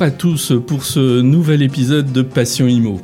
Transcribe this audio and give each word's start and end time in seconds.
Bonjour 0.00 0.02
à 0.02 0.10
tous 0.10 0.52
pour 0.66 0.84
ce 0.84 1.20
nouvel 1.20 1.62
épisode 1.62 2.10
de 2.10 2.22
Passion 2.22 2.66
Imo. 2.66 3.00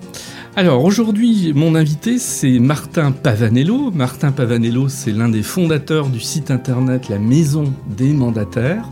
Alors 0.54 0.82
aujourd'hui, 0.82 1.52
mon 1.54 1.74
invité 1.74 2.18
c'est 2.18 2.58
Martin 2.58 3.12
Pavanello. 3.12 3.90
Martin 3.90 4.32
Pavanello, 4.32 4.88
c'est 4.88 5.12
l'un 5.12 5.28
des 5.28 5.42
fondateurs 5.42 6.08
du 6.08 6.20
site 6.20 6.50
internet 6.50 7.10
La 7.10 7.18
Maison 7.18 7.74
des 7.86 8.14
Mandataires 8.14 8.88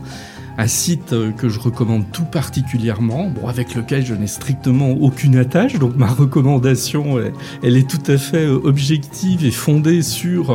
un 0.57 0.67
site 0.67 1.13
euh, 1.13 1.31
que 1.31 1.49
je 1.49 1.59
recommande 1.59 2.05
tout 2.11 2.25
particulièrement, 2.25 3.29
bon, 3.29 3.47
avec 3.47 3.75
lequel 3.75 4.05
je 4.05 4.13
n'ai 4.13 4.27
strictement 4.27 4.91
aucune 4.91 5.35
attache, 5.37 5.77
donc 5.79 5.95
ma 5.95 6.07
recommandation, 6.07 7.19
elle, 7.63 7.77
est 7.77 7.89
tout 7.89 8.11
à 8.11 8.17
fait 8.17 8.45
euh, 8.45 8.59
objective 8.63 9.45
et 9.45 9.51
fondée 9.51 10.01
sur 10.01 10.51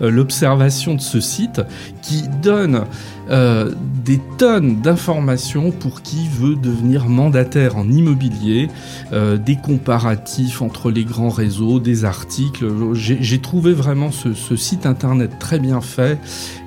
euh, 0.00 0.10
l'observation 0.10 0.94
de 0.94 1.00
ce 1.00 1.20
site 1.20 1.60
qui 2.02 2.28
donne 2.42 2.84
euh, 3.30 3.72
des 4.04 4.20
tonnes 4.38 4.80
d'informations 4.80 5.70
pour 5.70 6.02
qui 6.02 6.26
veut 6.26 6.56
devenir 6.56 7.08
mandataire 7.08 7.76
en 7.76 7.88
immobilier, 7.88 8.68
euh, 9.12 9.36
des 9.36 9.56
comparatifs 9.56 10.62
entre 10.62 10.90
les 10.90 11.04
grands 11.04 11.28
réseaux, 11.28 11.78
des 11.78 12.04
articles. 12.04 12.66
J'ai 12.94 13.38
trouvé 13.38 13.72
vraiment 13.72 14.10
ce, 14.10 14.56
site 14.56 14.84
internet 14.84 15.32
très 15.38 15.58
bien 15.58 15.80
fait 15.80 16.18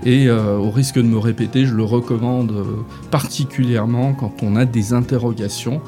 et 0.06 0.28
euh, 0.28 0.58
au 0.58 0.70
risque 0.70 0.96
de 0.96 1.02
me 1.02 1.18
répéter, 1.18 1.66
je 1.66 1.74
le 1.74 1.84
recommande 1.84 2.54
particulièrement 3.12 4.14
quand 4.14 4.42
on 4.42 4.56
a 4.56 4.66
des 4.66 4.94
interrogations 4.94 5.82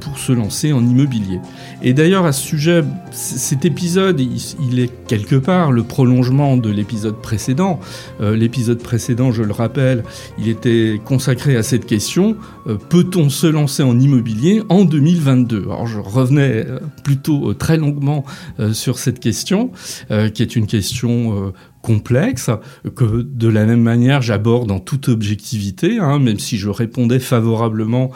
pour 0.00 0.18
se 0.18 0.32
lancer 0.32 0.74
en 0.74 0.86
immobilier. 0.86 1.40
Et 1.82 1.94
d'ailleurs 1.94 2.26
à 2.26 2.32
ce 2.32 2.42
sujet, 2.42 2.84
cet 3.12 3.64
épisode, 3.64 4.20
il, 4.20 4.78
est 4.78 5.06
quelque 5.06 5.36
part 5.36 5.72
le 5.72 5.82
prolongement 5.82 6.58
de 6.58 6.68
l'épisode 6.68 7.16
précédent. 7.22 7.80
l'épisode 8.20 8.82
précédent, 8.82 9.32
je 9.32 9.42
le 9.42 9.52
rappelle, 9.52 9.93
il 10.38 10.48
était 10.48 11.00
consacré 11.04 11.56
à 11.56 11.62
cette 11.62 11.86
question. 11.86 12.36
Euh, 12.66 12.76
peut-on 12.76 13.28
se 13.28 13.46
lancer 13.46 13.82
en 13.82 13.98
immobilier 13.98 14.62
en 14.68 14.84
2022 14.84 15.62
Alors 15.62 15.86
je 15.86 15.98
revenais 15.98 16.64
euh, 16.66 16.78
plutôt 17.02 17.50
euh, 17.50 17.54
très 17.54 17.76
longuement 17.76 18.24
sur 18.72 18.98
cette 18.98 19.20
question, 19.20 19.70
qui 20.08 20.42
est 20.42 20.56
une 20.56 20.66
question 20.66 21.52
complexe, 21.82 22.50
que 22.94 23.22
de 23.22 23.48
la 23.48 23.64
même 23.64 23.82
manière 23.82 24.22
j'aborde 24.22 24.70
en 24.70 24.80
toute 24.80 25.08
objectivité, 25.08 25.98
hein, 25.98 26.18
même 26.18 26.38
si 26.38 26.56
je 26.56 26.68
répondais 26.68 27.18
favorablement 27.18 28.10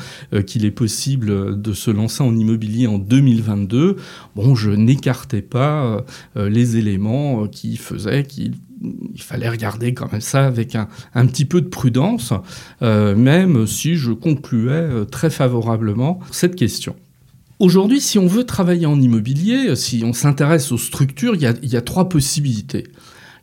qu'il 0.46 0.64
est 0.64 0.70
possible 0.70 1.60
de 1.60 1.72
se 1.72 1.90
lancer 1.90 2.22
en 2.22 2.36
immobilier 2.36 2.86
en 2.86 2.98
2022, 2.98 3.96
bon, 4.36 4.54
je 4.54 4.70
n'écartais 4.70 5.42
pas 5.42 6.04
les 6.36 6.76
éléments 6.76 7.46
qui 7.48 7.76
faisaient 7.76 8.24
qu'il 8.24 8.54
il 8.82 9.22
fallait 9.22 9.48
regarder 9.48 9.94
quand 9.94 10.10
même 10.12 10.20
ça 10.20 10.46
avec 10.46 10.76
un, 10.76 11.26
petit 11.26 11.44
peu 11.44 11.60
de 11.60 11.68
prudence, 11.68 12.32
euh, 12.82 13.14
même 13.16 13.66
si 13.66 13.96
je 13.96 14.12
concluais 14.12 14.72
euh, 14.72 15.04
très 15.04 15.30
favorablement 15.30 16.20
cette 16.30 16.56
question. 16.56 16.94
Aujourd'hui, 17.58 18.00
si 18.00 18.18
on 18.18 18.26
veut 18.28 18.44
travailler 18.44 18.86
en 18.86 19.00
immobilier, 19.00 19.74
si 19.74 20.02
on 20.04 20.12
s'intéresse 20.12 20.70
aux 20.70 20.78
structures, 20.78 21.34
il 21.34 21.42
y, 21.42 21.76
a, 21.76 21.80
trois 21.82 22.08
possibilités. 22.08 22.84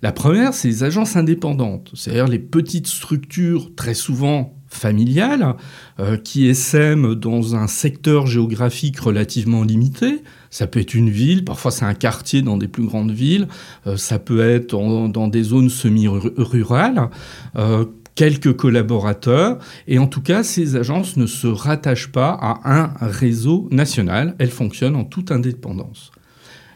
La 0.02 0.14
première, 0.14 0.54
c'est 0.54 0.70
les 0.70 0.84
agences 0.86 1.18
indépendantes, 1.18 1.92
c'est-à-dire 1.96 2.28
les 2.28 2.40
petites 2.40 2.88
structures 2.88 3.76
très 3.76 3.94
souvent 3.94 4.56
familiales 4.76 5.56
euh, 6.00 6.18
qui 6.18 6.48
essaiment 6.48 7.16
dans 7.16 7.56
un 7.56 7.68
secteur 7.68 8.28
géographique 8.28 9.00
relativement 9.00 9.64
limité, 9.64 10.22
ça 10.50 10.68
peut 10.68 10.80
être 10.80 10.94
une 10.94 11.10
ville, 11.10 11.44
parfois 11.44 11.72
c'est 11.72 11.86
un 11.86 11.94
quartier 11.94 12.42
dans 12.42 12.58
des 12.58 12.68
plus 12.68 12.86
grandes 12.86 13.12
villes, 13.12 13.48
euh, 13.88 13.98
ça 13.98 14.20
peut 14.20 14.48
être 14.48 14.70
dans 14.76 15.28
des 15.28 15.44
zones 15.44 15.70
semi-rurales. 15.70 17.10
Euh, 17.58 17.86
quelques 18.16 18.56
collaborateurs, 18.56 19.58
et 19.88 20.00
en 20.00 20.08
tout 20.08 20.22
cas, 20.22 20.42
ces 20.42 20.78
agences 20.78 21.18
ne 21.18 21.26
se 21.26 21.48
rattachent 21.48 22.14
pas 22.14 22.38
à 22.42 22.62
un 22.64 22.94
réseau 23.02 23.68
national, 23.72 24.36
elles 24.40 24.52
fonctionnent 24.52 24.96
en 24.96 25.04
toute 25.04 25.32
indépendance. 25.32 26.12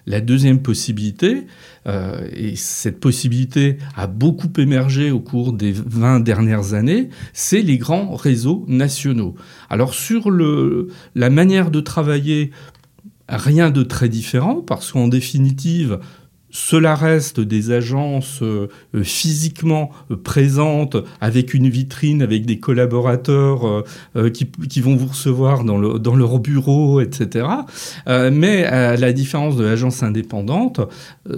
La 0.10 0.22
deuxième 0.22 0.60
possibilité, 0.64 1.46
euh, 1.86 2.28
et 2.34 2.56
cette 2.56 3.00
possibilité 3.00 3.78
a 3.96 4.08
beaucoup 4.08 4.52
émergé 4.58 5.12
au 5.12 5.20
cours 5.20 5.54
des 5.54 5.72
20 5.72 6.22
dernières 6.22 6.74
années, 6.74 7.10
c'est 7.32 7.62
les 7.62 7.78
grands 7.78 8.16
réseaux 8.16 8.66
nationaux. 8.68 9.36
Alors 9.70 9.94
sur 9.94 10.32
la 10.32 11.30
manière 11.30 11.70
de 11.70 11.80
travailler 11.80 12.50
rien 13.30 13.70
de 13.70 13.84
très 13.84 14.10
différent, 14.10 14.56
parce 14.56 14.92
qu'en 14.92 15.08
définitive, 15.08 16.00
cela 16.52 16.96
reste 16.96 17.40
des 17.40 17.72
agences 17.72 18.42
euh, 18.42 18.68
physiquement 19.04 19.92
euh, 20.12 20.16
présentes 20.16 20.98
avec 21.22 21.54
une 21.54 21.70
vitrine, 21.70 22.22
avec 22.22 22.46
des 22.46 22.60
collaborateurs 22.60 23.84
euh, 24.16 24.30
qui, 24.30 24.82
vont 24.82 24.96
vous 24.96 25.08
recevoir 25.08 25.64
dans, 25.64 25.78
le, 25.78 26.00
dans 26.00 26.16
leur 26.16 26.40
bureau, 26.40 27.02
etc. 27.02 27.48
mais 28.08 28.64
à 28.64 28.96
la 28.96 29.14
différence 29.14 29.56
de 29.56 29.64
l'agence 29.66 30.04
indépendante, 30.04 30.82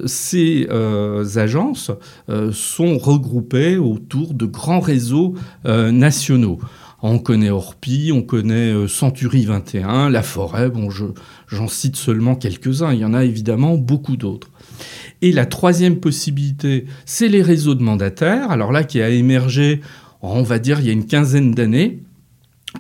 ces 0.06 0.68
agences 1.36 1.92
sont 2.52 2.98
regroupées 2.98 3.78
autour 3.78 4.34
de 4.34 4.46
grands 4.46 4.80
réseaux 4.80 5.36
nationaux. 5.66 6.60
On 7.04 7.18
connaît 7.18 7.50
Orpi, 7.50 8.12
on 8.14 8.22
connaît 8.22 8.72
euh, 8.72 8.88
Century 8.88 9.46
21, 9.46 10.10
La 10.12 10.22
Forêt, 10.22 10.70
bon, 10.70 10.90
j'en 11.48 11.68
cite 11.68 11.96
seulement 11.96 12.36
quelques-uns, 12.36 12.94
il 12.94 13.00
y 13.00 13.06
en 13.06 13.16
a 13.16 13.24
évidemment 13.24 13.76
beaucoup 13.76 14.18
d'autres. 14.18 14.50
Et 15.22 15.31
la 15.31 15.46
troisième 15.46 15.97
possibilité, 15.97 16.86
c'est 17.06 17.28
les 17.28 17.42
réseaux 17.42 17.75
de 17.75 17.84
mandataires, 17.84 18.52
alors 18.52 18.72
là 18.72 18.84
qui 18.84 19.02
a 19.02 19.09
émergé, 19.09 19.81
on 20.22 20.44
va 20.44 20.59
dire, 20.59 20.80
il 20.80 20.86
y 20.86 20.90
a 20.90 20.94
une 20.94 21.06
quinzaine 21.06 21.52
d'années, 21.52 22.00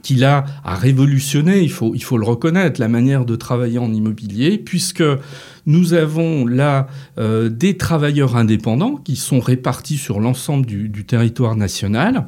qui 0.03 0.15
là 0.15 0.45
a 0.63 0.75
révolutionné, 0.75 1.59
il 1.61 1.71
faut, 1.71 2.17
le 2.17 2.25
reconnaître, 2.25 2.79
la 2.79 2.87
manière 2.87 3.25
de 3.25 3.35
travailler 3.35 3.77
en 3.77 3.91
immobilier, 3.93 4.57
puisque 4.57 5.03
nous 5.65 5.93
avons 5.93 6.47
là 6.47 6.87
euh, 7.17 7.49
des 7.49 7.75
travailleurs 7.75 8.37
indépendants 8.37 8.95
qui 8.95 9.17
sont 9.17 9.41
répartis 9.41 9.97
sur 9.97 10.21
l'ensemble 10.21 10.65
du 10.65 11.05
territoire 11.05 11.57
national, 11.57 12.27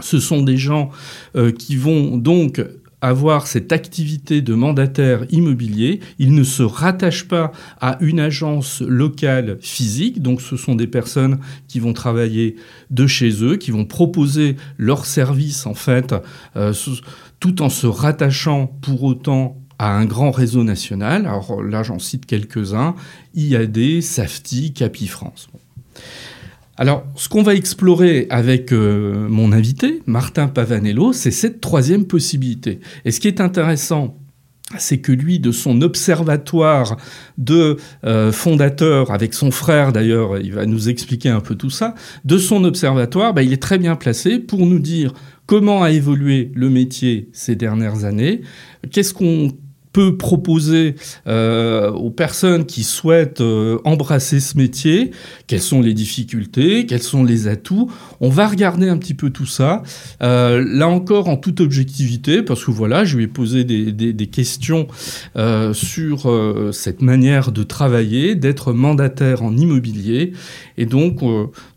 ce 0.00 0.20
sont 0.20 0.42
des 0.42 0.56
gens 0.56 0.90
euh, 1.36 1.52
qui 1.52 1.76
vont 1.76 2.16
donc 2.16 2.62
avoir 3.00 3.46
cette 3.46 3.72
activité 3.72 4.42
de 4.42 4.54
mandataire 4.54 5.24
immobilier, 5.30 6.00
ils 6.18 6.34
ne 6.34 6.42
se 6.42 6.62
rattachent 6.62 7.28
pas 7.28 7.52
à 7.80 7.96
une 8.00 8.18
agence 8.18 8.80
locale 8.80 9.58
physique, 9.60 10.20
donc 10.20 10.40
ce 10.40 10.56
sont 10.56 10.74
des 10.74 10.86
personnes 10.86 11.38
qui 11.68 11.78
vont 11.78 11.92
travailler 11.92 12.56
de 12.90 13.06
chez 13.06 13.44
eux, 13.44 13.56
qui 13.56 13.70
vont 13.70 13.84
proposer 13.84 14.56
leurs 14.78 15.06
services 15.06 15.66
en 15.66 15.74
fait, 15.74 16.14
euh, 16.56 16.72
tout 17.40 17.62
en 17.62 17.68
se 17.68 17.86
rattachant 17.86 18.66
pour 18.66 19.04
autant 19.04 19.56
à 19.78 19.96
un 19.96 20.04
grand 20.04 20.32
réseau 20.32 20.64
national. 20.64 21.26
Alors 21.26 21.62
là 21.62 21.82
j'en 21.82 22.00
cite 22.00 22.26
quelques-uns, 22.26 22.96
IAD, 23.34 24.02
Safety, 24.02 24.72
Capifrance. 24.72 25.48
Alors, 26.78 27.04
ce 27.16 27.28
qu'on 27.28 27.42
va 27.42 27.56
explorer 27.56 28.28
avec 28.30 28.72
euh, 28.72 29.26
mon 29.28 29.50
invité, 29.50 30.00
Martin 30.06 30.46
Pavanello, 30.46 31.12
c'est 31.12 31.32
cette 31.32 31.60
troisième 31.60 32.06
possibilité. 32.06 32.78
Et 33.04 33.10
ce 33.10 33.18
qui 33.18 33.26
est 33.26 33.40
intéressant, 33.40 34.16
c'est 34.76 34.98
que 34.98 35.10
lui, 35.10 35.40
de 35.40 35.50
son 35.50 35.82
observatoire 35.82 36.96
de 37.36 37.78
euh, 38.04 38.30
fondateur, 38.30 39.10
avec 39.10 39.34
son 39.34 39.50
frère 39.50 39.92
d'ailleurs, 39.92 40.38
il 40.38 40.52
va 40.52 40.66
nous 40.66 40.88
expliquer 40.88 41.30
un 41.30 41.40
peu 41.40 41.56
tout 41.56 41.70
ça, 41.70 41.96
de 42.24 42.38
son 42.38 42.62
observatoire, 42.62 43.34
bah, 43.34 43.42
il 43.42 43.52
est 43.52 43.62
très 43.62 43.78
bien 43.78 43.96
placé 43.96 44.38
pour 44.38 44.64
nous 44.64 44.78
dire 44.78 45.14
comment 45.46 45.82
a 45.82 45.90
évolué 45.90 46.52
le 46.54 46.70
métier 46.70 47.28
ces 47.32 47.56
dernières 47.56 48.04
années, 48.04 48.42
qu'est-ce 48.92 49.14
qu'on 49.14 49.50
proposer 50.02 50.94
euh, 51.26 51.90
aux 51.90 52.10
personnes 52.10 52.66
qui 52.66 52.82
souhaitent 52.82 53.40
euh, 53.40 53.78
embrasser 53.84 54.40
ce 54.40 54.56
métier, 54.56 55.10
quelles 55.46 55.60
sont 55.60 55.80
les 55.80 55.94
difficultés, 55.94 56.86
quels 56.86 57.02
sont 57.02 57.24
les 57.24 57.48
atouts. 57.48 57.90
On 58.20 58.28
va 58.28 58.48
regarder 58.48 58.88
un 58.88 58.96
petit 58.96 59.14
peu 59.14 59.30
tout 59.30 59.46
ça, 59.46 59.82
euh, 60.22 60.64
là 60.66 60.88
encore 60.88 61.28
en 61.28 61.36
toute 61.36 61.60
objectivité, 61.60 62.42
parce 62.42 62.64
que 62.64 62.70
voilà, 62.70 63.04
je 63.04 63.16
lui 63.16 63.24
ai 63.24 63.28
posé 63.28 63.64
des, 63.64 64.26
questions 64.28 64.86
sur 65.72 66.70
cette 66.72 67.02
manière 67.02 67.50
de 67.50 67.62
travailler, 67.62 68.34
d'être 68.34 68.72
mandataire 68.72 69.42
en 69.42 69.56
immobilier, 69.56 70.32
et 70.76 70.86
donc 70.86 71.20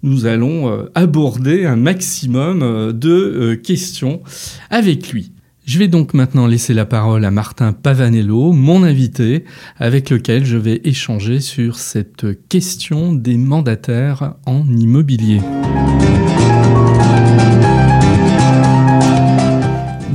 nous 0.04 0.26
allons 0.26 0.88
aborder 0.94 1.66
un 1.66 1.78
maximum 1.78 2.92
de 2.92 3.54
questions 3.56 4.22
avec 4.70 5.12
lui. 5.12 5.32
Je 5.72 5.80
vais 5.80 5.88
donc 5.88 6.14
maintenant 6.14 6.48
laisser 6.48 6.74
la 6.74 6.84
parole 6.84 7.24
à 7.24 7.32
Martin 7.32 7.72
Pavanello, 7.72 8.52
mon 8.52 8.84
invité, 8.84 9.46
avec 9.78 10.10
lequel 10.10 10.44
je 10.44 10.58
vais 10.58 10.82
échanger 10.84 11.40
sur 11.40 11.80
cette 11.80 12.26
question 12.50 13.14
des 13.14 13.38
mandataires 13.38 14.34
en 14.46 14.68
immobilier. 14.68 15.40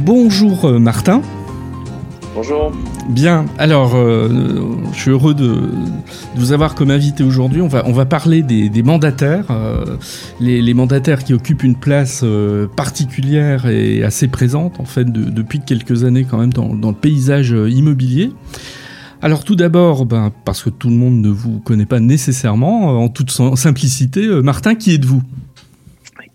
bonjour 0.04 0.78
Martin. 0.78 1.22
Bonjour. 2.36 2.70
Bien, 3.08 3.46
alors 3.56 3.94
euh, 3.94 4.28
je 4.92 5.00
suis 5.00 5.10
heureux 5.10 5.32
de, 5.32 5.70
vous 6.34 6.52
avoir 6.52 6.74
comme 6.74 6.90
invité 6.90 7.24
aujourd'hui. 7.24 7.62
On 7.62 7.66
va, 7.66 7.84
on 7.86 7.92
va 7.92 8.04
parler 8.04 8.42
des, 8.42 8.82
mandataires, 8.82 9.46
euh, 9.50 9.96
les, 10.38 10.74
mandataires 10.74 11.24
qui 11.24 11.32
occupent 11.32 11.62
une 11.62 11.76
place 11.76 12.20
euh, 12.24 12.66
particulière 12.66 13.64
et 13.66 14.04
assez 14.04 14.28
présente 14.28 14.78
en 14.80 14.84
fait 14.84 15.10
depuis 15.10 15.60
quelques 15.60 16.04
années 16.04 16.26
quand 16.30 16.36
même 16.36 16.52
dans, 16.52 16.68
le 16.68 16.92
paysage 16.92 17.52
immobilier. 17.52 18.32
Alors 19.22 19.42
tout 19.42 19.56
d'abord, 19.56 20.04
ben, 20.04 20.30
parce 20.44 20.62
que 20.62 20.68
tout 20.68 20.90
le 20.90 20.96
monde 20.96 21.22
ne 21.22 21.30
vous 21.30 21.60
connaît 21.60 21.86
pas 21.86 22.00
nécessairement, 22.00 23.02
en 23.02 23.08
toute 23.08 23.30
simplicité, 23.30 24.26
Martin, 24.42 24.74
qui 24.74 24.92
êtes-vous? 24.92 25.22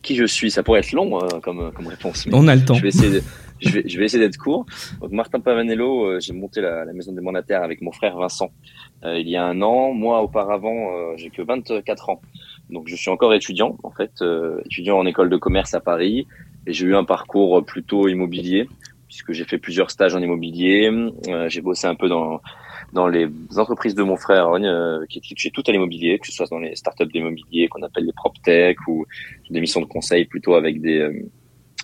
Qui 0.01 0.15
je 0.15 0.25
suis? 0.25 0.49
Ça 0.49 0.63
pourrait 0.63 0.79
être 0.79 0.93
long 0.93 1.19
comme, 1.43 1.69
comme 1.75 1.85
réponse. 1.85 2.25
On 2.31 2.47
a 2.47 2.55
le 2.55 2.65
temps. 2.65 2.73
Je 2.73 2.81
vais 2.81 2.89
essayer 2.89 3.11
de 3.11 3.23
je 3.61 3.69
vais, 3.69 3.83
je 3.87 3.97
vais 3.97 4.05
essayer 4.05 4.23
d'être 4.23 4.37
court. 4.37 4.65
Donc, 4.99 5.11
Martin 5.11 5.39
Pavanello, 5.39 6.05
euh, 6.05 6.19
j'ai 6.19 6.33
monté 6.33 6.61
la, 6.61 6.85
la, 6.85 6.93
maison 6.93 7.11
des 7.11 7.21
mandataires 7.21 7.63
avec 7.63 7.81
mon 7.81 7.91
frère 7.91 8.17
Vincent 8.17 8.51
euh, 9.03 9.19
il 9.19 9.29
y 9.29 9.35
a 9.35 9.45
un 9.45 9.61
an. 9.61 9.93
Moi, 9.93 10.21
auparavant, 10.21 10.95
euh, 10.95 11.13
j'ai 11.17 11.29
que 11.29 11.41
24 11.41 12.09
ans. 12.09 12.21
Donc, 12.69 12.87
je 12.87 12.95
suis 12.95 13.09
encore 13.09 13.33
étudiant, 13.33 13.77
en 13.83 13.91
fait, 13.91 14.23
étudiant 14.65 14.97
en 14.97 15.05
école 15.05 15.29
de 15.29 15.37
commerce 15.37 15.73
à 15.73 15.79
Paris. 15.79 16.27
Et 16.67 16.73
j'ai 16.73 16.85
eu 16.85 16.95
un 16.95 17.03
parcours 17.03 17.65
plutôt 17.65 18.07
immobilier, 18.07 18.67
puisque 19.07 19.33
j'ai 19.33 19.43
fait 19.43 19.57
plusieurs 19.57 19.91
stages 19.91 20.15
en 20.15 20.21
immobilier. 20.21 20.89
j'ai 21.47 21.61
bossé 21.61 21.87
un 21.87 21.95
peu 21.95 22.07
dans 22.07 22.41
dans 22.93 23.07
les 23.07 23.29
entreprises 23.55 23.95
de 23.95 24.03
mon 24.03 24.17
frère 24.17 24.51
qui 25.09 25.21
touchaient 25.21 25.49
tout 25.49 25.63
à 25.67 25.71
l'immobilier, 25.71 26.19
que 26.19 26.27
ce 26.27 26.33
soit 26.33 26.47
dans 26.49 26.59
les 26.59 26.75
startups 26.75 27.05
d'immobilier 27.05 27.69
qu'on 27.69 27.81
appelle 27.83 28.05
les 28.05 28.11
PropTech 28.11 28.77
ou 28.87 29.05
des 29.49 29.61
missions 29.61 29.79
de 29.79 29.85
conseil 29.85 30.25
plutôt 30.25 30.55
avec 30.55 30.81
des 30.81 31.09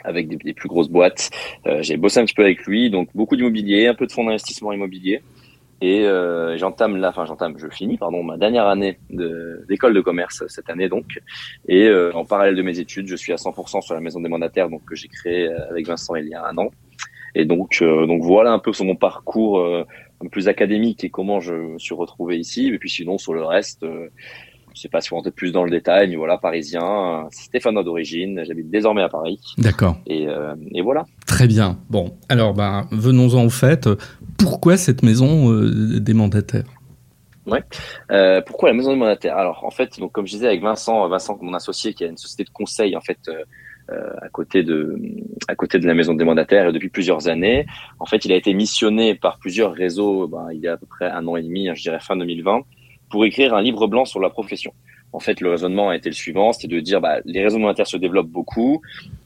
avec 0.07 0.27
des, 0.30 0.54
plus 0.54 0.69
grosses 0.69 0.89
boîtes. 0.89 1.30
Euh, 1.68 1.81
j'ai 1.81 1.98
bossé 1.98 2.19
un 2.19 2.25
petit 2.25 2.33
peu 2.33 2.44
avec 2.44 2.65
lui, 2.65 2.89
donc 2.89 3.09
beaucoup 3.13 3.36
d'immobilier, 3.36 3.88
un 3.88 3.94
peu 3.94 4.07
de 4.07 4.12
fonds 4.12 4.24
d'investissement 4.24 4.71
immobilier. 4.71 5.21
Et 5.80 6.06
euh, 6.06 6.57
j'entame 6.57 6.98
là, 6.98 7.09
enfin 7.09 7.25
j'entame, 7.25 7.56
je 7.59 7.68
finis 7.68 7.98
pardon 7.98 8.24
ma 8.24 8.38
dernière 8.38 8.65
année 8.65 8.98
d'école 9.12 9.94
de, 9.94 10.01
commerce 10.01 10.44
cette 10.48 10.71
année 10.71 10.89
donc. 10.89 11.19
Et 11.68 11.83
euh, 11.83 12.12
en 12.15 12.25
parallèle 12.25 12.56
de 12.56 12.63
mes 12.63 12.80
études, 12.80 13.07
je 13.07 13.15
suis 13.15 13.31
à 13.31 13.36
100% 13.36 13.81
sur 13.81 13.94
la 13.94 14.01
maison 14.01 14.19
des 14.19 14.30
mandataires 14.30 14.69
donc 14.69 14.83
que 14.86 14.95
j'ai 14.95 15.07
créé 15.07 15.48
avec 15.69 15.86
Vincent 15.86 16.15
il 16.15 16.30
y 16.30 16.33
a 16.33 16.44
un 16.48 16.57
an. 16.57 16.71
Et 17.36 17.45
donc 17.45 17.83
donc 17.83 18.24
voilà 18.24 18.51
un 18.54 18.59
peu 18.59 18.74
sur 18.74 18.86
mon 18.86 18.95
parcours 18.95 19.63
un 19.63 19.86
peu 20.21 20.30
plus 20.30 20.48
académique 20.48 21.04
et 21.04 21.12
comment 21.12 21.39
je 21.42 21.54
me 21.54 21.77
suis 21.77 21.94
retrouvé 21.94 22.39
ici. 22.39 22.69
Et 22.69 22.80
puis 22.80 22.89
sinon 22.89 23.19
sur 23.19 23.36
le 23.36 23.44
reste, 23.44 23.86
sais 24.77 24.89
pas 24.89 25.01
si 25.01 25.09
vous 25.09 25.15
rentrez 25.15 25.31
plus 25.31 25.51
dans 25.51 25.63
le 25.63 25.71
détail, 25.71 26.09
mais 26.09 26.15
voilà, 26.15 26.38
parisien, 26.38 27.27
stéphanois 27.31 27.83
d'origine, 27.83 28.44
j'habite 28.45 28.69
désormais 28.69 29.01
à 29.01 29.09
Paris. 29.09 29.39
D'accord. 29.57 29.97
Et, 30.07 30.27
euh, 30.27 30.56
et, 30.74 30.81
voilà. 30.81 31.06
Très 31.25 31.47
bien. 31.47 31.79
Bon, 31.89 32.18
alors 32.29 32.53
ben, 32.53 32.88
venons-en 32.91 33.45
au 33.45 33.50
fait. 33.50 33.89
Pourquoi 34.38 34.77
cette 34.77 35.03
maison 35.03 35.51
euh, 35.51 36.00
des 36.00 36.13
mandataires? 36.13 36.65
Ouais. 37.45 37.63
Euh, 38.12 38.41
pourquoi 38.45 38.69
la 38.69 38.75
maison 38.75 38.91
des 38.91 38.97
mandataires? 38.97 39.38
Alors 39.38 39.63
en 39.63 39.71
fait, 39.71 40.00
donc 40.00 40.12
comme 40.12 40.27
je 40.27 40.33
disais 40.33 40.47
avec 40.47 40.62
Vincent, 40.62 41.07
Vincent 41.07 41.38
mon 41.41 41.53
associé 41.53 41.94
qui 41.94 42.03
a 42.03 42.07
une 42.07 42.18
société 42.18 42.44
de 42.44 42.50
conseil 42.50 42.95
en 42.97 43.01
fait 43.01 43.19
euh, 43.89 44.09
à 44.21 44.27
côté 44.27 44.63
de 44.63 45.00
à 45.47 45.56
côté 45.56 45.80
de 45.80 45.88
la 45.88 45.94
maison 45.94 46.13
des 46.13 46.25
mandataires 46.25 46.68
et 46.68 46.73
depuis 46.73 46.89
plusieurs 46.89 47.30
années. 47.30 47.65
En 48.00 48.06
fait, 48.06 48.25
il 48.25 48.33
a 48.33 48.35
été 48.35 48.53
missionné 48.53 49.15
par 49.15 49.39
plusieurs 49.39 49.73
réseaux. 49.73 50.27
Ben, 50.27 50.50
il 50.51 50.59
y 50.59 50.68
a 50.68 50.73
à 50.73 50.77
peu 50.77 50.85
près 50.85 51.09
un 51.09 51.25
an 51.25 51.38
et 51.38 51.41
demi, 51.41 51.69
hein, 51.69 51.73
je 51.73 51.83
dirais 51.83 52.00
fin 52.01 52.18
2020, 52.18 52.63
pour 53.09 53.25
écrire 53.25 53.54
un 53.54 53.62
livre 53.62 53.88
blanc 53.88 54.06
sur 54.06 54.19
la 54.19 54.30
profession. 54.30 54.74
En 55.13 55.19
fait, 55.19 55.39
le 55.39 55.50
raisonnement 55.50 55.89
a 55.89 55.95
été 55.95 56.09
le 56.09 56.15
suivant, 56.15 56.51
c'était 56.51 56.68
de 56.68 56.80
dire 56.80 57.00
bah, 57.00 57.19
les 57.25 57.42
réseaux 57.42 57.59
monétaires 57.59 57.88
se 57.88 57.98
développent 57.98 58.30
beaucoup, 58.30 58.81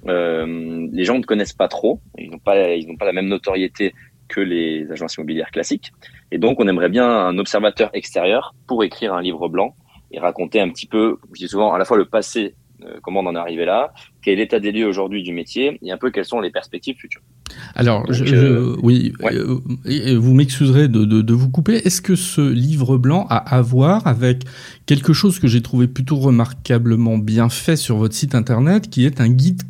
euh, 0.07 0.87
les 0.91 1.05
gens 1.05 1.17
ne 1.17 1.23
connaissent 1.23 1.53
pas 1.53 1.67
trop, 1.67 1.99
ils 2.17 2.29
n'ont 2.29 2.39
pas, 2.39 2.75
ils 2.75 2.87
n'ont 2.87 2.97
pas 2.97 3.05
la 3.05 3.13
même 3.13 3.27
notoriété 3.27 3.93
que 4.27 4.39
les 4.39 4.89
agences 4.91 5.15
immobilières 5.15 5.51
classiques, 5.51 5.91
et 6.31 6.37
donc 6.37 6.59
on 6.59 6.67
aimerait 6.67 6.89
bien 6.89 7.09
un 7.09 7.37
observateur 7.37 7.89
extérieur 7.93 8.53
pour 8.67 8.83
écrire 8.83 9.13
un 9.13 9.21
livre 9.21 9.49
blanc 9.49 9.75
et 10.11 10.19
raconter 10.19 10.61
un 10.61 10.69
petit 10.69 10.85
peu, 10.85 11.17
je 11.33 11.39
dis 11.39 11.47
souvent 11.47 11.73
à 11.73 11.77
la 11.77 11.85
fois 11.85 11.97
le 11.97 12.05
passé, 12.05 12.53
euh, 12.83 12.99
comment 13.01 13.21
on 13.21 13.25
en 13.25 13.35
est 13.35 13.39
arrivé 13.39 13.65
là, 13.65 13.91
quel 14.21 14.35
est 14.35 14.43
l'état 14.43 14.59
des 14.59 14.71
lieux 14.71 14.87
aujourd'hui 14.87 15.23
du 15.23 15.33
métier 15.33 15.79
et 15.81 15.91
un 15.91 15.97
peu 15.97 16.11
quelles 16.11 16.25
sont 16.25 16.39
les 16.39 16.51
perspectives 16.51 16.95
futures. 16.95 17.21
Alors, 17.75 18.11
je, 18.11 18.23
euh, 18.25 18.75
oui, 18.83 19.13
euh, 19.23 20.17
vous 20.17 20.33
m'excuserez 20.33 20.87
de, 20.87 21.05
de, 21.05 21.21
de, 21.21 21.33
vous 21.33 21.49
couper. 21.49 21.75
Est-ce 21.85 22.01
que 22.01 22.15
ce 22.15 22.41
livre 22.41 22.97
blanc 22.97 23.25
a 23.29 23.37
à 23.37 23.61
voir 23.61 24.05
avec 24.07 24.43
quelque 24.85 25.13
chose 25.13 25.39
que 25.39 25.47
j'ai 25.47 25.61
trouvé 25.61 25.87
plutôt 25.87 26.17
remarquablement 26.17 27.17
bien 27.17 27.49
fait 27.49 27.75
sur 27.75 27.97
votre 27.97 28.13
site 28.13 28.35
internet, 28.35 28.89
qui 28.89 29.05
est 29.05 29.21
un 29.21 29.29
guide, 29.29 29.61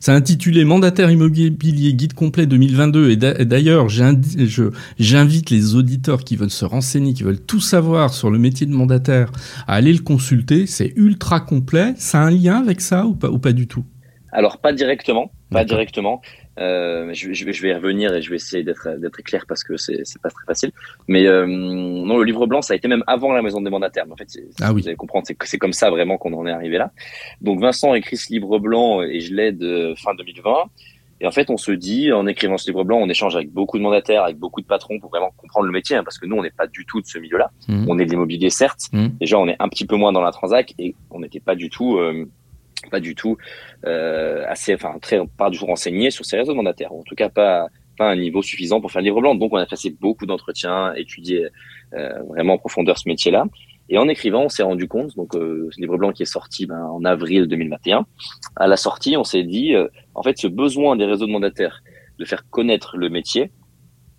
c'est 0.00 0.12
intitulé 0.12 0.64
Mandataire 0.64 1.10
immobilier 1.10 1.94
guide 1.94 2.12
complet 2.12 2.46
2022. 2.46 3.10
Et 3.10 3.16
d'ailleurs, 3.16 3.88
j'invite 3.88 5.50
les 5.50 5.74
auditeurs 5.74 6.24
qui 6.24 6.36
veulent 6.36 6.50
se 6.50 6.64
renseigner, 6.64 7.14
qui 7.14 7.24
veulent 7.24 7.40
tout 7.40 7.60
savoir 7.60 8.14
sur 8.14 8.30
le 8.30 8.38
métier 8.38 8.66
de 8.66 8.72
mandataire, 8.72 9.32
à 9.66 9.74
aller 9.74 9.92
le 9.92 10.00
consulter. 10.00 10.66
C'est 10.66 10.92
ultra 10.96 11.40
complet. 11.40 11.94
Ça 11.96 12.22
a 12.22 12.26
un 12.26 12.30
lien 12.30 12.56
avec 12.56 12.80
ça 12.80 13.06
ou 13.06 13.14
pas, 13.14 13.30
ou 13.30 13.38
pas 13.38 13.52
du 13.52 13.66
tout? 13.66 13.84
Alors 14.32 14.58
pas 14.58 14.72
directement, 14.72 15.30
pas 15.50 15.64
directement. 15.64 16.20
Euh, 16.58 17.10
je, 17.14 17.32
je, 17.32 17.44
vais, 17.44 17.52
je 17.52 17.62
vais 17.62 17.68
y 17.68 17.72
revenir 17.72 18.12
et 18.14 18.20
je 18.20 18.30
vais 18.30 18.36
essayer 18.36 18.64
d'être 18.64 18.98
d'être 18.98 19.22
clair 19.22 19.44
parce 19.46 19.62
que 19.62 19.76
c'est 19.76 20.00
c'est 20.04 20.20
pas 20.20 20.30
très 20.30 20.44
facile. 20.44 20.72
Mais 21.06 21.26
euh, 21.26 21.46
non, 21.46 22.18
le 22.18 22.24
livre 22.24 22.46
blanc, 22.46 22.62
ça 22.62 22.74
a 22.74 22.76
été 22.76 22.88
même 22.88 23.04
avant 23.06 23.32
la 23.32 23.42
maison 23.42 23.60
des 23.60 23.70
mandataires. 23.70 24.06
Mais 24.06 24.12
en 24.12 24.16
fait, 24.16 24.28
ah 24.60 24.72
oui. 24.72 24.82
vous 24.82 24.88
allez 24.88 24.96
comprendre, 24.96 25.26
c'est 25.26 25.36
c'est 25.44 25.58
comme 25.58 25.72
ça 25.72 25.90
vraiment 25.90 26.18
qu'on 26.18 26.32
en 26.34 26.46
est 26.46 26.52
arrivé 26.52 26.78
là. 26.78 26.90
Donc 27.40 27.60
Vincent 27.60 27.94
écrit 27.94 28.16
ce 28.16 28.32
livre 28.32 28.58
blanc 28.58 29.02
et 29.02 29.20
je 29.20 29.34
l'aide 29.34 29.64
fin 29.96 30.14
2020. 30.14 30.52
Et 31.20 31.26
en 31.26 31.32
fait, 31.32 31.50
on 31.50 31.56
se 31.56 31.72
dit, 31.72 32.12
en 32.12 32.26
écrivant 32.26 32.58
ce 32.58 32.70
livre 32.70 32.84
blanc, 32.84 32.98
on 32.98 33.08
échange 33.08 33.34
avec 33.34 33.50
beaucoup 33.50 33.76
de 33.78 33.82
mandataires, 33.82 34.22
avec 34.22 34.38
beaucoup 34.38 34.60
de 34.60 34.66
patrons 34.66 35.00
pour 35.00 35.10
vraiment 35.10 35.32
comprendre 35.36 35.66
le 35.66 35.72
métier, 35.72 35.96
hein, 35.96 36.04
parce 36.04 36.18
que 36.18 36.26
nous, 36.26 36.36
on 36.36 36.42
n'est 36.42 36.50
pas 36.50 36.68
du 36.68 36.86
tout 36.86 37.00
de 37.00 37.06
ce 37.06 37.18
milieu-là. 37.18 37.50
Mmh. 37.66 37.86
On 37.88 37.98
est 37.98 38.04
de 38.04 38.10
l'immobilier, 38.10 38.50
certes. 38.50 38.82
Mmh. 38.92 39.08
Déjà, 39.20 39.38
on 39.38 39.48
est 39.48 39.56
un 39.58 39.68
petit 39.68 39.84
peu 39.84 39.96
moins 39.96 40.12
dans 40.12 40.20
la 40.20 40.30
transac 40.30 40.74
et 40.78 40.94
on 41.10 41.20
n'était 41.20 41.40
pas 41.40 41.56
du 41.56 41.70
tout 41.70 41.98
euh, 41.98 42.28
pas 42.88 43.00
du 43.00 43.14
tout 43.14 43.36
euh, 43.86 44.44
assez, 44.48 44.74
enfin 44.74 44.98
très 45.00 45.20
pas 45.36 45.50
du 45.50 45.58
tout 45.58 45.66
renseigné 45.66 46.10
sur 46.10 46.24
ces 46.24 46.36
réseaux 46.36 46.54
mandataires, 46.54 46.92
en 46.92 47.02
tout 47.02 47.14
cas 47.14 47.28
pas 47.28 47.68
pas 47.98 48.10
un 48.10 48.16
niveau 48.16 48.40
suffisant 48.40 48.80
pour 48.80 48.90
faire 48.90 49.02
le 49.02 49.06
livre 49.06 49.20
blanc. 49.20 49.34
Donc 49.34 49.52
on 49.52 49.56
a 49.56 49.66
passé 49.66 49.94
beaucoup 50.00 50.24
d'entretiens, 50.24 50.94
étudié 50.94 51.48
euh, 51.92 52.22
vraiment 52.28 52.54
en 52.54 52.58
profondeur 52.58 52.96
ce 52.96 53.08
métier-là. 53.08 53.44
Et 53.90 53.98
en 53.98 54.08
écrivant, 54.08 54.44
on 54.44 54.48
s'est 54.48 54.62
rendu 54.62 54.86
compte, 54.86 55.16
donc 55.16 55.34
euh, 55.34 55.68
ce 55.72 55.80
livre 55.80 55.96
blanc 55.96 56.12
qui 56.12 56.22
est 56.22 56.26
sorti 56.26 56.66
ben, 56.66 56.82
en 56.84 57.04
avril 57.04 57.46
2021, 57.46 58.06
à 58.56 58.66
la 58.66 58.76
sortie, 58.76 59.16
on 59.16 59.24
s'est 59.24 59.44
dit, 59.44 59.74
euh, 59.74 59.88
en 60.14 60.22
fait, 60.22 60.38
ce 60.38 60.46
besoin 60.46 60.94
des 60.96 61.06
réseaux 61.06 61.26
de 61.26 61.32
mandataires 61.32 61.82
de 62.18 62.24
faire 62.24 62.48
connaître 62.50 62.98
le 62.98 63.08
métier 63.08 63.50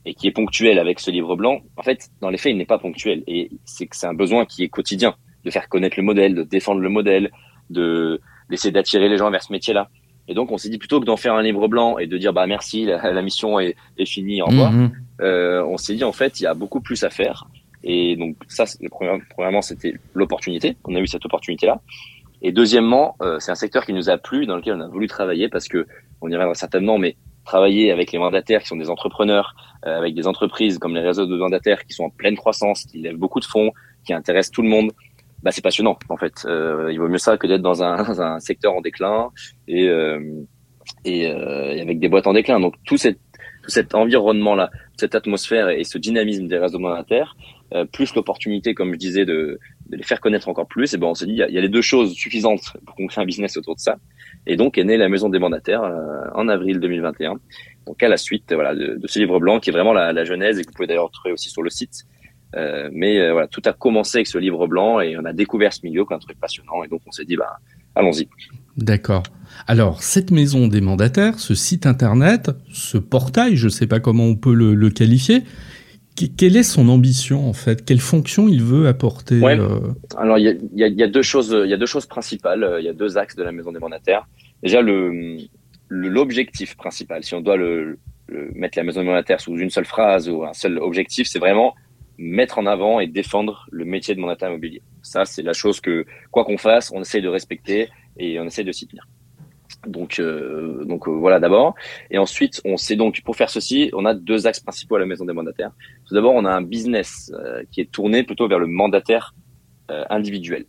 et 0.05 0.15
qui 0.15 0.27
est 0.27 0.31
ponctuel 0.31 0.79
avec 0.79 0.99
ce 0.99 1.11
livre 1.11 1.35
blanc, 1.35 1.59
en 1.77 1.83
fait, 1.83 2.09
dans 2.19 2.29
les 2.29 2.37
faits, 2.37 2.51
il 2.51 2.57
n'est 2.57 2.65
pas 2.65 2.79
ponctuel. 2.79 3.23
Et 3.27 3.51
c'est 3.63 3.85
que 3.85 3.95
c'est 3.95 4.07
un 4.07 4.13
besoin 4.13 4.45
qui 4.45 4.63
est 4.63 4.69
quotidien, 4.69 5.15
de 5.43 5.51
faire 5.51 5.69
connaître 5.69 5.97
le 5.97 6.03
modèle, 6.03 6.33
de 6.33 6.43
défendre 6.43 6.79
le 6.79 6.89
modèle, 6.89 7.29
de 7.69 8.21
d'essayer 8.49 8.71
d'attirer 8.71 9.09
les 9.09 9.17
gens 9.17 9.29
vers 9.29 9.43
ce 9.43 9.51
métier-là. 9.51 9.89
Et 10.27 10.33
donc, 10.35 10.51
on 10.51 10.57
s'est 10.57 10.69
dit 10.69 10.77
plutôt 10.77 10.99
que 10.99 11.05
d'en 11.05 11.17
faire 11.17 11.33
un 11.33 11.41
livre 11.41 11.67
blanc 11.67 11.97
et 11.97 12.05
de 12.05 12.17
dire 12.17 12.33
bah 12.33 12.45
merci, 12.45 12.85
la, 12.85 13.21
mission 13.21 13.59
est, 13.59 13.75
est, 13.97 14.05
finie, 14.05 14.41
au 14.41 14.45
revoir. 14.45 14.71
Mhm. 14.71 14.91
Euh, 15.21 15.63
on 15.65 15.77
s'est 15.77 15.95
dit 15.95 16.03
en 16.03 16.11
fait, 16.11 16.39
il 16.39 16.43
y 16.43 16.45
a 16.45 16.53
beaucoup 16.53 16.81
plus 16.81 17.03
à 17.03 17.09
faire. 17.09 17.47
Et 17.83 18.15
donc 18.15 18.35
ça, 18.47 18.65
premièrement, 19.35 19.61
c'était 19.61 19.95
l'opportunité. 20.13 20.77
On 20.85 20.95
a 20.95 20.99
eu 20.99 21.07
cette 21.07 21.25
opportunité-là. 21.25 21.81
Et 22.41 22.51
deuxièmement, 22.51 23.15
euh, 23.21 23.39
c'est 23.39 23.51
un 23.51 23.55
secteur 23.55 23.85
qui 23.85 23.93
nous 23.93 24.09
a 24.09 24.17
plu, 24.17 24.45
dans 24.45 24.55
lequel 24.55 24.75
on 24.75 24.81
a 24.81 24.87
voulu 24.87 25.07
travailler 25.07 25.49
parce 25.49 25.67
que 25.67 25.87
on 26.21 26.29
y 26.29 26.33
reviendra 26.33 26.53
certainement, 26.53 26.97
mais 26.97 27.15
travailler 27.45 27.91
avec 27.91 28.11
les 28.11 28.19
mandataires 28.19 28.61
qui 28.61 28.67
sont 28.67 28.75
des 28.75 28.89
entrepreneurs, 28.89 29.55
euh, 29.87 29.97
avec 29.97 30.13
des 30.13 30.27
entreprises 30.27 30.77
comme 30.77 30.93
les 30.93 31.01
réseaux 31.01 31.25
de 31.25 31.35
mandataires 31.35 31.85
qui 31.85 31.93
sont 31.93 32.03
en 32.03 32.09
pleine 32.09 32.35
croissance, 32.35 32.83
qui 32.85 32.99
lèvent 32.99 33.17
beaucoup 33.17 33.39
de 33.39 33.45
fonds, 33.45 33.71
qui 34.05 34.13
intéressent 34.13 34.51
tout 34.51 34.61
le 34.61 34.69
monde, 34.69 34.91
bah, 35.43 35.51
c'est 35.51 35.63
passionnant 35.63 35.97
en 36.09 36.17
fait. 36.17 36.45
Euh, 36.45 36.89
il 36.91 36.99
vaut 36.99 37.07
mieux 37.07 37.17
ça 37.17 37.37
que 37.37 37.47
d'être 37.47 37.61
dans 37.61 37.83
un, 37.83 38.03
dans 38.03 38.21
un, 38.21 38.39
secteur 38.39 38.73
en 38.73 38.81
déclin 38.81 39.29
et, 39.67 39.87
euh, 39.87 40.19
et, 41.05 41.27
euh, 41.27 41.73
et, 41.73 41.81
avec 41.81 41.99
des 41.99 42.09
boîtes 42.09 42.27
en 42.27 42.33
déclin. 42.33 42.59
Donc 42.59 42.75
tout, 42.85 42.97
cette, 42.97 43.19
tout 43.63 43.69
cet 43.69 43.95
environnement-là, 43.95 44.69
cette 44.97 45.15
atmosphère 45.15 45.69
et 45.69 45.83
ce 45.83 45.97
dynamisme 45.97 46.47
des 46.47 46.57
réseaux 46.57 46.79
monétaires, 46.79 47.35
euh, 47.73 47.85
plus 47.85 48.15
l'opportunité, 48.15 48.73
comme 48.73 48.93
je 48.93 48.97
disais, 48.97 49.25
de, 49.25 49.59
de, 49.89 49.95
les 49.95 50.01
faire 50.01 50.19
connaître 50.19 50.49
encore 50.49 50.67
plus, 50.67 50.91
et 50.95 50.97
ben 50.97 51.05
on 51.05 51.13
s'est 51.13 51.27
dit 51.27 51.33
il 51.33 51.53
y, 51.53 51.57
a, 51.57 51.61
les 51.61 51.69
deux 51.69 51.83
choses 51.83 52.13
suffisantes 52.13 52.73
pour 52.83 52.95
qu'on 52.95 53.05
crée 53.05 53.21
un 53.21 53.25
business 53.25 53.57
autour 53.57 53.75
de 53.75 53.79
ça. 53.79 53.97
Et 54.47 54.55
donc 54.55 54.79
est 54.79 54.83
née 54.83 54.97
la 54.97 55.07
maison 55.07 55.29
des 55.29 55.37
mandataires 55.37 55.83
euh, 55.83 56.23
en 56.33 56.47
avril 56.47 56.79
2021. 56.79 57.35
Donc 57.85 58.01
à 58.01 58.09
la 58.09 58.17
suite 58.17 58.51
voilà 58.53 58.73
de, 58.73 58.95
de 58.95 59.07
ce 59.07 59.19
livre 59.19 59.39
blanc 59.39 59.59
qui 59.59 59.69
est 59.69 59.73
vraiment 59.73 59.93
la, 59.93 60.13
la 60.13 60.23
genèse 60.23 60.57
et 60.57 60.63
que 60.63 60.69
vous 60.69 60.73
pouvez 60.73 60.87
d'ailleurs 60.87 61.11
trouver 61.11 61.31
aussi 61.31 61.49
sur 61.49 61.61
le 61.61 61.69
site 61.69 62.05
euh, 62.55 62.89
mais 62.91 63.19
euh, 63.19 63.33
voilà, 63.33 63.47
tout 63.47 63.61
a 63.65 63.73
commencé 63.73 64.17
avec 64.17 64.27
ce 64.27 64.37
livre 64.37 64.67
blanc 64.67 64.99
et 64.99 65.17
on 65.17 65.25
a 65.25 65.33
découvert 65.33 65.73
ce 65.73 65.81
milieu 65.83 66.05
comme 66.05 66.17
un 66.17 66.19
truc 66.19 66.39
passionnant 66.39 66.83
et 66.83 66.87
donc 66.87 67.01
on 67.07 67.11
s'est 67.11 67.25
dit 67.25 67.35
bah 67.35 67.59
allons-y. 67.95 68.27
D'accord. 68.77 69.23
Alors 69.67 70.01
cette 70.01 70.31
maison 70.31 70.67
des 70.67 70.81
mandataires, 70.81 71.39
ce 71.39 71.53
site 71.53 71.85
internet, 71.85 72.51
ce 72.71 72.97
portail, 72.97 73.55
je 73.55 73.65
ne 73.65 73.69
sais 73.69 73.87
pas 73.87 73.99
comment 73.99 74.25
on 74.25 74.35
peut 74.35 74.53
le, 74.53 74.73
le 74.73 74.89
qualifier. 74.89 75.43
Quelle 76.37 76.57
est 76.57 76.63
son 76.63 76.89
ambition 76.89 77.47
en 77.47 77.53
fait? 77.53 77.85
Quelle 77.85 78.01
fonction 78.01 78.49
il 78.49 78.61
veut 78.61 78.87
apporter 78.87 79.39
ouais. 79.39 79.57
euh... 79.57 79.79
Alors 80.17 80.37
il 80.37 80.43
y 80.43 80.49
a, 80.49 80.53
y, 80.75 80.83
a, 80.83 80.87
y 80.87 81.03
a, 81.03 81.07
deux 81.07 81.21
choses, 81.21 81.55
il 81.63 81.69
y 81.69 81.73
a 81.73 81.77
deux 81.77 81.85
choses 81.85 82.07
principales. 82.07 82.77
Il 82.79 82.85
y 82.85 82.89
a 82.89 82.93
deux 82.93 83.17
axes 83.17 83.37
de 83.37 83.43
la 83.43 83.53
maison 83.53 83.71
des 83.71 83.79
mandataires. 83.79 84.27
Déjà 84.61 84.81
le 84.81 85.37
l'objectif 85.89 86.77
principal, 86.77 87.23
si 87.23 87.33
on 87.33 87.41
doit 87.41 87.57
le, 87.57 87.97
mettre 88.53 88.77
la 88.77 88.83
maison 88.83 89.03
mandataire 89.03 89.41
sous 89.41 89.57
une 89.57 89.71
seule 89.71 89.85
phrase 89.85 90.29
ou 90.29 90.43
un 90.45 90.53
seul 90.53 90.77
objectif, 90.77 91.27
c'est 91.27 91.39
vraiment 91.39 91.73
mettre 92.19 92.59
en 92.59 92.65
avant 92.65 92.99
et 92.99 93.07
défendre 93.07 93.65
le 93.71 93.85
métier 93.85 94.13
de 94.13 94.19
mandataire 94.19 94.49
immobilier. 94.49 94.81
Ça, 95.01 95.23
c'est 95.23 95.41
la 95.41 95.53
chose 95.53 95.79
que, 95.79 96.05
quoi 96.31 96.43
qu'on 96.43 96.57
fasse, 96.57 96.91
on 96.93 97.01
essaie 97.01 97.21
de 97.21 97.29
respecter 97.29 97.89
et 98.17 98.39
on 98.39 98.45
essaie 98.45 98.65
de 98.65 98.73
s'y 98.73 98.87
tenir. 98.87 99.07
Donc, 99.87 100.19
euh, 100.19 100.83
donc 100.83 101.07
euh, 101.07 101.11
voilà 101.11 101.39
d'abord. 101.39 101.75
Et 102.11 102.17
ensuite, 102.17 102.61
on 102.65 102.75
sait 102.75 102.97
donc 102.97 103.21
pour 103.23 103.37
faire 103.37 103.49
ceci, 103.49 103.89
on 103.93 104.03
a 104.05 104.13
deux 104.13 104.47
axes 104.47 104.59
principaux 104.59 104.97
à 104.97 104.99
la 104.99 105.05
maison 105.05 105.23
des 105.23 105.31
mandataires. 105.31 105.71
Tout 106.05 106.13
d'abord, 106.13 106.33
on 106.35 106.43
a 106.43 106.51
un 106.51 106.61
business 106.61 107.31
euh, 107.33 107.63
qui 107.71 107.79
est 107.79 107.89
tourné 107.89 108.23
plutôt 108.23 108.47
vers 108.47 108.59
le 108.59 108.67
mandataire 108.67 109.33
individuel. 110.11 110.67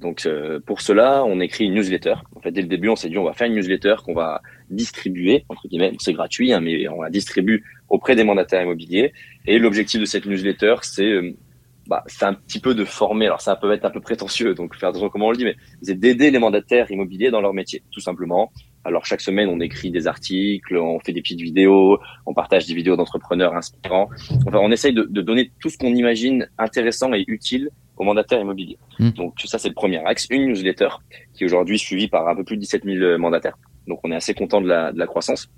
Donc 0.00 0.26
pour 0.66 0.80
cela, 0.80 1.24
on 1.24 1.40
écrit 1.40 1.66
une 1.66 1.74
newsletter. 1.74 2.14
En 2.34 2.40
fait, 2.40 2.50
dès 2.50 2.62
le 2.62 2.68
début, 2.68 2.88
on 2.88 2.96
s'est 2.96 3.08
dit 3.08 3.18
on 3.18 3.24
va 3.24 3.34
faire 3.34 3.46
une 3.46 3.54
newsletter 3.54 3.96
qu'on 4.04 4.14
va 4.14 4.40
distribuer 4.70 5.44
entre 5.48 5.68
guillemets. 5.68 5.92
C'est 5.98 6.12
gratuit, 6.14 6.52
hein, 6.52 6.60
mais 6.60 6.88
on 6.88 7.02
la 7.02 7.10
distribue 7.10 7.62
auprès 7.88 8.16
des 8.16 8.24
mandataires 8.24 8.62
immobiliers. 8.62 9.12
Et 9.46 9.58
l'objectif 9.58 10.00
de 10.00 10.06
cette 10.06 10.26
newsletter, 10.26 10.76
c'est 10.82 11.20
bah, 11.86 12.04
c'est 12.06 12.24
un 12.24 12.34
petit 12.34 12.60
peu 12.60 12.74
de 12.74 12.84
former. 12.84 13.26
Alors 13.26 13.40
ça 13.40 13.56
peut 13.56 13.72
être 13.72 13.84
un 13.84 13.90
peu 13.90 14.00
prétentieux, 14.00 14.54
donc 14.54 14.76
faire 14.76 14.90
attention 14.90 15.08
comment 15.08 15.26
on 15.26 15.30
le 15.32 15.36
dit, 15.36 15.44
mais 15.44 15.56
c'est 15.82 15.98
d'aider 15.98 16.30
les 16.30 16.38
mandataires 16.38 16.90
immobiliers 16.90 17.30
dans 17.30 17.40
leur 17.40 17.52
métier, 17.52 17.82
tout 17.90 18.00
simplement. 18.00 18.52
Alors 18.84 19.04
chaque 19.04 19.20
semaine, 19.20 19.48
on 19.48 19.60
écrit 19.60 19.90
des 19.90 20.06
articles, 20.06 20.76
on 20.76 21.00
fait 21.00 21.12
des 21.12 21.20
petites 21.20 21.40
vidéos, 21.40 21.98
on 22.26 22.32
partage 22.32 22.66
des 22.66 22.74
vidéos 22.74 22.96
d'entrepreneurs 22.96 23.54
inspirants. 23.54 24.08
Enfin, 24.46 24.60
on 24.62 24.70
essaye 24.70 24.94
de 24.94 25.20
donner 25.20 25.50
tout 25.60 25.68
ce 25.68 25.76
qu'on 25.76 25.92
imagine 25.92 26.48
intéressant 26.58 27.12
et 27.12 27.24
utile 27.26 27.70
aux 28.00 28.04
mandataires 28.04 28.40
immobiliers. 28.40 28.78
Mmh. 28.98 29.10
Donc 29.10 29.34
ça, 29.44 29.58
c'est 29.58 29.68
le 29.68 29.74
premier 29.74 29.98
axe. 30.06 30.26
Une 30.30 30.46
newsletter 30.46 30.88
qui 31.34 31.44
est 31.44 31.46
aujourd'hui 31.46 31.78
suivie 31.78 32.08
par 32.08 32.26
un 32.26 32.34
peu 32.34 32.44
plus 32.44 32.56
de 32.56 32.62
17 32.62 32.84
000 32.84 33.18
mandataires. 33.18 33.58
Donc 33.86 34.00
on 34.04 34.10
est 34.10 34.16
assez 34.16 34.32
content 34.32 34.62
de 34.62 34.68
la, 34.68 34.90
de 34.90 34.98
la 34.98 35.06
croissance 35.06 35.50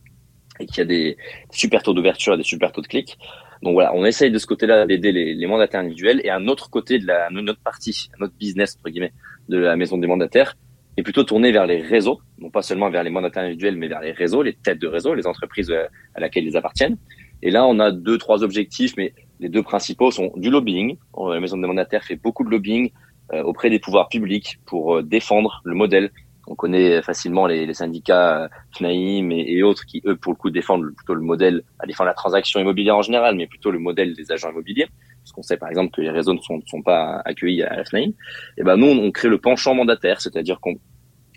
et 0.58 0.66
qui 0.66 0.80
a 0.80 0.84
des 0.84 1.16
super 1.52 1.84
taux 1.84 1.94
d'ouverture 1.94 2.34
et 2.34 2.36
des 2.36 2.42
super 2.42 2.72
taux 2.72 2.82
de 2.82 2.88
clics. 2.88 3.16
Donc 3.62 3.74
voilà, 3.74 3.94
on 3.94 4.04
essaye 4.04 4.32
de 4.32 4.38
ce 4.38 4.46
côté-là 4.46 4.86
d'aider 4.86 5.12
les, 5.12 5.34
les, 5.34 5.46
mandataires 5.46 5.80
individuels 5.80 6.20
et 6.24 6.30
un 6.30 6.48
autre 6.48 6.68
côté 6.68 6.98
de 6.98 7.06
la 7.06 7.30
notre 7.30 7.60
partie, 7.60 8.10
notre 8.18 8.34
business 8.34 8.76
entre 8.76 8.90
guillemets 8.90 9.12
de 9.48 9.58
la 9.58 9.76
maison 9.76 9.96
des 9.96 10.08
mandataires 10.08 10.56
est 10.96 11.02
plutôt 11.02 11.22
tourné 11.22 11.52
vers 11.52 11.66
les 11.66 11.80
réseaux, 11.80 12.20
non 12.38 12.50
pas 12.50 12.62
seulement 12.62 12.90
vers 12.90 13.04
les 13.04 13.10
mandataires 13.10 13.44
individuels, 13.44 13.76
mais 13.76 13.86
vers 13.86 14.00
les 14.00 14.10
réseaux, 14.10 14.42
les 14.42 14.54
têtes 14.54 14.80
de 14.80 14.88
réseau, 14.88 15.14
les 15.14 15.28
entreprises 15.28 15.70
euh, 15.70 15.86
à 16.16 16.20
laquelle 16.20 16.44
ils 16.44 16.56
appartiennent. 16.56 16.98
Et 17.40 17.50
là, 17.50 17.64
on 17.66 17.78
a 17.78 17.92
deux, 17.92 18.18
trois 18.18 18.42
objectifs, 18.42 18.94
mais 18.96 19.14
les 19.40 19.48
deux 19.48 19.62
principaux 19.62 20.10
sont 20.10 20.32
du 20.36 20.50
lobbying. 20.50 20.96
La 21.18 21.40
maison 21.40 21.56
des 21.56 21.66
mandataires 21.66 22.04
fait 22.04 22.16
beaucoup 22.16 22.44
de 22.44 22.50
lobbying 22.50 22.90
euh, 23.32 23.42
auprès 23.42 23.70
des 23.70 23.78
pouvoirs 23.78 24.08
publics 24.08 24.58
pour 24.66 24.96
euh, 24.96 25.02
défendre 25.02 25.60
le 25.64 25.74
modèle 25.74 26.10
on 26.46 26.54
connaît 26.54 27.02
facilement 27.02 27.46
les, 27.46 27.72
syndicats 27.72 28.48
FNAIM 28.76 29.30
et, 29.30 29.44
et, 29.48 29.62
autres 29.62 29.86
qui, 29.86 30.02
eux, 30.06 30.16
pour 30.16 30.32
le 30.32 30.36
coup, 30.36 30.50
défendent 30.50 30.92
plutôt 30.94 31.14
le 31.14 31.20
modèle, 31.20 31.62
à 31.78 31.86
défendre 31.86 32.08
la 32.08 32.14
transaction 32.14 32.60
immobilière 32.60 32.96
en 32.96 33.02
général, 33.02 33.36
mais 33.36 33.46
plutôt 33.46 33.70
le 33.70 33.78
modèle 33.78 34.14
des 34.14 34.32
agents 34.32 34.50
immobiliers. 34.50 34.88
Parce 35.22 35.32
qu'on 35.32 35.42
sait, 35.42 35.56
par 35.56 35.68
exemple, 35.68 35.92
que 35.94 36.00
les 36.00 36.10
réseaux 36.10 36.34
ne 36.34 36.40
sont, 36.40 36.82
pas 36.82 37.22
accueillis 37.24 37.62
à 37.62 37.76
la 37.76 37.84
FNAIM. 37.84 38.10
Et 38.58 38.64
ben, 38.64 38.76
nous, 38.76 38.88
on, 38.88 39.10
crée 39.12 39.28
le 39.28 39.38
penchant 39.38 39.74
mandataire, 39.74 40.20
c'est-à-dire 40.20 40.58
qu'on 40.60 40.74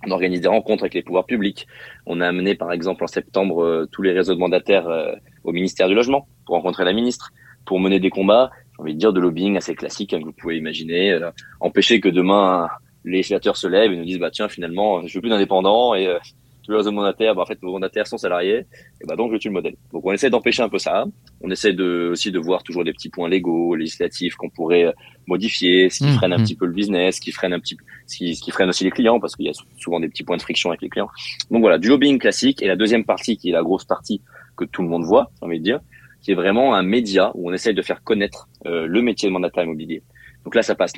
on 0.08 0.12
organise 0.12 0.42
des 0.42 0.48
rencontres 0.48 0.84
avec 0.84 0.96
les 0.96 1.04
pouvoirs 1.04 1.25
publics. 1.25 1.68
On 2.06 2.20
a 2.20 2.28
amené, 2.28 2.56
par 2.56 2.72
exemple, 2.72 3.04
en 3.04 3.08
septembre, 3.08 3.64
euh, 3.64 3.90
tous 3.92 4.02
les 4.02 4.12
réseaux 4.12 4.34
de 4.34 4.40
mandataires 4.40 4.88
euh, 4.88 5.14
au 5.44 5.52
ministère 5.52 5.88
du 5.88 5.94
Logement 5.94 6.28
pour 6.46 6.56
rencontrer 6.56 6.84
la 6.84 6.94
ministre, 6.94 7.32
pour 7.65 7.79
mener 7.79 8.00
des 8.00 8.10
combats, 8.10 8.51
j'ai 8.75 8.81
envie 8.81 8.93
de 8.93 9.00
dire, 9.00 9.13
de 9.13 9.19
lobbying 9.19 9.57
assez 9.57 9.75
classique, 9.75 10.12
comme 10.12 10.24
vous 10.24 10.34
pouvez 10.34 10.57
imaginer, 10.57 11.12
euh, 11.12 11.31
empêcher 11.60 12.00
que 12.00 12.10
demain 12.10 12.67
les 13.05 13.17
législateurs 13.17 13.55
se 13.55 13.67
lèvent 13.67 13.91
et 13.91 13.98
nous 13.98 14.05
disent 14.05 14.19
bah 14.19 14.31
tiens 14.31 14.50
finalement 14.50 15.05
je 15.05 15.13
veux 15.13 15.22
plus 15.22 15.29
d'indépendants 15.29 15.93
et 15.93 16.07
euh, 16.07 16.17
tous 16.63 16.72
les 16.72 16.91
mandataires 16.91 17.36
bah, 17.36 17.43
en 17.43 17.45
fait 17.45 17.62
nos 17.62 17.72
mandataires 17.72 18.07
sont 18.07 18.17
salariés 18.17 18.65
et 19.00 19.05
bah 19.07 19.15
donc 19.15 19.31
je 19.31 19.38
tue 19.38 19.50
le 19.50 19.53
modèle. 19.53 19.75
Donc 19.93 20.03
on 20.03 20.12
essaie 20.12 20.31
d'empêcher 20.31 20.63
un 20.63 20.69
peu 20.69 20.79
ça. 20.79 21.05
On 21.41 21.51
essaie 21.51 21.74
de 21.74 22.10
aussi 22.12 22.31
de 22.31 22.39
voir 22.39 22.63
toujours 22.63 22.84
des 22.84 22.91
petits 22.91 23.10
points 23.10 23.29
légaux, 23.29 23.75
législatifs 23.75 24.36
qu'on 24.36 24.50
pourrait 24.50 24.86
euh, 24.86 24.91
modifier, 25.27 25.89
ce 25.89 26.00
qui 26.00 26.05
mmh, 26.05 26.15
freine 26.15 26.34
un 26.34 26.38
mmh. 26.39 26.43
petit 26.43 26.55
peu 26.55 26.65
le 26.65 26.74
business, 26.74 27.17
ce 27.17 27.22
qui 27.22 27.31
freine 27.31 27.53
un 27.53 27.60
petit 27.60 27.77
ce 28.07 28.17
qui, 28.17 28.36
ce 28.36 28.41
qui 28.41 28.51
freine 28.51 28.69
aussi 28.69 28.84
les 28.84 28.91
clients 28.91 29.19
parce 29.19 29.36
qu'il 29.36 29.45
y 29.45 29.50
a 29.50 29.53
souvent 29.77 30.00
des 30.00 30.10
petits 30.10 30.24
points 30.24 30.38
de 30.38 30.41
friction 30.41 30.72
avec 30.72 30.81
les 30.81 30.89
clients. 30.89 31.10
Donc 31.51 31.62
voilà, 31.62 31.77
du 31.77 31.89
lobbying 31.89 32.17
classique 32.17 32.63
et 32.63 32.67
la 32.67 32.75
deuxième 32.75 33.05
partie 33.05 33.38
qui 33.38 33.50
est 33.50 33.53
la 33.53 33.63
grosse 33.63 33.86
partie 33.86 34.22
que 34.57 34.65
tout 34.65 34.81
le 34.81 34.88
monde 34.88 35.03
voit, 35.03 35.29
j'ai 35.39 35.45
envie 35.45 35.60
de 35.60 35.63
dire, 35.63 35.79
qui 36.25 36.32
est 36.32 36.36
vraiment 36.36 36.74
un 36.74 36.82
média 36.82 37.32
où 37.36 37.51
on 37.51 37.53
essaye 37.53 37.75
de 37.75 37.84
faire 37.84 38.01
connaître 38.03 38.50
euh, 38.65 38.88
le 38.88 39.01
métier 39.03 39.29
de 39.29 39.34
mandataire 39.34 39.63
immobilier. 39.63 40.01
Donc 40.44 40.55
là 40.55 40.63
ça 40.63 40.74
passe 40.74 40.94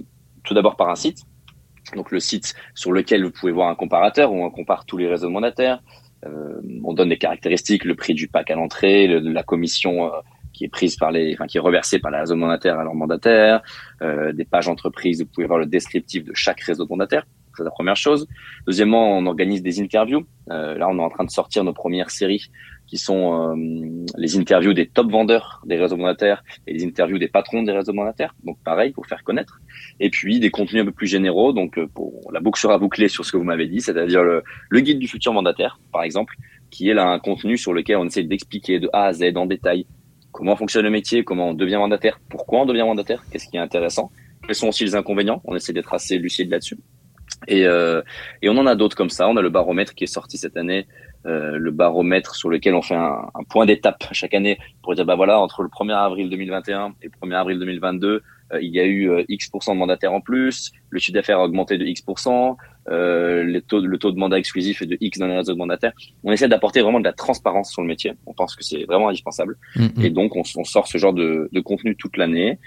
tout 0.46 0.53
d'abord 0.53 0.77
par 0.77 0.89
un 0.89 0.96
site 0.96 1.25
donc 1.96 2.12
le 2.12 2.19
site 2.19 2.55
sur 2.75 2.91
lequel 2.91 3.24
vous 3.24 3.31
pouvez 3.31 3.51
voir 3.51 3.69
un 3.69 3.75
comparateur 3.75 4.31
où 4.31 4.43
on 4.43 4.50
compare 4.50 4.86
tous 4.86 4.98
les 4.98 5.07
réseaux 5.07 5.29
mandataires. 5.29 5.81
Euh, 6.25 6.60
on 6.84 6.93
donne 6.93 7.10
des 7.10 7.17
caractéristiques, 7.17 7.86
le 7.86 7.96
prix 7.96 8.13
du 8.13 8.27
pack 8.27 8.50
à 8.51 8.55
l'entrée, 8.55 9.07
la 9.07 9.43
commission 9.43 10.05
euh, 10.05 10.10
qui 10.51 10.65
est 10.65 10.69
prise 10.69 10.96
par 10.96 11.12
les, 11.12 11.34
enfin 11.34 11.46
qui 11.46 11.57
est 11.57 11.62
reversée 11.62 12.00
par 12.00 12.12
la 12.12 12.22
réseau 12.22 12.36
mandataire 12.36 12.79
à 12.79 12.84
leur 12.84 12.96
mandataire, 12.96 13.62
euh, 14.01 14.34
des 14.34 14.43
pages 14.43 14.67
entreprises, 14.67 15.22
vous 15.22 15.27
pouvez 15.27 15.48
voir 15.48 15.60
le 15.60 15.67
descriptif 15.67 16.25
de 16.25 16.34
chaque 16.34 16.60
réseau 16.62 16.86
de 16.86 16.89
mandataire. 16.89 17.25
C'est 17.55 17.63
la 17.63 17.72
première 17.72 17.96
chose. 17.96 18.27
Deuxièmement, 18.67 19.17
on 19.17 19.25
organise 19.25 19.63
des 19.63 19.81
interviews. 19.81 20.27
Euh, 20.51 20.77
là, 20.77 20.88
on 20.89 21.00
est 21.00 21.01
en 21.01 21.10
train 21.10 21.24
de 21.24 21.31
sortir 21.31 21.63
nos 21.63 21.74
premières 21.74 22.12
séries 22.12 22.51
qui 22.88 22.98
sont 22.98 23.51
euh, 23.51 24.06
les 24.17 24.38
interviews 24.38 24.74
des 24.74 24.88
top 24.88 25.12
vendeurs 25.12 25.62
des 25.65 25.77
réseaux 25.77 25.98
monétaires 25.98 26.44
et 26.65 26.74
les 26.74 26.86
interviews 26.86 27.20
des 27.20 27.27
patrons 27.27 27.63
des 27.63 27.74
réseaux 27.74 27.94
monétaires. 27.94 28.34
Donc 28.44 28.58
pareil, 28.63 28.91
pour 28.91 29.06
faire 29.06 29.24
connaître. 29.24 29.60
Et 30.00 30.10
puis 30.10 30.39
des 30.39 30.50
contenus 30.50 30.82
un 30.82 30.86
peu 30.86 30.91
plus 30.91 31.08
généraux. 31.08 31.53
Donc 31.53 31.77
euh, 31.77 31.88
pour 31.88 32.32
la 32.32 32.39
boucle 32.39 32.60
sera 32.60 32.77
bouclée 32.77 33.10
sur 33.10 33.25
ce 33.25 33.32
que 33.32 33.38
vous 33.38 33.44
m'avez 33.44 33.67
dit, 33.67 33.82
c'est-à-dire 33.82 34.24
le, 34.24 34.44
le, 34.70 34.79
guide 34.79 35.00
du 35.00 35.08
futur 35.08 35.34
mandataire, 35.34 35.79
par 35.91 36.03
exemple, 36.03 36.36
qui 36.72 36.89
est 36.89 36.94
là 36.94 37.08
un 37.10 37.20
contenu 37.20 37.58
sur 37.58 37.74
lequel 37.74 37.98
on 37.98 38.06
essaie 38.06 38.24
d'expliquer 38.24 38.79
de 38.79 38.89
A 38.94 39.06
à 39.08 39.13
Z 39.13 39.36
en 39.36 39.46
détail 39.46 39.86
comment 40.32 40.56
fonctionne 40.56 40.84
le 40.84 40.91
métier, 40.91 41.24
comment 41.24 41.50
on 41.50 41.53
devient 41.53 41.77
mandataire, 41.77 42.20
pourquoi 42.29 42.62
on 42.62 42.65
devient 42.65 42.84
mandataire, 42.84 43.24
qu'est-ce 43.32 43.48
qui 43.48 43.58
est 43.58 43.60
intéressant, 43.60 44.12
quels 44.46 44.56
sont 44.56 44.67
aussi 44.67 44.86
les 44.86 44.96
inconvénients. 44.96 45.41
On 45.46 45.56
essaie 45.56 45.74
d'être 45.74 45.94
assez 45.94 46.17
lucide 46.20 46.51
là-dessus. 46.51 46.77
Et, 47.48 47.65
euh, 47.65 48.01
et 48.41 48.50
on 48.50 48.58
en 48.58 48.65
a 48.65 48.75
d'autres 48.75 48.96
comme 48.96 49.10
ça. 49.10 49.27
On 49.27 49.36
a 49.36 49.41
le 49.41 49.50
baromètre 49.50 49.96
qui 49.96 50.03
est 50.03 50.13
sorti 50.13 50.38
cette 50.38 50.58
année 50.58 50.88
euh, 51.27 51.57
le 51.57 51.72
baromètre 51.72 52.36
sur 52.36 52.50
lequel 52.50 52.74
on 52.74 52.81
fait 52.81 52.96
un, 52.96 53.29
un 53.34 53.43
point 53.43 53.65
d'étape 53.65 54.07
chaque 54.12 54.34
année 54.34 54.57
pour 54.81 54.96
dire 54.96 55.05
bah 55.05 55.15
voilà 55.15 55.39
entre 55.39 55.62
le 55.63 55.69
1er 55.69 55.96
avril 55.96 56.29
2021 56.29 56.93
et 57.01 57.07
le 57.07 57.27
1er 57.27 57.36
avril 57.36 57.60
2022 57.60 58.24
euh, 58.53 58.62
il 58.62 58.74
y 58.74 58.79
a 58.79 58.86
eu 58.86 59.10
euh, 59.10 59.24
X 59.27 59.51
de 59.51 59.74
mandataires 59.74 60.13
en 60.13 60.22
plus, 60.22 60.72
le 60.89 61.00
chiffre 61.00 61.13
d'affaires 61.13 61.39
a 61.39 61.43
augmenté 61.43 61.77
de 61.77 61.86
X 61.86 62.03
euh, 62.89 63.43
le 63.43 63.62
taux 63.62 63.81
le 63.81 63.98
taux 63.98 64.12
de 64.12 64.17
mandat 64.17 64.38
exclusif 64.39 64.81
est 64.81 64.86
de 64.86 64.98
X 65.01 65.19
dans 65.19 65.27
les 65.27 65.36
réseaux 65.36 65.53
de 65.53 65.57
mandataires. 65.57 65.93
On 66.24 66.31
essaie 66.31 66.48
d'apporter 66.48 66.81
vraiment 66.81 67.00
de 67.00 67.05
la 67.05 67.13
transparence 67.13 67.72
sur 67.72 67.81
le 67.81 67.88
métier. 67.88 68.13
On 68.25 68.34
pense 68.34 68.55
que 68.55 68.63
c'est 68.63 68.86
vraiment 68.86 69.10
indispensable 69.10 69.57
mm-hmm. 69.75 70.05
et 70.05 70.10
donc 70.10 70.36
on, 70.36 70.43
on, 70.55 70.63
sort 70.63 70.88
ce 70.88 70.98
genre 70.98 71.13
de, 71.13 71.50
de 71.51 71.60
contenu 71.60 71.96
toute 71.96 72.17
l'année, 72.17 72.60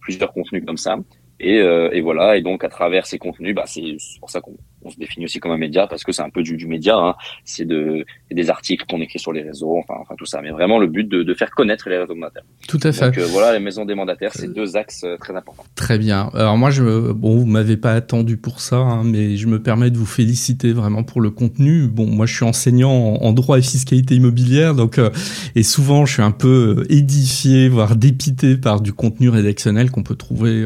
plusieurs 0.00 0.32
contenus 0.32 0.64
comme 0.66 0.76
ça. 0.76 0.98
Et, 1.40 1.56
et, 1.56 2.00
voilà, 2.00 2.36
et 2.36 2.42
donc 2.42 2.64
à 2.64 2.68
travers 2.68 3.06
ces 3.06 3.18
contenus, 3.18 3.54
bah, 3.54 3.64
c'est 3.66 3.96
pour 4.20 4.30
ça 4.30 4.40
qu'on 4.40 4.56
on 4.84 4.90
se 4.90 4.96
définit 4.96 5.24
aussi 5.24 5.40
comme 5.40 5.52
un 5.52 5.58
média 5.58 5.86
parce 5.86 6.04
que 6.04 6.12
c'est 6.12 6.22
un 6.22 6.30
peu 6.30 6.42
du, 6.42 6.56
du 6.56 6.66
média. 6.66 6.96
Hein. 6.96 7.14
C'est 7.44 7.64
de, 7.64 8.04
des 8.30 8.50
articles 8.50 8.84
qu'on 8.88 9.00
écrit 9.00 9.18
sur 9.18 9.32
les 9.32 9.42
réseaux, 9.42 9.76
enfin, 9.78 9.94
enfin 10.00 10.14
tout 10.16 10.26
ça. 10.26 10.40
Mais 10.42 10.50
vraiment 10.50 10.78
le 10.78 10.86
but 10.86 11.08
de, 11.08 11.22
de 11.22 11.34
faire 11.34 11.50
connaître 11.50 11.88
les 11.88 11.98
réseaux 11.98 12.14
mandataires. 12.14 12.44
Tout 12.68 12.80
à 12.82 12.92
fait. 12.92 13.06
Donc 13.06 13.18
euh, 13.18 13.26
voilà, 13.26 13.52
les 13.52 13.64
maisons 13.64 13.84
des 13.84 13.94
mandataires, 13.94 14.32
c'est 14.34 14.52
deux 14.52 14.76
axes 14.76 15.04
euh, 15.04 15.16
très 15.16 15.34
importants. 15.34 15.64
Très 15.74 15.98
bien. 15.98 16.30
Alors 16.34 16.56
moi, 16.56 16.70
je, 16.70 17.12
bon, 17.12 17.36
vous 17.36 17.46
m'avez 17.46 17.76
pas 17.76 17.92
attendu 17.92 18.36
pour 18.36 18.60
ça, 18.60 18.76
hein, 18.76 19.02
mais 19.04 19.36
je 19.36 19.46
me 19.46 19.62
permets 19.62 19.90
de 19.90 19.96
vous 19.96 20.06
féliciter 20.06 20.72
vraiment 20.72 21.02
pour 21.02 21.20
le 21.20 21.30
contenu. 21.30 21.88
Bon, 21.88 22.06
moi, 22.06 22.26
je 22.26 22.34
suis 22.34 22.44
enseignant 22.44 22.92
en, 22.92 23.32
droit 23.32 23.58
et 23.58 23.62
fiscalité 23.62 24.14
immobilière, 24.14 24.74
donc 24.74 24.98
euh, 24.98 25.10
et 25.56 25.62
souvent, 25.62 26.06
je 26.06 26.14
suis 26.14 26.22
un 26.22 26.30
peu 26.30 26.86
édifié, 26.88 27.68
voire 27.68 27.96
dépité 27.96 28.56
par 28.56 28.80
du 28.80 28.92
contenu 28.92 29.28
rédactionnel 29.28 29.90
qu'on 29.90 30.02
peut 30.02 30.14
trouver 30.14 30.64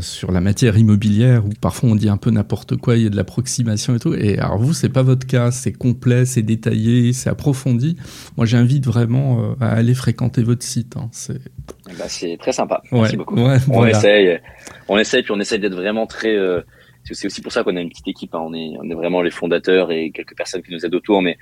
sur 0.00 0.32
la 0.32 0.40
matière 0.40 0.76
immobilière, 0.76 1.46
où 1.46 1.50
parfois 1.60 1.90
on 1.90 1.94
dit 1.94 2.08
un 2.08 2.16
peu 2.16 2.30
n'importe 2.30 2.76
quoi. 2.76 2.96
Il 2.96 3.04
y 3.04 3.06
a 3.06 3.10
de 3.10 3.16
la 3.16 3.24
approximation 3.32 3.96
et 3.96 3.98
tout. 3.98 4.14
Et 4.14 4.38
alors 4.38 4.58
vous, 4.58 4.74
c'est 4.74 4.90
pas 4.90 5.02
votre 5.02 5.26
cas, 5.26 5.50
c'est 5.50 5.72
complet, 5.72 6.26
c'est 6.26 6.42
détaillé, 6.42 7.12
c'est 7.12 7.30
approfondi. 7.30 7.96
Moi, 8.36 8.44
j'invite 8.46 8.86
vraiment 8.86 9.40
euh, 9.40 9.54
à 9.60 9.70
aller 9.70 9.94
fréquenter 9.94 10.42
votre 10.42 10.62
site. 10.62 10.96
Hein. 10.96 11.08
C'est 11.12 11.40
c'est 12.08 12.36
très 12.38 12.52
sympa. 12.52 12.82
Merci 12.92 13.16
beaucoup. 13.16 13.36
on 13.36 13.86
essaye, 13.86 14.38
on 14.88 14.98
essaye, 14.98 15.22
puis 15.22 15.32
on 15.32 15.40
essaye 15.40 15.58
d'être 15.58 15.74
vraiment 15.74 16.06
très. 16.06 16.36
Euh, 16.36 16.60
c'est 17.04 17.26
aussi 17.26 17.40
pour 17.40 17.50
ça 17.50 17.64
qu'on 17.64 17.76
a 17.76 17.80
une 17.80 17.88
petite 17.88 18.08
équipe. 18.08 18.34
Hein. 18.34 18.42
On 18.44 18.54
est, 18.54 18.74
on 18.78 18.88
est 18.88 18.94
vraiment 18.94 19.22
les 19.22 19.30
fondateurs 19.30 19.90
et 19.90 20.10
quelques 20.12 20.36
personnes 20.36 20.62
qui 20.62 20.72
nous 20.72 20.84
aident 20.84 20.94
autour, 20.94 21.22
mais 21.22 21.36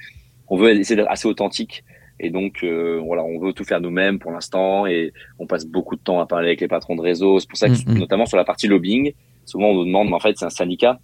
on 0.49 0.57
veut 0.57 0.71
essayer 0.71 0.97
d'être 0.97 1.11
assez 1.11 1.29
authentique. 1.29 1.85
Et 2.23 2.31
donc, 2.31 2.63
euh, 2.63 3.01
voilà, 3.05 3.25
on 3.25 3.39
veut 3.39 3.55
tout 3.55 3.65
faire 3.65 3.81
nous-mêmes 3.81 4.19
pour 4.19 4.31
l'instant 4.31 4.87
et 4.87 5.13
on 5.39 5.47
passe 5.47 5.65
beaucoup 5.65 5.97
de 5.97 6.03
temps 6.03 6.21
à 6.21 6.27
parler 6.27 6.49
avec 6.49 6.61
les 6.61 6.69
patrons 6.69 6.95
de 6.95 7.01
réseau. 7.01 7.41
C'est 7.41 7.49
pour 7.49 7.59
ça 7.59 7.69
que, 7.69 7.73
mm, 7.73 7.95
mm. 7.95 7.99
notamment 7.99 8.27
sur 8.27 8.37
la 8.37 8.45
partie 8.45 8.69
lobbying, 8.69 9.13
souvent 9.47 9.69
on 9.69 9.75
nous 9.75 9.87
demande, 9.87 10.09
mais 10.09 10.15
en 10.15 10.21
fait, 10.21 10.37
c'est 10.37 10.45
un 10.45 10.51
syndicat 10.51 11.01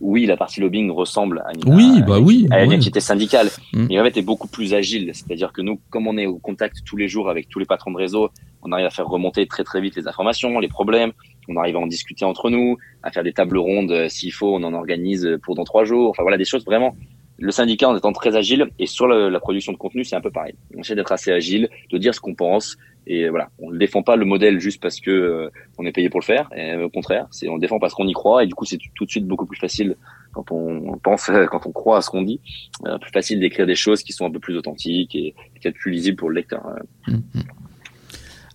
oui, 0.00 0.24
la 0.24 0.36
partie 0.36 0.60
lobbying 0.60 0.90
ressemble 0.90 1.44
à 1.46 1.52
une, 1.54 1.74
oui, 1.74 2.02
bah 2.06 2.18
oui, 2.18 2.48
à 2.50 2.64
une 2.64 2.72
activité 2.72 3.00
syndicale, 3.00 3.48
mm. 3.74 3.86
mais 3.88 4.00
en 4.00 4.04
fait 4.04 4.16
est 4.16 4.22
beaucoup 4.22 4.48
plus 4.48 4.72
agile. 4.72 5.10
C'est-à-dire 5.12 5.52
que 5.52 5.60
nous, 5.60 5.78
comme 5.90 6.06
on 6.06 6.16
est 6.16 6.26
au 6.26 6.38
contact 6.38 6.78
tous 6.86 6.96
les 6.96 7.06
jours 7.06 7.28
avec 7.28 7.48
tous 7.48 7.58
les 7.58 7.66
patrons 7.66 7.90
de 7.90 7.98
réseau, 7.98 8.30
on 8.62 8.72
arrive 8.72 8.86
à 8.86 8.90
faire 8.90 9.06
remonter 9.06 9.46
très 9.46 9.62
très 9.62 9.80
vite 9.80 9.96
les 9.96 10.08
informations, 10.08 10.58
les 10.58 10.68
problèmes. 10.68 11.12
On 11.48 11.56
arrive 11.56 11.76
à 11.76 11.80
en 11.80 11.86
discuter 11.86 12.24
entre 12.24 12.48
nous, 12.48 12.78
à 13.02 13.10
faire 13.10 13.24
des 13.24 13.32
tables 13.32 13.58
rondes 13.58 13.92
euh, 13.92 14.08
s'il 14.08 14.32
faut, 14.32 14.54
on 14.54 14.62
en 14.62 14.72
organise 14.72 15.38
pour 15.42 15.54
dans 15.54 15.64
trois 15.64 15.84
jours. 15.84 16.10
Enfin 16.10 16.22
voilà 16.22 16.38
des 16.38 16.44
choses 16.46 16.64
vraiment 16.64 16.96
le 17.40 17.50
syndicat 17.50 17.88
en 17.88 17.96
étant 17.96 18.12
très 18.12 18.36
agile 18.36 18.68
et 18.78 18.86
sur 18.86 19.08
la, 19.08 19.40
production 19.40 19.72
de 19.72 19.78
contenu, 19.78 20.04
c'est 20.04 20.14
un 20.14 20.20
peu 20.20 20.30
pareil. 20.30 20.54
On 20.76 20.80
essaie 20.80 20.94
d'être 20.94 21.10
assez 21.10 21.32
agile, 21.32 21.70
de 21.90 21.98
dire 21.98 22.14
ce 22.14 22.20
qu'on 22.20 22.34
pense 22.34 22.76
et 23.06 23.30
voilà, 23.30 23.48
on 23.58 23.70
ne 23.70 23.78
défend 23.78 24.02
pas 24.02 24.14
le 24.16 24.26
modèle 24.26 24.60
juste 24.60 24.80
parce 24.80 25.00
que 25.00 25.10
euh, 25.10 25.50
on 25.78 25.86
est 25.86 25.92
payé 25.92 26.10
pour 26.10 26.20
le 26.20 26.24
faire. 26.24 26.50
Et, 26.54 26.76
au 26.76 26.90
contraire, 26.90 27.26
c'est 27.30 27.48
on 27.48 27.54
le 27.54 27.60
défend 27.60 27.78
parce 27.78 27.94
qu'on 27.94 28.06
y 28.06 28.12
croit 28.12 28.44
et 28.44 28.46
du 28.46 28.54
coup 28.54 28.66
c'est 28.66 28.78
tout 28.94 29.06
de 29.06 29.10
suite 29.10 29.26
beaucoup 29.26 29.46
plus 29.46 29.58
facile 29.58 29.96
quand 30.32 30.52
on, 30.52 30.98
pense, 30.98 31.30
quand 31.50 31.66
on 31.66 31.72
croit 31.72 31.96
à 31.96 32.02
ce 32.02 32.10
qu'on 32.10 32.22
dit, 32.22 32.40
euh, 32.86 32.98
plus 32.98 33.10
facile 33.10 33.40
d'écrire 33.40 33.66
des 33.66 33.74
choses 33.74 34.02
qui 34.02 34.12
sont 34.12 34.26
un 34.26 34.30
peu 34.30 34.38
plus 34.38 34.56
authentiques 34.56 35.14
et, 35.14 35.34
qui 35.60 35.66
être 35.66 35.74
plus 35.74 35.90
lisibles 35.90 36.18
pour 36.18 36.28
le 36.28 36.36
lecteur. 36.36 36.62
Mmh, 37.08 37.14
mmh. 37.14 37.40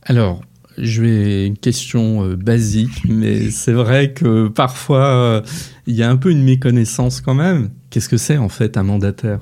Alors, 0.03 0.41
je 0.77 1.01
vais 1.01 1.47
une 1.47 1.57
question 1.57 2.23
euh, 2.23 2.35
basique, 2.35 3.03
mais 3.05 3.49
c'est 3.49 3.73
vrai 3.73 4.13
que 4.13 4.47
parfois 4.47 5.05
euh, 5.05 5.41
il 5.87 5.95
y 5.95 6.03
a 6.03 6.09
un 6.09 6.17
peu 6.17 6.31
une 6.31 6.43
méconnaissance 6.43 7.21
quand 7.21 7.33
même. 7.33 7.69
Qu'est-ce 7.89 8.09
que 8.09 8.17
c'est 8.17 8.37
en 8.37 8.49
fait 8.49 8.77
un 8.77 8.83
mandataire? 8.83 9.39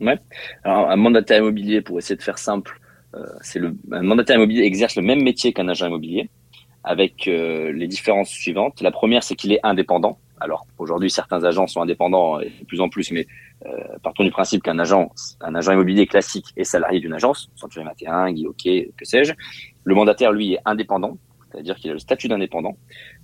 Ouais. 0.00 0.18
Alors 0.64 0.90
un 0.90 0.96
mandataire 0.96 1.38
immobilier, 1.38 1.80
pour 1.80 1.98
essayer 1.98 2.16
de 2.16 2.22
faire 2.22 2.38
simple, 2.38 2.80
euh, 3.14 3.26
c'est 3.40 3.58
le 3.58 3.74
un 3.92 4.02
mandataire 4.02 4.36
immobilier 4.36 4.62
exerce 4.62 4.96
le 4.96 5.02
même 5.02 5.22
métier 5.22 5.52
qu'un 5.52 5.68
agent 5.68 5.86
immobilier, 5.86 6.30
avec 6.84 7.26
les 7.26 7.86
différences 7.86 8.30
suivantes. 8.30 8.80
La 8.80 8.90
première, 8.90 9.22
c'est 9.22 9.36
qu'il 9.36 9.52
est 9.52 9.60
indépendant. 9.62 10.18
Alors 10.40 10.66
aujourd'hui, 10.78 11.10
certains 11.10 11.44
agents 11.44 11.68
sont 11.68 11.80
indépendants 11.80 12.40
et 12.40 12.46
de 12.46 12.64
plus 12.66 12.80
en 12.80 12.88
plus, 12.88 13.12
mais 13.12 13.28
partons 14.02 14.24
du 14.24 14.32
principe 14.32 14.64
qu'un 14.64 14.80
agent, 14.80 15.12
un 15.42 15.54
agent 15.54 15.70
immobilier 15.70 16.08
classique 16.08 16.46
est 16.56 16.64
salarié 16.64 16.98
d'une 16.98 17.12
agence, 17.12 17.48
Century 17.54 17.84
21, 17.84 18.32
Guy 18.32 18.46
que 18.96 19.04
sais-je. 19.04 19.34
Le 19.84 19.94
mandataire, 19.94 20.32
lui, 20.32 20.54
est 20.54 20.60
indépendant, 20.64 21.18
c'est-à-dire 21.50 21.76
qu'il 21.76 21.90
a 21.90 21.94
le 21.94 21.98
statut 21.98 22.28
d'indépendant. 22.28 22.76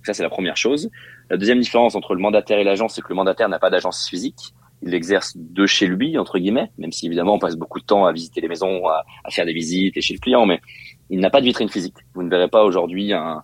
Ça, 0.03 0.13
c'est 0.13 0.23
la 0.23 0.29
première 0.29 0.57
chose. 0.57 0.89
La 1.29 1.37
deuxième 1.37 1.59
différence 1.59 1.95
entre 1.95 2.13
le 2.13 2.21
mandataire 2.21 2.59
et 2.59 2.63
l'agence, 2.63 2.95
c'est 2.95 3.01
que 3.01 3.09
le 3.09 3.15
mandataire 3.15 3.49
n'a 3.49 3.59
pas 3.59 3.69
d'agence 3.69 4.07
physique. 4.07 4.53
Il 4.81 4.93
exerce 4.93 5.33
de 5.35 5.65
chez 5.65 5.87
lui, 5.87 6.17
entre 6.17 6.39
guillemets, 6.39 6.71
même 6.77 6.91
si 6.91 7.07
évidemment 7.07 7.35
on 7.35 7.39
passe 7.39 7.57
beaucoup 7.57 7.79
de 7.79 7.85
temps 7.85 8.05
à 8.05 8.13
visiter 8.13 8.39
les 8.39 8.47
maisons, 8.47 8.87
à, 8.87 9.03
faire 9.29 9.45
des 9.45 9.53
visites 9.53 9.97
et 9.97 10.01
chez 10.01 10.13
le 10.13 10.19
client, 10.19 10.45
mais 10.45 10.61
il 11.09 11.19
n'a 11.19 11.29
pas 11.29 11.41
de 11.41 11.45
vitrine 11.45 11.69
physique. 11.69 11.97
Vous 12.13 12.23
ne 12.23 12.29
verrez 12.29 12.47
pas 12.47 12.63
aujourd'hui 12.63 13.11
un, 13.11 13.43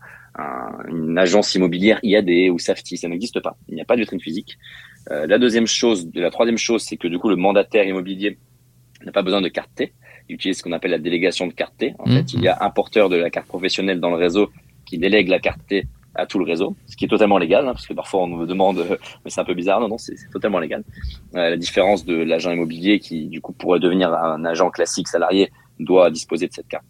une 0.88 1.17
agence 1.17 1.55
immobilière 1.55 2.00
IAD 2.03 2.29
ou 2.51 2.60
Safety, 2.60 2.98
ça 2.98 3.07
n'existe 3.07 3.41
pas. 3.41 3.57
Il 3.67 3.75
n'y 3.75 3.81
a 3.81 3.86
pas 3.86 3.95
de 3.95 4.01
vitrine 4.01 4.22
physique. 4.22 4.57
Euh, 5.12 5.27
la 5.27 5.38
deuxième 5.38 5.67
chose, 5.67 6.10
la 6.13 6.31
troisième 6.31 6.57
chose, 6.57 6.84
c'est 6.84 6.98
que 6.98 7.07
du 7.07 7.19
coup 7.19 7.29
le 7.29 7.36
mandataire 7.36 7.86
immobilier 7.86 8.38
n'a 9.05 9.12
pas 9.12 9.22
besoin 9.22 9.41
de 9.41 9.50
carte 9.50 9.69
T 9.75 9.93
il 10.29 10.36
utilise 10.36 10.58
ce 10.58 10.63
qu'on 10.63 10.72
appelle 10.72 10.91
la 10.91 10.98
délégation 10.98 11.48
de 11.48 11.53
carte 11.53 11.77
T. 11.77 11.94
En 12.00 12.05
fait, 12.05 12.34
il 12.34 12.41
y 12.41 12.48
a 12.48 12.58
un 12.62 12.70
porteur 12.70 13.10
de 13.10 13.15
la 13.15 13.29
carte 13.29 13.48
professionnelle 13.48 14.00
dans 14.00 14.10
le 14.10 14.17
réseau 14.17 14.50
qui 14.86 14.98
délègue 14.98 15.29
la 15.29 15.39
carte 15.39 15.60
T 15.67 15.88
à 16.15 16.25
tout 16.25 16.39
le 16.39 16.46
réseau, 16.46 16.75
ce 16.88 16.96
qui 16.96 17.05
est 17.05 17.08
totalement 17.10 17.38
légal, 17.38 17.67
hein, 17.67 17.74
parce 17.74 17.86
que 17.86 17.94
parfois 17.94 18.22
on 18.24 18.27
me 18.27 18.46
demande, 18.46 18.86
mais 19.24 19.29
c'est 19.29 19.41
un 19.41 19.46
peu 19.46 19.53
bizarre, 19.53 19.82
non, 19.82 19.89
non, 19.89 19.98
c'est 19.98 20.15
totalement 20.32 20.60
légal. 20.60 20.84
Euh, 21.36 21.50
la 21.50 21.58
différence 21.58 22.05
de 22.05 22.15
l'agent 22.15 22.51
immobilier 22.51 23.00
qui, 23.00 23.27
du 23.27 23.41
coup, 23.41 23.51
pourrait 23.51 23.79
devenir 23.79 24.13
un 24.13 24.46
agent 24.46 24.70
classique 24.70 25.10
salarié 25.10 25.51
doit 25.79 26.10
disposer 26.10 26.48
de 26.48 26.53
cette 26.53 26.67
carte. 26.67 26.86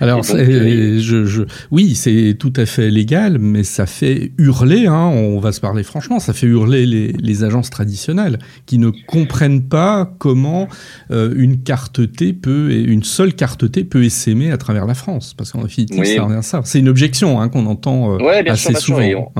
Alors, 0.00 0.24
euh, 0.34 0.98
je, 1.00 1.24
je, 1.24 1.42
oui, 1.70 1.94
c'est 1.94 2.36
tout 2.38 2.52
à 2.56 2.66
fait 2.66 2.90
légal, 2.90 3.38
mais 3.38 3.64
ça 3.64 3.86
fait 3.86 4.32
hurler, 4.38 4.86
hein, 4.86 5.06
on 5.06 5.40
va 5.40 5.52
se 5.52 5.60
parler 5.60 5.82
franchement, 5.82 6.20
ça 6.20 6.32
fait 6.32 6.46
hurler 6.46 6.86
les, 6.86 7.12
les 7.12 7.44
agences 7.44 7.70
traditionnelles 7.70 8.38
qui 8.66 8.78
ne 8.78 8.90
comprennent 8.90 9.62
pas 9.62 10.12
comment 10.18 10.68
euh, 11.10 11.32
une 11.36 11.62
carte 11.62 12.12
T 12.12 12.32
peut, 12.32 12.70
une 12.70 13.02
seule 13.02 13.34
carte 13.34 13.70
T 13.70 13.84
peut 13.84 14.04
essaimer 14.04 14.50
à 14.52 14.58
travers 14.58 14.86
la 14.86 14.94
France, 14.94 15.34
parce 15.34 15.52
qu'en 15.52 15.66
fait, 15.66 15.86
oui. 15.90 16.06
ça 16.06 16.26
rien 16.26 16.42
ça. 16.42 16.60
C'est 16.64 16.78
une 16.78 16.88
objection 16.88 17.40
hein, 17.40 17.48
qu'on 17.48 17.66
entend 17.66 18.14
euh, 18.14 18.42
assez 18.46 18.74
souvent. 18.74 19.00
Et 19.00 19.14
on, 19.14 19.30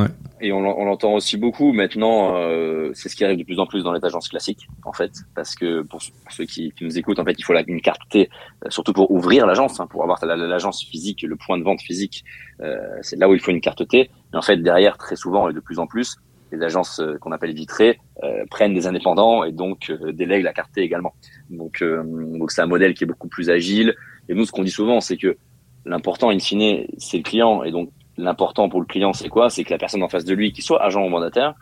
on 0.43 0.85
l'entend 0.85 1.15
aussi 1.15 1.37
beaucoup 1.37 1.73
maintenant. 1.73 2.37
Euh, 2.37 2.91
c'est 2.95 3.09
ce 3.09 3.17
qui 3.17 3.25
arrive 3.25 3.39
de 3.39 3.45
plus 3.45 3.59
en 3.59 3.67
plus 3.67 3.85
dans 3.85 3.93
les 3.93 4.05
agences 4.05 4.29
classiques, 4.29 4.67
en 4.85 4.93
fait, 4.93 5.13
parce 5.35 5.55
que 5.55 5.83
pour, 5.83 6.01
ceux 6.31 6.45
qui, 6.45 6.73
nous 6.81 6.99
écoutent, 6.99 7.19
en 7.19 7.25
fait, 7.25 7.35
il 7.39 7.43
faut 7.43 7.55
une 7.55 7.81
carte 7.81 8.01
T, 8.11 8.31
euh, 8.65 8.71
surtout 8.71 8.93
pour 8.93 9.11
ouvrir 9.11 9.47
l'agence, 9.47 9.81
hein, 9.81 9.87
pour 9.87 10.03
avoir 10.03 10.25
l'agence 10.25 10.83
physique, 10.85 11.23
le 11.23 11.37
point 11.37 11.59
de 11.59 11.63
vente 11.63 11.81
physique. 11.83 12.25
Euh, 12.63 12.79
c'est 13.03 13.17
là 13.17 13.29
où 13.29 13.35
il 13.35 13.41
faut 13.41 13.51
une 13.51 13.61
carte 13.61 13.87
T. 13.87 14.11
Mais 14.33 14.39
en 14.39 14.43
fait, 14.43 14.57
derrière, 14.57 14.97
très 14.97 15.17
souvent 15.17 15.49
et 15.49 15.53
de 15.53 15.61
plus 15.61 15.79
en 15.79 15.87
plus, 15.87 16.17
les 16.53 16.63
agences 16.63 17.01
euh, 17.01 17.19
qu'on 17.19 17.33
appelle 17.33 17.55
vitrées 17.55 17.99
euh, 18.25 18.45
prennent 18.51 18.75
des 18.75 18.87
indépendants 18.87 19.45
et 19.45 19.53
donc 19.53 19.93
délèguent 20.13 20.45
la 20.45 20.53
carte 20.53 20.73
T 20.73 20.81
également. 20.81 21.15
Donc, 21.51 21.83
donc 21.83 22.51
c'est 22.51 22.63
un 22.63 22.67
modèle 22.67 22.95
qui 22.95 23.05
est 23.05 23.07
beaucoup 23.07 23.29
plus 23.29 23.51
agile. 23.51 23.95
Et 24.29 24.35
nous, 24.35 24.45
ce 24.45 24.53
qu'on 24.53 24.65
dit 24.65 24.71
souvent, 24.71 25.01
c'est 25.01 25.17
que 25.17 25.37
l'important, 25.85 26.31
in 26.31 26.39
fine, 26.39 26.87
c'est 26.99 27.19
le 27.19 27.23
client. 27.23 27.63
Et 27.65 27.71
donc, 27.71 27.91
l'important 28.23 28.69
pour 28.69 28.81
le 28.81 28.87
client, 28.87 29.13
c'est 29.13 29.29
quoi? 29.29 29.51
C'est 29.51 29.65
que 29.65 29.71
la 29.71 29.79
personne 29.79 30.03
en 30.03 30.09
face 30.09 30.25
de 30.25 30.35
lui, 30.35 30.53
qui 30.53 30.63
soit 30.63 30.83
agent 30.83 31.05
ou 31.05 31.09
mandataire, 31.09 31.55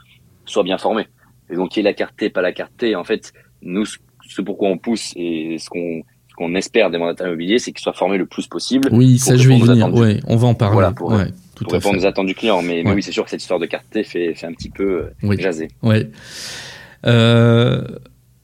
soit 0.45 0.63
bien 0.63 0.79
formée. 0.79 1.07
Et 1.51 1.57
donc, 1.57 1.71
qu'il 1.71 1.81
ait 1.81 1.91
la 1.91 1.95
carte 1.95 2.17
T, 2.17 2.31
pas 2.31 2.43
la 2.43 2.53
carte 2.53 2.73
T, 2.77 2.95
en 2.95 3.05
fait, 3.05 3.33
nous, 3.63 3.85
ce 3.87 4.43
pourquoi 4.43 4.69
on 4.69 4.79
pousse 4.79 5.13
et 5.17 5.57
ce 5.59 5.69
qu'on 5.71 6.03
qu'on 6.37 6.55
espère 6.55 6.89
des 6.89 6.99
mandataires 6.99 7.27
immobiliers, 7.27 7.59
c'est 7.59 7.73
qu'ils 7.73 7.83
soient 7.83 7.93
formés 7.93 8.17
le 8.17 8.27
plus 8.27 8.47
possible. 8.47 8.89
Oui, 8.93 9.19
ça 9.19 9.35
je 9.35 9.49
vais 9.49 9.57
y 9.57 9.61
venir. 9.61 9.93
Ouais, 9.93 10.21
on 10.29 10.37
va 10.37 10.47
en 10.47 10.55
parler. 10.55 10.75
Voilà, 10.75 10.93
pour, 10.93 11.11
tout 11.57 11.65
pour 11.65 11.73
répondre 11.73 11.99
aux 11.99 12.07
attentes 12.07 12.27
du 12.27 12.35
client. 12.37 12.63
Mais, 12.63 12.83
mais, 12.85 12.93
oui, 12.93 13.03
c'est 13.03 13.11
sûr 13.11 13.25
que 13.25 13.31
cette 13.31 13.43
histoire 13.43 13.59
de 13.59 13.67
carte 13.67 13.87
T 13.91 14.05
fait, 14.05 14.35
fait 14.35 14.47
un 14.47 14.53
petit 14.53 14.71
peu 14.71 14.85
euh, 14.85 15.15
oui. 15.25 15.37
jaser. 15.41 15.67
Ouais. 15.83 16.09
Euh, 17.07 17.83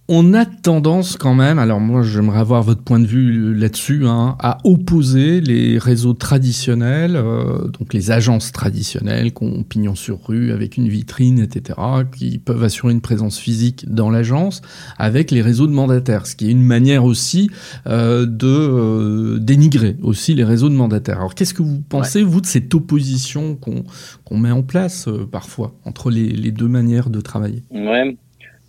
on 0.09 0.35
a 0.35 0.45
tendance 0.45 1.17
quand 1.17 1.35
même, 1.35 1.59
alors 1.59 1.81
moi 1.81 2.03
j'aimerais 2.03 2.39
avoir 2.39 2.63
votre 2.63 2.83
point 2.83 3.01
de 3.01 3.07
vue 3.07 3.55
là-dessus, 3.55 4.07
hein, 4.07 4.37
à 4.39 4.59
opposer 4.65 5.41
les 5.41 5.79
réseaux 5.79 6.13
traditionnels, 6.13 7.17
euh, 7.17 7.69
donc 7.69 7.95
les 7.95 8.11
agences 8.11 8.53
traditionnelles 8.53 9.33
qui 9.33 9.45
ont 9.45 9.63
pignon 9.63 9.95
sur 9.95 10.27
rue 10.27 10.53
avec 10.53 10.77
une 10.77 10.89
vitrine, 10.89 11.39
etc., 11.39 11.79
qui 12.15 12.39
peuvent 12.39 12.63
assurer 12.63 12.93
une 12.93 13.01
présence 13.01 13.39
physique 13.39 13.87
dans 13.89 14.11
l'agence, 14.11 14.61
avec 14.99 15.31
les 15.31 15.41
réseaux 15.41 15.67
de 15.67 15.73
mandataires, 15.73 16.27
ce 16.27 16.37
qui 16.37 16.49
est 16.49 16.53
une 16.53 16.63
manière 16.63 17.05
aussi 17.05 17.51
euh, 17.87 18.27
de 18.27 18.47
euh, 18.47 19.39
dénigrer 19.39 19.97
aussi 20.03 20.35
les 20.35 20.45
réseaux 20.45 20.69
de 20.69 20.75
mandataires. 20.75 21.19
Alors 21.19 21.35
qu'est-ce 21.35 21.55
que 21.55 21.63
vous 21.63 21.81
pensez, 21.81 22.23
vous, 22.23 22.43
de 22.43 22.47
cette 22.47 22.75
opposition 22.75 23.57
qu'on 23.57 24.37
met 24.37 24.51
en 24.51 24.63
place 24.63 25.09
parfois 25.33 25.75
entre 25.87 26.11
les, 26.11 26.29
les, 26.29 26.51
deux 26.51 26.69
manières 26.69 27.09
de 27.09 27.23
travailler? 27.23 27.63
Ouais, 27.71 28.17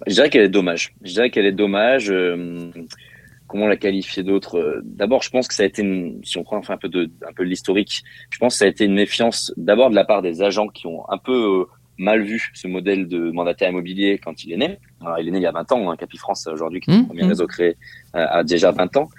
je 0.08 0.14
dirais 0.14 0.30
qu'elle 0.30 0.44
est 0.44 0.50
dommage. 0.50 0.94
Je 1.02 1.14
dirais 1.14 1.30
qu'elle 1.30 1.46
est 1.46 1.52
dommage. 1.52 2.10
Euh, 2.10 2.70
comment 3.48 3.68
la 3.68 3.78
qualifier 3.78 4.24
d'autre 4.24 4.58
euh, 4.58 4.82
D'abord, 4.84 5.24
je 5.24 5.30
pense 5.30 5.48
que 5.48 5.54
ça 5.54 5.64
a 5.64 5.66
été, 5.66 5.82
une, 5.82 6.22
si 6.24 6.38
on 6.38 6.44
prend 6.44 6.58
enfin 6.58 6.76
un 6.76 6.78
peu 6.78 6.90
de, 6.90 7.10
un 7.28 7.34
peu 7.34 7.44
de 7.44 7.50
l'historique, 7.50 8.04
je 8.30 8.38
pense 8.38 8.56
que 8.56 8.60
ça 8.60 8.66
a 8.66 8.68
été 8.68 8.86
une 8.86 8.96
méfiance 8.96 9.54
d'abord 9.58 9.90
de 9.90 9.96
la 9.96 10.06
part 10.06 10.22
des 10.22 10.42
agents 10.42 10.68
qui 10.68 10.88
ont 10.88 11.10
un 11.10 11.18
peu 11.18 11.62
euh, 11.62 11.66
mal 11.98 12.24
vu 12.24 12.52
ce 12.54 12.68
modèle 12.68 13.08
de 13.08 13.32
mandataire 13.32 13.70
immobilier 13.70 14.20
quand 14.24 14.44
il 14.44 14.52
est 14.54 14.58
né. 14.58 14.80
Alors, 15.02 15.20
il 15.20 15.28
est 15.28 15.32
né 15.32 15.38
il 15.38 15.44
y 15.44 15.48
a 15.48 15.52
20 15.52 15.72
ans, 15.72 15.92
hein, 15.92 15.96
Capifrance 15.96 16.48
aujourd'hui, 16.48 16.82
qui 16.82 16.92
est 16.92 16.94
le 16.94 17.02
mmh, 17.02 17.08
premier 17.08 17.24
mmh. 17.24 17.30
réseau 17.30 17.48
créé, 17.48 17.78
a 18.14 18.44
déjà 18.44 18.72
20 18.72 18.98
ans. 18.98 19.10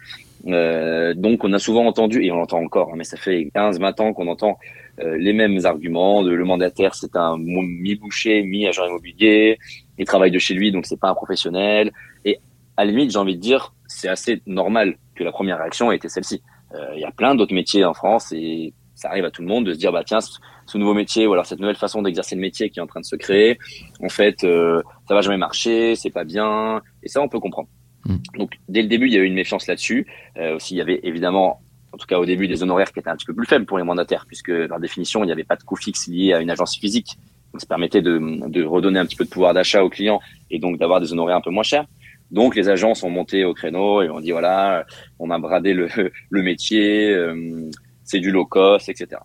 Euh, 0.46 1.14
donc 1.14 1.42
on 1.44 1.53
a 1.53 1.59
souvent 1.59 1.87
entendu, 1.87 2.22
et 2.25 2.31
on 2.31 2.37
l'entend 2.37 2.62
encore, 2.62 2.90
hein, 2.92 2.96
mais 2.96 3.05
ça 3.05 3.16
fait 3.16 3.51
15-20 3.55 4.03
ans 4.03 4.12
qu'on 4.12 4.29
entend 4.29 4.59
euh, 5.01 5.16
les 5.18 5.33
mêmes 5.33 5.59
arguments 5.64 6.22
de 6.22 6.31
le 6.31 6.44
mandataire 6.44 6.94
c'est 6.94 7.16
un 7.16 7.37
mi-boucher, 7.38 8.42
mi-agent 8.42 8.87
immobilier, 8.87 9.59
il 9.98 10.06
travaille 10.06 10.30
de 10.30 10.38
chez 10.38 10.54
lui 10.54 10.72
donc 10.72 10.87
c'est 10.87 10.98
pas 10.98 11.09
un 11.09 11.14
professionnel. 11.14 11.92
Et 12.24 12.38
à 12.76 12.85
la 12.85 12.90
limite 12.90 13.11
j'ai 13.11 13.18
envie 13.18 13.37
de 13.37 13.40
dire 13.40 13.74
c'est 13.87 14.09
assez 14.09 14.42
normal 14.46 14.96
que 15.14 15.24
la 15.24 15.32
première 15.32 15.59
réaction 15.59 15.90
ait 15.92 15.96
été 15.96 16.09
celle-ci. 16.09 16.42
Euh, 16.74 16.94
il 16.94 17.00
y 17.00 17.04
a 17.04 17.11
plein 17.11 17.35
d'autres 17.35 17.54
métiers 17.54 17.85
en 17.85 17.94
France 17.94 18.32
et 18.32 18.74
ça 18.94 19.09
arrive 19.09 19.24
à 19.24 19.30
tout 19.30 19.42
le 19.42 19.48
monde 19.48 19.66
de 19.66 19.72
se 19.72 19.78
dire 19.78 19.92
bah 19.92 20.02
tiens 20.04 20.18
ce 20.20 20.78
nouveau 20.78 20.94
métier 20.94 21.26
ou 21.26 21.32
alors 21.32 21.46
cette 21.46 21.61
nouvelle 21.61 21.76
façon 21.76 22.02
d'exercer 22.02 22.35
le 22.35 22.40
métier 22.40 22.70
qui 22.70 22.80
est 22.80 22.82
en 22.82 22.87
train 22.87 23.00
de 23.00 23.04
se 23.04 23.16
créer 23.16 23.59
en 24.02 24.09
fait 24.09 24.40
ça 24.40 25.14
va 25.14 25.20
jamais 25.20 25.37
marcher 25.37 25.94
c'est 25.94 26.11
pas 26.11 26.24
bien 26.24 26.80
et 27.02 27.09
ça 27.09 27.20
on 27.20 27.28
peut 27.28 27.38
comprendre 27.38 27.68
Mm. 28.06 28.16
Donc 28.38 28.52
dès 28.68 28.82
le 28.82 28.88
début, 28.88 29.06
il 29.06 29.14
y 29.14 29.16
a 29.16 29.20
eu 29.20 29.26
une 29.26 29.35
méfiance 29.35 29.66
là-dessus. 29.66 30.06
Euh, 30.37 30.56
aussi, 30.56 30.74
il 30.74 30.78
y 30.78 30.80
avait 30.80 31.00
évidemment, 31.02 31.61
en 31.92 31.96
tout 31.96 32.06
cas 32.06 32.18
au 32.18 32.24
début, 32.24 32.48
des 32.48 32.62
honoraires 32.62 32.92
qui 32.92 33.00
étaient 33.00 33.11
un 33.11 33.16
petit 33.16 33.26
peu 33.26 33.35
plus 33.35 33.46
faibles 33.46 33.66
pour 33.66 33.78
les 33.78 33.85
mandataires, 33.85 34.24
puisque 34.26 34.68
par 34.68 34.80
définition, 34.80 35.22
il 35.24 35.26
n'y 35.26 35.32
avait 35.32 35.44
pas 35.44 35.56
de 35.56 35.62
coût 35.62 35.76
fixe 35.76 36.06
lié 36.09 36.32
à 36.32 36.40
une 36.40 36.50
agence 36.50 36.76
physique. 36.76 37.16
Ça 37.58 37.66
permettait 37.66 38.02
de, 38.02 38.64
redonner 38.64 38.98
un 38.98 39.06
petit 39.06 39.16
peu 39.16 39.24
de 39.24 39.30
pouvoir 39.30 39.54
d'achat 39.54 39.84
aux 39.84 39.90
clients 39.90 40.20
et 40.50 40.58
donc 40.58 40.78
d'avoir 40.78 41.00
des 41.00 41.12
honoraires 41.12 41.36
un 41.36 41.40
peu 41.40 41.50
moins 41.50 41.62
chers. 41.62 41.86
Donc 42.30 42.56
les 42.56 42.68
agences 42.68 43.02
ont 43.04 43.10
monté 43.10 43.44
au 43.44 43.54
créneau 43.54 44.02
et 44.02 44.10
ont 44.10 44.20
dit 44.20 44.32
voilà, 44.32 44.84
on 45.18 45.30
a 45.30 45.38
bradé 45.38 45.74
le, 45.74 45.88
métier, 46.30 47.10
euh, 47.10 47.70
c'est 48.04 48.18
du 48.18 48.30
low 48.30 48.46
cost, 48.46 48.88
etc. 48.88 49.20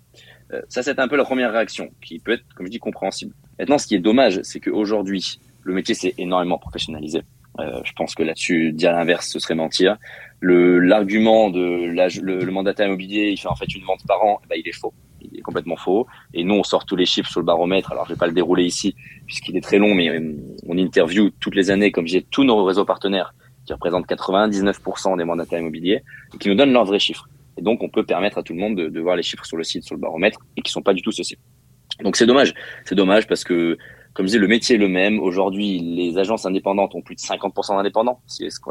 Euh, 0.54 0.62
ça, 0.70 0.84
c'est 0.84 1.00
un 1.00 1.08
peu 1.08 1.16
la 1.16 1.24
première 1.24 1.52
réaction 1.52 1.90
qui 2.02 2.20
peut 2.20 2.34
être, 2.34 2.44
comme 2.56 2.66
je 2.66 2.72
dis, 2.72 2.80
compréhensible. 2.80 3.34
Maintenant, 3.58 3.78
ce 3.78 3.88
qui 3.88 3.96
est 3.96 4.00
dommage, 4.00 4.42
c'est 4.44 4.60
qu'aujourd'hui, 4.60 5.40
le 5.64 5.74
métier 5.74 5.96
s'est 5.96 6.14
énormément 6.18 6.58
professionnalisé. 6.58 7.22
Euh, 7.60 7.82
je 7.84 7.92
pense 7.94 8.16
que 8.16 8.24
là-dessus, 8.24 8.72
dire 8.72 8.92
l'inverse, 8.92 9.28
ce 9.28 9.40
serait 9.40 9.56
mentir. 9.56 9.98
L'argument 10.42 11.50
de 11.50 11.60
le, 11.60 12.52
mandataire 12.52 12.88
immobilier, 12.88 13.30
il 13.30 13.38
fait 13.38 13.48
en 13.48 13.56
fait 13.56 13.74
une 13.74 13.84
vente 13.84 14.06
par 14.08 14.24
an, 14.24 14.42
bah, 14.50 14.56
il 14.56 14.68
est 14.68 14.76
faux. 14.76 14.94
Est 15.36 15.42
complètement 15.42 15.76
faux. 15.76 16.08
Et 16.34 16.44
nous, 16.44 16.56
on 16.56 16.64
sort 16.64 16.86
tous 16.86 16.96
les 16.96 17.06
chiffres 17.06 17.30
sur 17.30 17.40
le 17.40 17.46
baromètre. 17.46 17.92
Alors, 17.92 18.06
je 18.06 18.14
vais 18.14 18.18
pas 18.18 18.28
le 18.28 18.34
dérouler 18.34 18.66
ici 18.66 18.96
puisqu'il 19.26 19.56
est 19.58 19.62
très 19.62 19.78
long, 19.78 19.94
mais 19.94 20.10
euh, 20.10 20.36
on 20.68 20.78
interview 20.78 21.30
toutes 21.40 21.56
les 21.56 21.72
années, 21.72 21.92
comme 21.92 22.08
j'ai 22.08 22.22
tous 22.22 22.44
nos 22.44 22.64
réseaux 22.66 22.86
partenaires 22.86 23.34
qui 23.66 23.74
représentent 23.74 24.08
99% 24.08 25.18
des 25.18 25.24
mandataires 25.24 25.60
immobiliers 25.60 26.04
et 26.34 26.38
qui 26.38 26.50
nous 26.50 26.56
donnent 26.56 26.74
leurs 26.74 26.86
vrais 26.86 27.00
chiffres. 27.00 27.30
Et 27.58 27.62
donc, 27.62 27.84
on 27.84 27.90
peut 27.90 28.04
permettre 28.04 28.38
à 28.38 28.44
tout 28.44 28.54
le 28.54 28.60
monde 28.60 28.76
de, 28.76 29.00
voir 29.00 29.16
les 29.16 29.24
chiffres 29.24 29.46
sur 29.46 29.58
le 29.58 29.64
site, 29.64 29.84
sur 29.84 29.96
le 29.96 30.02
baromètre, 30.02 30.40
et 30.58 30.62
qui 30.62 30.72
sont 30.72 30.82
pas 30.82 30.94
du 30.94 31.02
tout 31.02 31.12
ceci. 31.12 31.38
Donc, 32.04 32.16
c'est 32.16 32.26
dommage. 32.26 32.54
C'est 32.86 32.96
dommage 32.96 33.28
parce 33.28 33.44
que 33.44 33.78
comme 34.14 34.26
je 34.26 34.32
disais, 34.32 34.40
le 34.40 34.48
métier 34.48 34.76
est 34.76 34.80
le 34.80 34.90
même. 34.90 35.20
Aujourd'hui, 35.20 35.80
les 35.80 36.18
agences 36.18 36.46
indépendantes 36.46 36.96
ont 36.96 37.02
plus 37.02 37.16
de 37.16 37.22
50% 37.22 37.78
d'indépendants. 37.78 38.20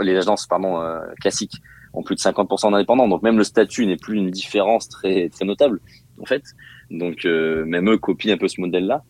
Les 0.03 0.17
agences, 0.17 0.47
pardon, 0.47 0.81
euh, 0.81 1.01
classiques 1.21 1.55
ont 1.93 2.03
plus 2.03 2.15
de 2.15 2.21
50% 2.21 2.71
d'indépendants. 2.73 3.09
Donc 3.09 3.23
même 3.23 3.39
le 3.39 3.45
statut 3.45 3.87
n'est 3.87 3.97
plus 3.97 4.17
une 4.17 4.31
différence 4.31 4.89
très 4.89 5.29
très 5.29 5.45
notable 5.45 5.81
en 6.21 6.27
fait. 6.27 6.43
Donc 6.91 7.25
euh, 7.25 7.65
même 7.65 7.91
eux 7.91 7.99
copient 7.99 8.35
un 8.35 8.39
peu 8.39 8.49
ce 8.49 8.61
modèle-là. 8.61 9.03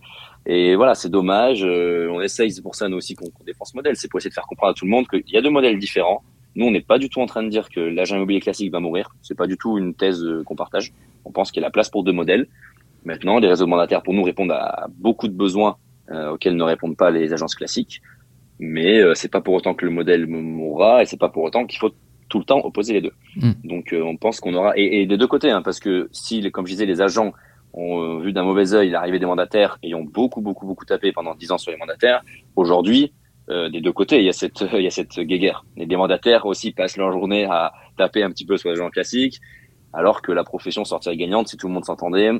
Et 0.46 0.74
voilà, 0.74 0.94
c'est 0.94 1.10
dommage. 1.10 1.62
Euh, 1.64 2.08
on 2.10 2.20
essaye, 2.20 2.50
c'est 2.50 2.62
pour 2.62 2.74
ça 2.74 2.88
nous 2.88 2.96
aussi 2.96 3.14
qu'on 3.14 3.30
défend 3.44 3.64
ce 3.64 3.76
modèle. 3.76 3.96
C'est 3.96 4.08
pour 4.08 4.18
essayer 4.18 4.30
de 4.30 4.34
faire 4.34 4.46
comprendre 4.46 4.72
à 4.72 4.74
tout 4.74 4.84
le 4.84 4.90
monde 4.90 5.06
qu'il 5.06 5.28
y 5.28 5.36
a 5.36 5.42
deux 5.42 5.50
modèles 5.50 5.78
différents. 5.78 6.22
Nous, 6.56 6.66
on 6.66 6.70
n'est 6.70 6.80
pas 6.80 6.98
du 6.98 7.08
tout 7.08 7.20
en 7.20 7.26
train 7.26 7.42
de 7.42 7.48
dire 7.48 7.68
que 7.68 7.80
l'agent 7.80 8.16
immobilier 8.16 8.40
classique 8.40 8.72
va 8.72 8.80
mourir. 8.80 9.14
C'est 9.22 9.36
pas 9.36 9.46
du 9.46 9.56
tout 9.56 9.78
une 9.78 9.94
thèse 9.94 10.26
qu'on 10.46 10.56
partage. 10.56 10.92
On 11.24 11.30
pense 11.30 11.52
qu'il 11.52 11.60
y 11.60 11.64
a 11.64 11.68
la 11.68 11.70
place 11.70 11.90
pour 11.90 12.02
deux 12.02 12.12
modèles. 12.12 12.48
Maintenant, 13.04 13.38
les 13.38 13.48
réseaux 13.48 13.66
mandataires 13.66 14.02
pour 14.02 14.14
nous 14.14 14.22
répondent 14.22 14.52
à 14.52 14.86
beaucoup 14.98 15.28
de 15.28 15.32
besoins 15.32 15.76
euh, 16.10 16.32
auxquels 16.32 16.56
ne 16.56 16.62
répondent 16.62 16.96
pas 16.96 17.10
les 17.10 17.32
agences 17.32 17.54
classiques. 17.54 18.02
Mais 18.58 18.98
euh, 18.98 19.14
c'est 19.14 19.30
pas 19.30 19.40
pour 19.40 19.54
autant 19.54 19.74
que 19.74 19.86
le 19.86 19.90
modèle 19.90 20.26
mourra 20.26 21.02
et 21.02 21.06
c'est 21.06 21.18
pas 21.18 21.30
pour 21.30 21.44
autant 21.44 21.66
qu'il 21.66 21.78
faut 21.78 21.92
tout 22.30 22.38
le 22.38 22.44
temps 22.44 22.60
opposer 22.64 22.94
les 22.94 23.02
deux. 23.02 23.12
Mm. 23.36 23.52
Donc 23.64 23.92
euh, 23.92 24.02
on 24.02 24.16
pense 24.16 24.40
qu'on 24.40 24.54
aura 24.54 24.72
et, 24.76 25.02
et, 25.02 25.06
des 25.06 25.18
deux 25.18 25.26
côtés, 25.26 25.50
hein, 25.50 25.60
parce 25.62 25.80
que 25.80 26.08
si, 26.12 26.50
comme 26.50 26.66
je 26.66 26.72
disais, 26.72 26.86
les 26.86 27.02
agents 27.02 27.32
ont 27.72 28.18
vu 28.18 28.32
d'un 28.32 28.42
mauvais 28.42 28.74
œil 28.74 28.90
l'arrivée 28.90 29.18
des 29.18 29.26
mandataires 29.26 29.78
et 29.84 29.94
ont 29.94 30.02
beaucoup 30.02 30.40
beaucoup 30.40 30.66
beaucoup 30.66 30.84
tapé 30.84 31.12
pendant 31.12 31.36
dix 31.36 31.52
ans 31.52 31.58
sur 31.58 31.70
les 31.70 31.76
mandataires, 31.76 32.22
aujourd'hui 32.56 33.12
des 33.72 33.80
deux 33.80 33.92
côtés, 33.92 34.18
il 34.18 34.24
y 34.24 34.28
a 34.28 34.32
cette 34.32 34.60
il 34.72 34.82
y 34.82 34.86
a 34.86 34.90
cette 34.90 35.18
guéguerre. 35.18 35.64
Et 35.76 35.84
des 35.84 35.96
mandataires 35.96 36.46
aussi 36.46 36.70
passent 36.70 36.96
leur 36.96 37.10
journée 37.10 37.46
à 37.46 37.72
taper 37.96 38.22
un 38.22 38.30
petit 38.30 38.46
peu 38.46 38.56
sur 38.56 38.70
les 38.70 38.76
agents 38.76 38.90
classiques, 38.90 39.40
alors 39.92 40.22
que 40.22 40.30
la 40.30 40.44
profession 40.44 40.84
sortirait 40.84 41.16
gagnante 41.16 41.48
si 41.48 41.56
tout 41.56 41.66
le 41.66 41.74
monde 41.74 41.84
s'entendait, 41.84 42.30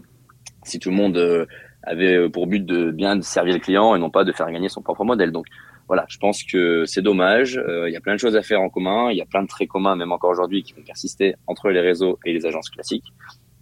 si 0.63 0.79
tout 0.79 0.91
le 0.91 0.97
monde 0.97 1.47
avait 1.83 2.17
euh, 2.17 2.29
pour 2.29 2.47
but 2.47 2.65
de 2.65 2.91
bien 2.91 3.21
servir 3.23 3.55
le 3.55 3.61
client 3.61 3.95
et 3.95 3.99
non 3.99 4.11
pas 4.11 4.25
de 4.25 4.33
faire 4.33 4.51
gagner 4.51 4.69
son 4.69 4.83
propre 4.83 5.05
modèle. 5.05 5.33
Donc 5.33 5.47
voilà, 5.91 6.07
je 6.09 6.19
pense 6.19 6.45
que 6.45 6.85
c'est 6.85 7.03
dommage. 7.03 7.59
Euh, 7.59 7.89
il 7.89 7.93
y 7.93 7.97
a 7.97 8.01
plein 8.01 8.15
de 8.15 8.21
choses 8.21 8.37
à 8.37 8.43
faire 8.43 8.61
en 8.61 8.69
commun. 8.69 9.11
Il 9.11 9.17
y 9.17 9.21
a 9.21 9.27
plein 9.27 9.43
de 9.43 9.49
traits 9.49 9.69
communs, 9.69 9.97
même 9.97 10.13
encore 10.13 10.31
aujourd'hui, 10.31 10.63
qui 10.63 10.73
vont 10.73 10.83
persister 10.83 11.35
entre 11.49 11.69
les 11.69 11.81
réseaux 11.81 12.21
et 12.25 12.33
les 12.33 12.47
agences 12.47 12.71
classiques. 12.71 13.13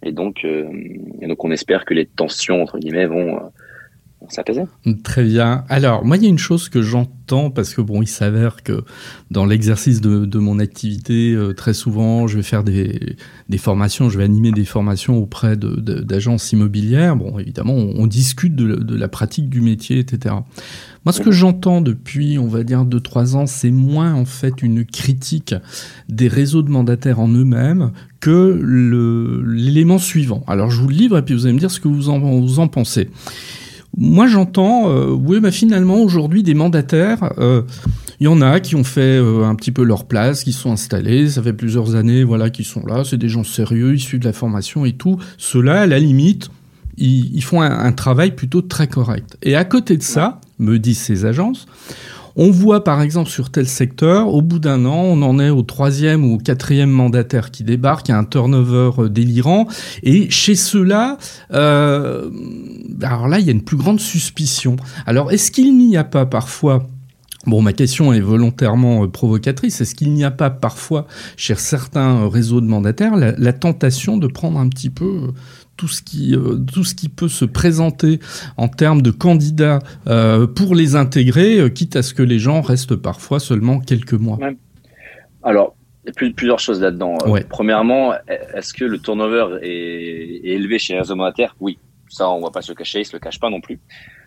Et 0.03 0.11
donc, 0.11 0.45
euh, 0.45 0.69
et 1.21 1.27
donc 1.27 1.43
on 1.43 1.49
espère 1.49 1.85
que 1.85 1.95
les 1.95 2.05
tensions 2.05 2.61
entre 2.61 2.77
guillemets 2.77 3.07
vont 3.07 3.51
s'apaiser. 4.27 4.63
Très 5.03 5.23
bien. 5.23 5.63
Alors, 5.69 6.03
moi, 6.03 6.17
il 6.17 6.23
y 6.23 6.25
a 6.25 6.29
une 6.29 6.37
chose 6.37 6.67
que 6.67 6.81
j'entends, 6.81 7.49
parce 7.51 7.73
que 7.73 7.81
bon, 7.81 8.01
il 8.01 8.07
s'avère 8.07 8.63
que 8.63 8.83
dans 9.31 9.45
l'exercice 9.45 10.01
de, 10.01 10.39
mon 10.39 10.59
activité, 10.59 11.33
euh, 11.33 11.53
très 11.53 11.73
souvent, 11.73 12.27
je 12.27 12.35
vais 12.35 12.43
faire 12.43 12.63
des, 12.63 13.15
formations, 13.57 14.09
je 14.09 14.17
vais 14.17 14.25
animer 14.25 14.51
des 14.51 14.65
formations 14.65 15.17
auprès 15.17 15.55
d'agences 15.55 16.51
immobilières. 16.51 17.15
Bon, 17.15 17.39
évidemment, 17.39 17.75
on, 17.75 18.07
discute 18.07 18.55
de, 18.55 18.95
la 18.95 19.07
pratique 19.07 19.49
du 19.49 19.61
métier, 19.61 19.99
etc. 19.99 20.35
Moi, 21.05 21.13
ce 21.13 21.21
que 21.21 21.31
j'entends 21.31 21.79
depuis, 21.79 22.37
on 22.37 22.47
va 22.47 22.63
dire, 22.63 22.83
2-3 22.85 23.35
ans, 23.35 23.47
c'est 23.47 23.71
moins, 23.71 24.13
en 24.13 24.25
fait, 24.25 24.61
une 24.61 24.83
critique 24.85 25.55
des 26.09 26.27
réseaux 26.27 26.61
de 26.61 26.69
mandataires 26.69 27.21
en 27.21 27.29
eux-mêmes 27.29 27.91
que 28.19 28.61
l'élément 29.45 29.97
suivant. 29.97 30.43
Alors, 30.45 30.69
je 30.71 30.81
vous 30.81 30.89
le 30.89 30.95
livre 30.95 31.17
et 31.17 31.21
puis 31.21 31.33
vous 31.33 31.45
allez 31.45 31.53
me 31.53 31.59
dire 31.59 31.71
ce 31.71 31.79
que 31.79 31.87
vous 31.87 32.01
vous 32.01 32.59
en 32.59 32.67
pensez. 32.67 33.09
Moi, 33.97 34.27
j'entends, 34.27 34.89
euh, 34.89 35.07
oui, 35.09 35.39
bah, 35.39 35.51
finalement, 35.51 36.01
aujourd'hui, 36.01 36.43
des 36.43 36.53
mandataires, 36.53 37.33
euh, 37.37 37.63
il 38.19 38.25
y 38.25 38.27
en 38.27 38.41
a 38.41 38.59
qui 38.59 38.75
ont 38.75 38.83
fait 38.83 39.17
euh, 39.17 39.45
un 39.45 39.55
petit 39.55 39.71
peu 39.71 39.83
leur 39.83 40.05
place, 40.05 40.43
qui 40.43 40.53
sont 40.53 40.71
installés, 40.71 41.29
ça 41.29 41.41
fait 41.41 41.53
plusieurs 41.53 41.95
années, 41.95 42.23
voilà, 42.23 42.49
qui 42.49 42.63
sont 42.63 42.85
là, 42.85 43.03
c'est 43.03 43.17
des 43.17 43.29
gens 43.29 43.43
sérieux, 43.43 43.95
issus 43.95 44.19
de 44.19 44.25
la 44.25 44.33
formation 44.33 44.85
et 44.85 44.93
tout. 44.93 45.17
Ceux-là, 45.37 45.81
à 45.81 45.87
la 45.87 45.99
limite, 45.99 46.49
ils, 46.97 47.41
font 47.43 47.61
un, 47.61 47.91
travail 47.93 48.35
plutôt 48.35 48.61
très 48.61 48.87
correct. 48.87 49.37
Et 49.41 49.55
à 49.55 49.63
côté 49.63 49.95
de 49.95 50.03
ça, 50.03 50.41
me 50.59 50.77
disent 50.79 50.99
ces 50.99 51.25
agences, 51.25 51.65
on 52.41 52.51
voit 52.51 52.85
par 52.85 53.01
exemple 53.01 53.29
sur 53.29 53.49
tel 53.49 53.67
secteur, 53.67 54.33
au 54.33 54.41
bout 54.41 54.59
d'un 54.59 54.85
an, 54.85 54.95
on 54.95 55.21
en 55.23 55.39
est 55.39 55.49
au 55.49 55.61
troisième 55.61 56.23
ou 56.23 56.35
au 56.35 56.37
quatrième 56.37 56.89
mandataire 56.89 57.51
qui 57.51 57.65
débarque, 57.65 58.07
il 58.07 58.13
un 58.13 58.23
turnover 58.23 58.91
euh, 58.97 59.09
délirant. 59.09 59.67
Et 60.03 60.29
chez 60.29 60.55
ceux-là, 60.55 61.17
euh, 61.53 62.29
alors 63.01 63.27
là, 63.27 63.39
il 63.39 63.45
y 63.45 63.49
a 63.49 63.51
une 63.51 63.63
plus 63.63 63.75
grande 63.75 63.99
suspicion. 63.99 64.77
Alors, 65.05 65.33
est-ce 65.33 65.51
qu'il 65.51 65.77
n'y 65.77 65.97
a 65.97 66.05
pas 66.05 66.25
parfois 66.25 66.87
Bon, 67.45 67.61
ma 67.61 67.73
question 67.73 68.13
est 68.13 68.21
volontairement 68.21 69.03
euh, 69.03 69.07
provocatrice. 69.07 69.81
Est-ce 69.81 69.93
qu'il 69.93 70.13
n'y 70.13 70.23
a 70.23 70.31
pas 70.31 70.49
parfois, 70.49 71.07
chez 71.35 71.55
certains 71.55 72.29
réseaux 72.29 72.61
de 72.61 72.67
mandataires, 72.67 73.17
la, 73.17 73.53
tentation 73.53 74.17
de 74.17 74.27
prendre 74.27 74.59
un 74.59 74.69
petit 74.69 74.89
peu 74.89 75.33
tout 75.79 75.87
ce 75.87 76.01
qui 76.01 76.35
euh, 76.35 76.57
tout 76.73 76.83
ce 76.83 76.93
qui 76.93 77.07
peut 77.07 77.29
se 77.29 77.45
présenter 77.45 78.19
en 78.57 78.67
termes 78.67 79.01
de 79.01 79.11
candidats 79.11 79.79
euh, 80.07 80.45
pour 80.45 80.75
les 80.75 80.97
intégrer, 80.97 81.57
euh, 81.57 81.69
quitte 81.69 81.95
à 81.95 82.03
ce 82.03 82.13
que 82.13 82.21
les 82.21 82.37
gens 82.37 82.59
restent 82.59 82.97
parfois 82.97 83.39
seulement 83.39 83.79
quelques 83.79 84.13
mois. 84.13 84.37
Alors, 85.41 85.77
il 86.03 86.09
y 86.09 86.27
a 86.27 86.33
plusieurs 86.33 86.59
choses 86.59 86.81
là-dedans. 86.81 87.15
Premièrement, 87.47 88.13
est-ce 88.27 88.73
que 88.73 88.83
le 88.83 88.99
turnover 88.99 89.59
est, 89.61 90.41
élevé 90.43 90.79
chez 90.79 90.93
les 90.93 90.99
réseaux 90.99 91.15
monétaires 91.15 91.55
Oui, 91.61 91.79
ça 92.09 92.29
on 92.29 92.39
ne 92.39 92.43
va 92.43 92.51
pas 92.51 92.61
se 92.61 92.71
le 92.71 92.75
cacher, 92.75 92.99
ils 92.99 93.05
se 93.05 93.13
le 93.13 93.19
cachent 93.19 93.39
pas 93.39 93.49
non 93.49 93.61
plus. 93.61 93.79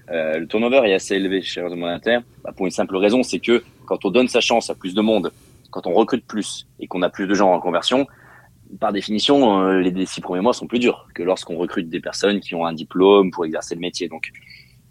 le 0.09 0.47
turnover 0.47 0.89
est 0.89 0.95
assez 0.95 1.17
élevé 1.17 1.43
chez 1.43 1.61
les 1.61 1.65
réseaux 1.65 1.77
monétaires 1.77 2.23
bah, 2.43 2.53
pour 2.57 2.65
une 2.65 2.73
simple 2.73 2.97
raison, 2.97 3.23
c'est 3.23 3.41
que 3.41 3.63
quand 3.85 4.07
on 4.07 4.11
donne 4.11 4.29
sa 4.29 4.41
chance 4.41 4.71
à 4.71 4.75
plus 4.75 4.95
de 4.95 5.03
monde, 5.03 5.31
quand 5.71 5.87
on 5.87 5.93
recrute 5.93 6.25
plus 6.25 6.67
et 6.81 6.87
qu'on 6.87 7.03
a 7.03 7.11
plus 7.11 7.27
de 7.27 7.35
gens 7.35 7.53
en 7.53 7.61
conversion, 7.61 8.07
par 8.81 8.93
définition, 8.93 9.61
euh, 9.61 9.81
les 9.81 10.07
six 10.07 10.21
premiers 10.21 10.41
mois 10.41 10.53
sont 10.53 10.67
plus 10.67 10.79
durs 10.79 11.09
que 11.15 11.23
lorsqu'on 11.23 11.57
recrute 11.57 11.89
des 11.89 12.01
personnes 12.01 12.41
qui 12.41 12.55
ont 12.55 12.67
un 12.67 12.73
diplôme 12.73 13.31
pour 13.31 13.45
exercer 13.45 13.75
le 13.75 13.81
métier. 13.81 14.09
Donc, 14.09 14.31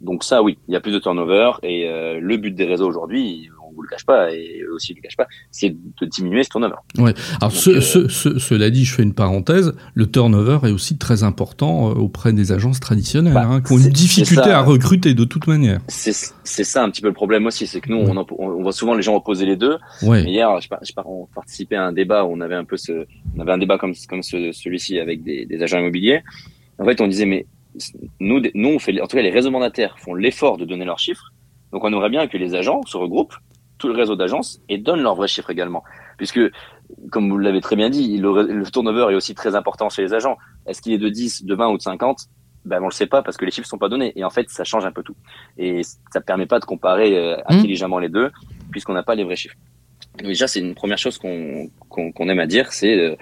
donc 0.01 0.23
ça, 0.23 0.41
oui, 0.41 0.57
il 0.67 0.73
y 0.73 0.77
a 0.77 0.81
plus 0.81 0.91
de 0.91 0.99
turnover. 0.99 1.51
Et 1.63 1.87
euh, 1.87 2.19
le 2.19 2.37
but 2.37 2.51
des 2.51 2.65
réseaux 2.65 2.87
aujourd'hui, 2.87 3.49
on 3.71 3.75
vous 3.75 3.81
le 3.83 3.89
cache 3.89 4.05
pas, 4.05 4.33
et 4.33 4.61
eux 4.67 4.73
aussi 4.73 4.93
ne 4.93 4.97
le 4.97 5.01
cache 5.01 5.17
pas, 5.17 5.27
c'est 5.51 5.69
de 5.69 6.05
diminuer 6.05 6.43
ce 6.43 6.49
turnover. 6.49 6.75
Ouais. 6.97 7.13
Alors, 7.39 7.51
ce, 7.51 7.69
euh, 7.69 8.09
ce, 8.09 8.39
cela 8.39 8.69
dit, 8.69 8.85
je 8.85 8.93
fais 8.93 9.03
une 9.03 9.13
parenthèse, 9.13 9.73
le 9.93 10.09
turnover 10.09 10.59
est 10.67 10.71
aussi 10.71 10.97
très 10.97 11.23
important 11.23 11.89
auprès 11.91 12.33
des 12.33 12.51
agences 12.51 12.79
traditionnelles, 12.79 13.33
bah, 13.33 13.47
hein, 13.49 13.61
qui 13.61 13.73
ont 13.73 13.77
une 13.77 13.89
difficulté 13.89 14.49
à 14.49 14.61
recruter 14.61 15.13
de 15.13 15.23
toute 15.23 15.47
manière. 15.47 15.79
C'est 15.87 16.63
ça 16.63 16.83
un 16.83 16.89
petit 16.89 17.01
peu 17.01 17.07
le 17.07 17.13
problème 17.13 17.45
aussi, 17.45 17.67
c'est 17.67 17.81
que 17.81 17.89
nous, 17.89 17.97
on, 17.97 18.25
on, 18.37 18.61
voit 18.61 18.73
souvent 18.73 18.93
les 18.93 19.01
gens 19.01 19.15
opposer 19.15 19.45
les 19.45 19.55
deux. 19.55 19.77
Ouais. 20.01 20.23
hier, 20.23 20.49
je, 20.61 20.67
je, 20.83 20.93
on 21.05 21.27
participait 21.33 21.75
à 21.75 21.85
un 21.85 21.93
débat 21.93 22.25
où 22.25 22.31
on 22.31 22.41
avait 22.41 22.55
un 22.55 22.65
peu 22.65 22.77
ce, 22.77 23.05
on 23.35 23.39
avait 23.39 23.51
un 23.51 23.57
débat 23.57 23.77
comme, 23.77 23.93
comme 24.07 24.23
celui-ci 24.23 24.99
avec 24.99 25.23
des, 25.23 25.45
des 25.45 25.63
agents 25.63 25.79
immobiliers. 25.79 26.21
En 26.77 26.85
fait, 26.85 26.99
on 27.01 27.07
disait, 27.07 27.25
mais 27.25 27.45
nous, 28.19 28.41
nous, 28.53 28.69
on 28.69 28.79
fait, 28.79 28.99
en 29.01 29.07
tout 29.07 29.17
cas, 29.17 29.23
les 29.23 29.29
réseaux 29.29 29.51
mandataires 29.51 29.97
font 29.99 30.13
l'effort 30.13 30.57
de 30.57 30.65
donner 30.65 30.85
leurs 30.85 30.99
chiffres. 30.99 31.31
Donc, 31.71 31.83
on 31.83 31.87
aimerait 31.87 32.09
bien 32.09 32.27
que 32.27 32.37
les 32.37 32.55
agents 32.55 32.81
se 32.85 32.97
regroupent, 32.97 33.35
tout 33.81 33.87
le 33.87 33.93
réseau 33.93 34.15
d'agences, 34.15 34.61
et 34.69 34.77
donnent 34.77 35.01
leurs 35.01 35.15
vrais 35.15 35.27
chiffres 35.27 35.49
également. 35.49 35.83
Puisque, 36.17 36.39
comme 37.11 37.29
vous 37.29 37.37
l'avez 37.37 37.61
très 37.61 37.75
bien 37.75 37.89
dit, 37.89 38.17
le, 38.17 38.43
le, 38.43 38.65
turnover 38.71 39.11
est 39.11 39.15
aussi 39.15 39.33
très 39.33 39.55
important 39.55 39.89
chez 39.89 40.03
les 40.03 40.13
agents. 40.13 40.37
Est-ce 40.67 40.81
qu'il 40.81 40.93
est 40.93 40.99
de 40.99 41.09
10, 41.09 41.45
de 41.45 41.55
20 41.55 41.69
ou 41.69 41.77
de 41.77 41.81
50 41.81 42.27
ben, 42.63 42.79
on 42.79 42.85
le 42.85 42.91
sait 42.91 43.07
pas 43.07 43.23
parce 43.23 43.37
que 43.37 43.45
les 43.45 43.49
chiffres 43.49 43.67
sont 43.67 43.79
pas 43.79 43.89
donnés. 43.89 44.13
Et 44.15 44.23
en 44.23 44.29
fait, 44.29 44.47
ça 44.51 44.63
change 44.63 44.85
un 44.85 44.91
peu 44.91 45.01
tout. 45.01 45.15
Et 45.57 45.81
ça 46.13 46.21
permet 46.21 46.45
pas 46.45 46.59
de 46.59 46.65
comparer 46.65 47.17
euh, 47.17 47.37
mmh. 47.37 47.43
intelligemment 47.47 47.97
les 47.97 48.09
deux, 48.09 48.31
puisqu'on 48.69 48.93
n'a 48.93 49.01
pas 49.01 49.15
les 49.15 49.23
vrais 49.23 49.35
chiffres. 49.35 49.55
déjà, 50.23 50.47
c'est 50.47 50.59
une 50.59 50.75
première 50.75 50.99
chose 50.99 51.17
qu'on 51.17 51.69
qu'on 51.89 52.29
aime 52.29 52.39
à 52.39 52.45
dire, 52.45 52.71
c'est 52.71 52.95
euh, 52.95 53.15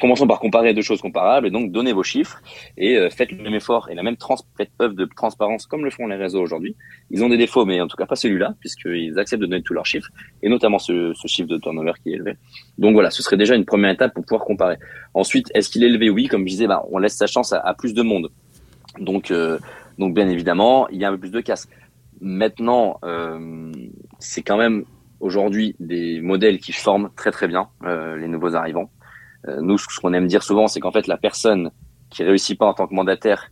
commençons 0.00 0.26
par 0.26 0.40
comparer 0.40 0.74
deux 0.74 0.82
choses 0.82 1.00
comparables 1.00 1.46
et 1.46 1.50
donc 1.50 1.72
donnez 1.72 1.92
vos 1.92 2.02
chiffres 2.02 2.40
et 2.76 2.96
euh, 2.96 3.10
faites 3.10 3.30
le 3.32 3.42
même 3.42 3.54
effort 3.54 3.88
et 3.90 3.94
la 3.94 4.02
même 4.02 4.16
trans 4.16 4.36
faites 4.56 4.70
œuvre 4.80 4.94
de 4.94 5.04
transparence 5.04 5.66
comme 5.66 5.84
le 5.84 5.90
font 5.90 6.06
les 6.06 6.16
réseaux 6.16 6.40
aujourd'hui. 6.40 6.76
Ils 7.10 7.22
ont 7.24 7.28
des 7.28 7.36
défauts, 7.36 7.64
mais 7.64 7.80
en 7.80 7.86
tout 7.86 7.96
cas 7.96 8.06
pas 8.06 8.16
celui-là, 8.16 8.54
puisqu'ils 8.60 9.18
acceptent 9.18 9.42
de 9.42 9.46
donner 9.46 9.62
tous 9.62 9.74
leurs 9.74 9.86
chiffres 9.86 10.08
et 10.42 10.48
notamment 10.48 10.78
ce, 10.78 11.12
ce, 11.14 11.26
chiffre 11.28 11.48
de 11.48 11.58
turnover 11.58 11.92
qui 12.02 12.10
est 12.10 12.14
élevé. 12.14 12.34
Donc 12.78 12.94
voilà, 12.94 13.10
ce 13.10 13.22
serait 13.22 13.36
déjà 13.36 13.54
une 13.54 13.64
première 13.64 13.90
étape 13.90 14.14
pour 14.14 14.24
pouvoir 14.24 14.44
comparer. 14.44 14.76
Ensuite, 15.14 15.50
est-ce 15.54 15.68
qu'il 15.68 15.84
est 15.84 15.88
élevé? 15.88 16.10
Oui, 16.10 16.26
comme 16.26 16.42
je 16.42 16.50
disais, 16.50 16.66
bah, 16.66 16.84
on 16.90 16.98
laisse 16.98 17.16
sa 17.16 17.26
chance 17.26 17.52
à, 17.52 17.74
plus 17.74 17.94
de 17.94 18.02
monde. 18.02 18.30
Donc, 18.98 19.30
euh, 19.30 19.58
donc 19.98 20.14
bien 20.14 20.28
évidemment, 20.28 20.88
il 20.88 20.98
y 20.98 21.04
a 21.04 21.08
un 21.08 21.12
peu 21.12 21.18
plus 21.18 21.30
de 21.30 21.40
casse. 21.40 21.68
Maintenant, 22.20 22.98
euh, 23.04 23.72
c'est 24.18 24.42
quand 24.42 24.56
même 24.56 24.84
aujourd'hui 25.20 25.76
des 25.78 26.20
modèles 26.20 26.58
qui 26.58 26.72
forment 26.72 27.10
très 27.16 27.30
très 27.30 27.48
bien 27.48 27.68
euh, 27.84 28.16
les 28.16 28.28
nouveaux 28.28 28.54
arrivants. 28.54 28.90
Euh, 29.48 29.60
nous, 29.60 29.78
ce 29.78 30.00
qu'on 30.00 30.12
aime 30.12 30.26
dire 30.26 30.42
souvent, 30.42 30.66
c'est 30.66 30.80
qu'en 30.80 30.92
fait, 30.92 31.06
la 31.06 31.16
personne 31.16 31.70
qui 32.10 32.24
réussit 32.24 32.58
pas 32.58 32.66
en 32.66 32.74
tant 32.74 32.86
que 32.86 32.94
mandataire 32.94 33.50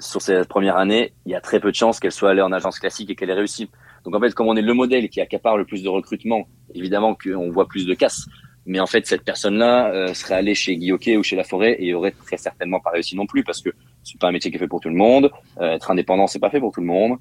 sur 0.00 0.22
cette 0.22 0.48
première 0.48 0.76
année, 0.76 1.12
il 1.26 1.32
y 1.32 1.34
a 1.34 1.40
très 1.40 1.60
peu 1.60 1.70
de 1.70 1.76
chances 1.76 2.00
qu'elle 2.00 2.12
soit 2.12 2.30
allée 2.30 2.42
en 2.42 2.52
agence 2.52 2.78
classique 2.78 3.10
et 3.10 3.14
qu'elle 3.14 3.30
ait 3.30 3.34
réussi. 3.34 3.70
Donc 4.04 4.14
en 4.14 4.20
fait, 4.20 4.32
comme 4.34 4.48
on 4.48 4.56
est 4.56 4.62
le 4.62 4.72
modèle 4.72 5.08
qui 5.10 5.20
accapare 5.20 5.56
le 5.56 5.66
plus 5.66 5.82
de 5.82 5.88
recrutement, 5.88 6.48
évidemment 6.74 7.14
qu'on 7.14 7.50
voit 7.50 7.68
plus 7.68 7.86
de 7.86 7.94
casse. 7.94 8.26
Mais 8.66 8.80
en 8.80 8.86
fait, 8.86 9.06
cette 9.06 9.24
personne-là 9.24 9.90
euh, 9.92 10.14
serait 10.14 10.34
allée 10.34 10.54
chez 10.54 10.76
Guilloquet 10.76 11.16
ou 11.16 11.22
chez 11.22 11.36
La 11.36 11.44
Forêt 11.44 11.76
et 11.78 11.94
aurait 11.94 12.12
très 12.12 12.36
certainement 12.36 12.80
pas 12.80 12.90
réussi 12.90 13.16
non 13.16 13.26
plus 13.26 13.42
parce 13.42 13.60
que 13.60 13.70
c'est 14.02 14.18
pas 14.18 14.28
un 14.28 14.32
métier 14.32 14.50
qui 14.50 14.56
est 14.56 14.60
fait 14.60 14.68
pour 14.68 14.80
tout 14.80 14.88
le 14.88 14.94
monde. 14.94 15.30
Euh, 15.60 15.72
être 15.72 15.90
indépendant, 15.90 16.26
c'est 16.26 16.38
pas 16.38 16.50
fait 16.50 16.60
pour 16.60 16.72
tout 16.72 16.80
le 16.80 16.86
monde. 16.86 17.18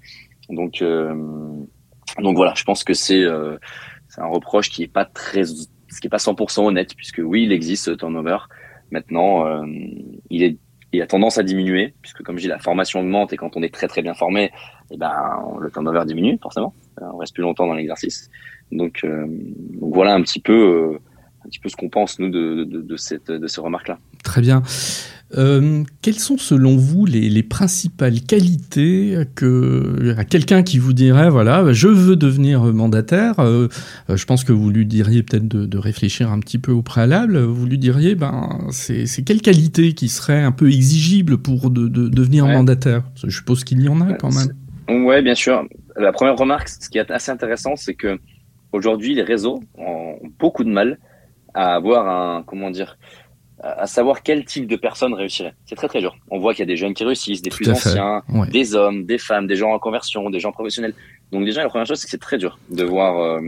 Donc, 0.49 0.81
euh, 0.81 1.13
donc 2.19 2.35
voilà, 2.35 2.53
je 2.55 2.63
pense 2.63 2.83
que 2.83 2.93
c'est 2.93 3.25
c'est 4.09 4.21
un 4.21 4.27
reproche 4.27 4.69
qui 4.69 4.83
est 4.83 4.91
pas 4.91 5.05
très 5.05 5.43
ce 5.89 5.99
qui 5.99 6.07
est 6.07 6.09
pas 6.09 6.17
100% 6.17 6.65
honnête, 6.65 6.95
puisque 6.95 7.21
oui, 7.23 7.43
il 7.43 7.51
existe 7.51 7.85
ce 7.85 7.91
turnover. 7.91 8.37
Maintenant, 8.91 9.45
euh, 9.45 9.65
il 10.29 10.57
a 11.01 11.07
tendance 11.07 11.37
à 11.37 11.43
diminuer, 11.43 11.93
puisque 12.01 12.23
comme 12.23 12.37
je 12.37 12.43
dis, 12.43 12.47
la 12.47 12.59
formation 12.59 12.99
augmente 12.99 13.33
et 13.33 13.37
quand 13.37 13.55
on 13.57 13.63
est 13.63 13.73
très 13.73 13.87
très 13.87 14.01
bien 14.01 14.13
formé, 14.13 14.51
eh 14.91 14.97
ben, 14.97 15.13
le 15.59 15.69
turnover 15.69 16.03
diminue 16.05 16.37
forcément. 16.41 16.73
On 16.99 17.17
reste 17.17 17.33
plus 17.33 17.43
longtemps 17.43 17.67
dans 17.67 17.75
l'exercice. 17.75 18.29
Donc, 18.71 19.01
euh, 19.03 19.25
voilà 19.79 20.13
un 20.13 20.21
petit 20.21 20.39
peu, 20.39 20.53
euh, 20.53 20.99
un 21.45 21.49
petit 21.49 21.59
peu 21.59 21.69
ce 21.69 21.75
qu'on 21.75 21.89
pense 21.89 22.19
nous 22.19 22.29
de, 22.29 22.97
cette, 22.97 23.31
de 23.31 23.47
ces 23.47 23.61
remarques-là. 23.61 23.97
Très 24.23 24.41
bien. 24.41 24.63
Euh, 25.37 25.83
quelles 26.01 26.17
sont 26.17 26.39
selon 26.39 26.75
vous 26.75 27.05
les, 27.05 27.29
les 27.29 27.43
principales 27.43 28.21
qualités 28.21 29.15
que 29.35 30.15
à 30.17 30.25
quelqu'un 30.25 30.63
qui 30.63 30.79
vous 30.79 30.91
dirait 30.91 31.29
voilà 31.29 31.71
je 31.71 31.87
veux 31.87 32.15
devenir 32.15 32.63
mandataire 32.63 33.35
euh, 33.37 33.67
je 34.09 34.25
pense 34.25 34.43
que 34.43 34.51
vous 34.51 34.71
lui 34.71 34.87
diriez 34.87 35.21
peut-être 35.21 35.47
de, 35.47 35.67
de, 35.67 35.77
réfléchir 35.77 36.31
un 36.31 36.39
petit 36.39 36.57
peu 36.57 36.71
au 36.71 36.81
préalable 36.81 37.37
vous 37.43 37.67
lui 37.67 37.77
diriez 37.77 38.15
ben 38.15 38.57
c'est 38.71 39.05
quelles 39.23 39.43
qualités 39.43 39.93
qui 39.93 40.09
seraient 40.09 40.41
un 40.41 40.51
peu 40.51 40.67
exigibles 40.67 41.37
pour 41.37 41.69
de, 41.69 41.87
de 41.87 42.09
devenir 42.09 42.47
mandataire? 42.47 43.03
Je 43.23 43.29
suppose 43.29 43.63
qu'il 43.63 43.83
y 43.83 43.87
en 43.87 44.01
a 44.01 44.13
quand 44.13 44.31
même. 44.33 45.05
ouais 45.05 45.21
bien 45.21 45.35
sûr. 45.35 45.63
La 45.95 46.11
première 46.11 46.37
remarque 46.37 46.69
ce 46.69 46.89
qui 46.89 46.97
est 46.97 47.11
assez 47.11 47.29
intéressant 47.29 47.75
c'est 47.75 47.93
que 47.93 48.17
aujourd'hui 48.71 49.13
les 49.13 49.21
réseaux 49.21 49.61
ont 49.77 50.15
beaucoup 50.39 50.63
de 50.63 50.69
mal 50.69 50.97
à 51.53 51.75
avoir 51.75 52.07
un 52.09 52.41
comment 52.41 52.71
dire 52.71 52.97
à 53.61 53.87
savoir 53.87 54.23
quel 54.23 54.45
type 54.45 54.67
de 54.67 54.75
personne 54.75 55.13
réussirait. 55.13 55.53
C'est 55.65 55.75
très 55.75 55.87
très 55.87 55.99
dur. 55.99 56.15
On 56.29 56.39
voit 56.39 56.53
qu'il 56.53 56.61
y 56.61 56.63
a 56.63 56.71
des 56.71 56.77
jeunes 56.77 56.93
qui 56.93 57.03
réussissent, 57.03 57.41
des 57.41 57.49
plus 57.49 57.69
anciens, 57.69 58.23
des 58.51 58.75
hommes, 58.75 59.05
des 59.05 59.17
femmes, 59.17 59.47
des 59.47 59.55
gens 59.55 59.71
en 59.71 59.79
conversion, 59.79 60.29
des 60.29 60.39
gens 60.39 60.51
professionnels. 60.51 60.93
Donc 61.31 61.45
déjà 61.45 61.61
la 61.61 61.69
première 61.69 61.85
chose 61.85 61.99
c'est 61.99 62.05
que 62.05 62.11
c'est 62.11 62.17
très 62.17 62.37
dur 62.37 62.57
de 62.71 62.83
voir 62.83 63.19
euh, 63.19 63.39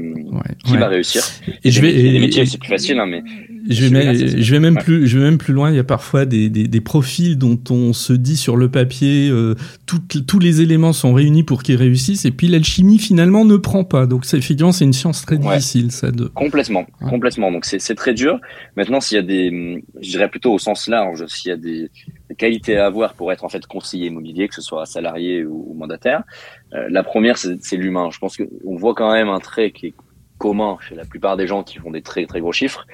qui 0.65 0.77
va 0.77 0.87
réussir. 0.87 1.23
Et, 1.63 1.71
je 1.71 1.81
vais 1.81 1.91
les 1.91 2.19
métiers 2.19 2.45
c'est 2.45 2.59
plus 2.59 2.69
facile 2.69 2.99
hein, 2.99 3.07
mais 3.07 3.23
je 3.69 3.87
vais, 3.87 4.41
je 4.41 4.51
vais 4.51 4.59
même 4.59 4.77
plus 4.77 5.07
je 5.07 5.17
vais 5.17 5.25
même 5.25 5.37
plus 5.37 5.53
loin, 5.53 5.71
il 5.71 5.75
y 5.75 5.79
a 5.79 5.83
parfois 5.83 6.25
des, 6.25 6.49
des, 6.49 6.67
des 6.67 6.81
profils 6.81 7.37
dont 7.37 7.59
on 7.69 7.93
se 7.93 8.13
dit 8.13 8.37
sur 8.37 8.55
le 8.55 8.69
papier 8.69 9.29
euh, 9.29 9.55
tous 9.85 10.39
les 10.39 10.61
éléments 10.61 10.93
sont 10.93 11.13
réunis 11.13 11.43
pour 11.43 11.63
qu'ils 11.63 11.75
réussissent 11.75 12.25
et 12.25 12.31
puis 12.31 12.47
l'alchimie 12.47 12.99
finalement 12.99 13.45
ne 13.45 13.57
prend 13.57 13.83
pas. 13.83 14.05
Donc 14.05 14.25
c'est 14.25 14.37
effectivement 14.37 14.71
c'est 14.71 14.85
une 14.85 14.93
science 14.93 15.25
très 15.25 15.37
difficile 15.37 15.91
ça 15.91 16.11
de 16.11 16.25
Complètement, 16.25 16.85
complètement. 17.09 17.51
Donc 17.51 17.65
c'est 17.65 17.95
très 17.95 18.13
dur. 18.13 18.39
Maintenant 18.75 19.01
s'il 19.01 19.15
y 19.15 19.19
a 19.19 19.23
des 19.23 19.83
je 19.99 20.09
dirais 20.09 20.29
plutôt 20.29 20.53
au 20.53 20.59
sens 20.59 20.87
large, 20.87 21.25
s'il 21.27 21.49
y 21.49 21.53
a 21.53 21.57
des, 21.57 21.89
qualités 22.37 22.77
à 22.77 22.85
avoir 22.85 23.13
pour 23.13 23.31
être 23.31 23.43
en 23.43 23.49
fait 23.49 23.65
conseiller 23.65 24.07
immobilier, 24.07 24.47
que 24.47 24.55
ce 24.55 24.61
soit 24.61 24.85
salarié 24.85 25.43
ou, 25.45 25.73
mandataire. 25.73 26.23
Euh, 26.73 26.87
la 26.89 27.03
première, 27.03 27.37
c'est 27.37 27.75
l'humain. 27.75 28.09
Je 28.11 28.19
pense 28.19 28.37
qu'on 28.37 28.75
voit 28.75 28.93
quand 28.93 29.11
même 29.11 29.29
un 29.29 29.39
trait 29.39 29.71
qui 29.71 29.87
est 29.87 29.93
commun 30.37 30.77
chez 30.87 30.95
la 30.95 31.05
plupart 31.05 31.37
des 31.37 31.47
gens 31.47 31.63
qui 31.63 31.77
font 31.77 31.91
des 31.91 32.01
très 32.01 32.25
très 32.25 32.39
gros 32.39 32.51
chiffres. 32.51 32.85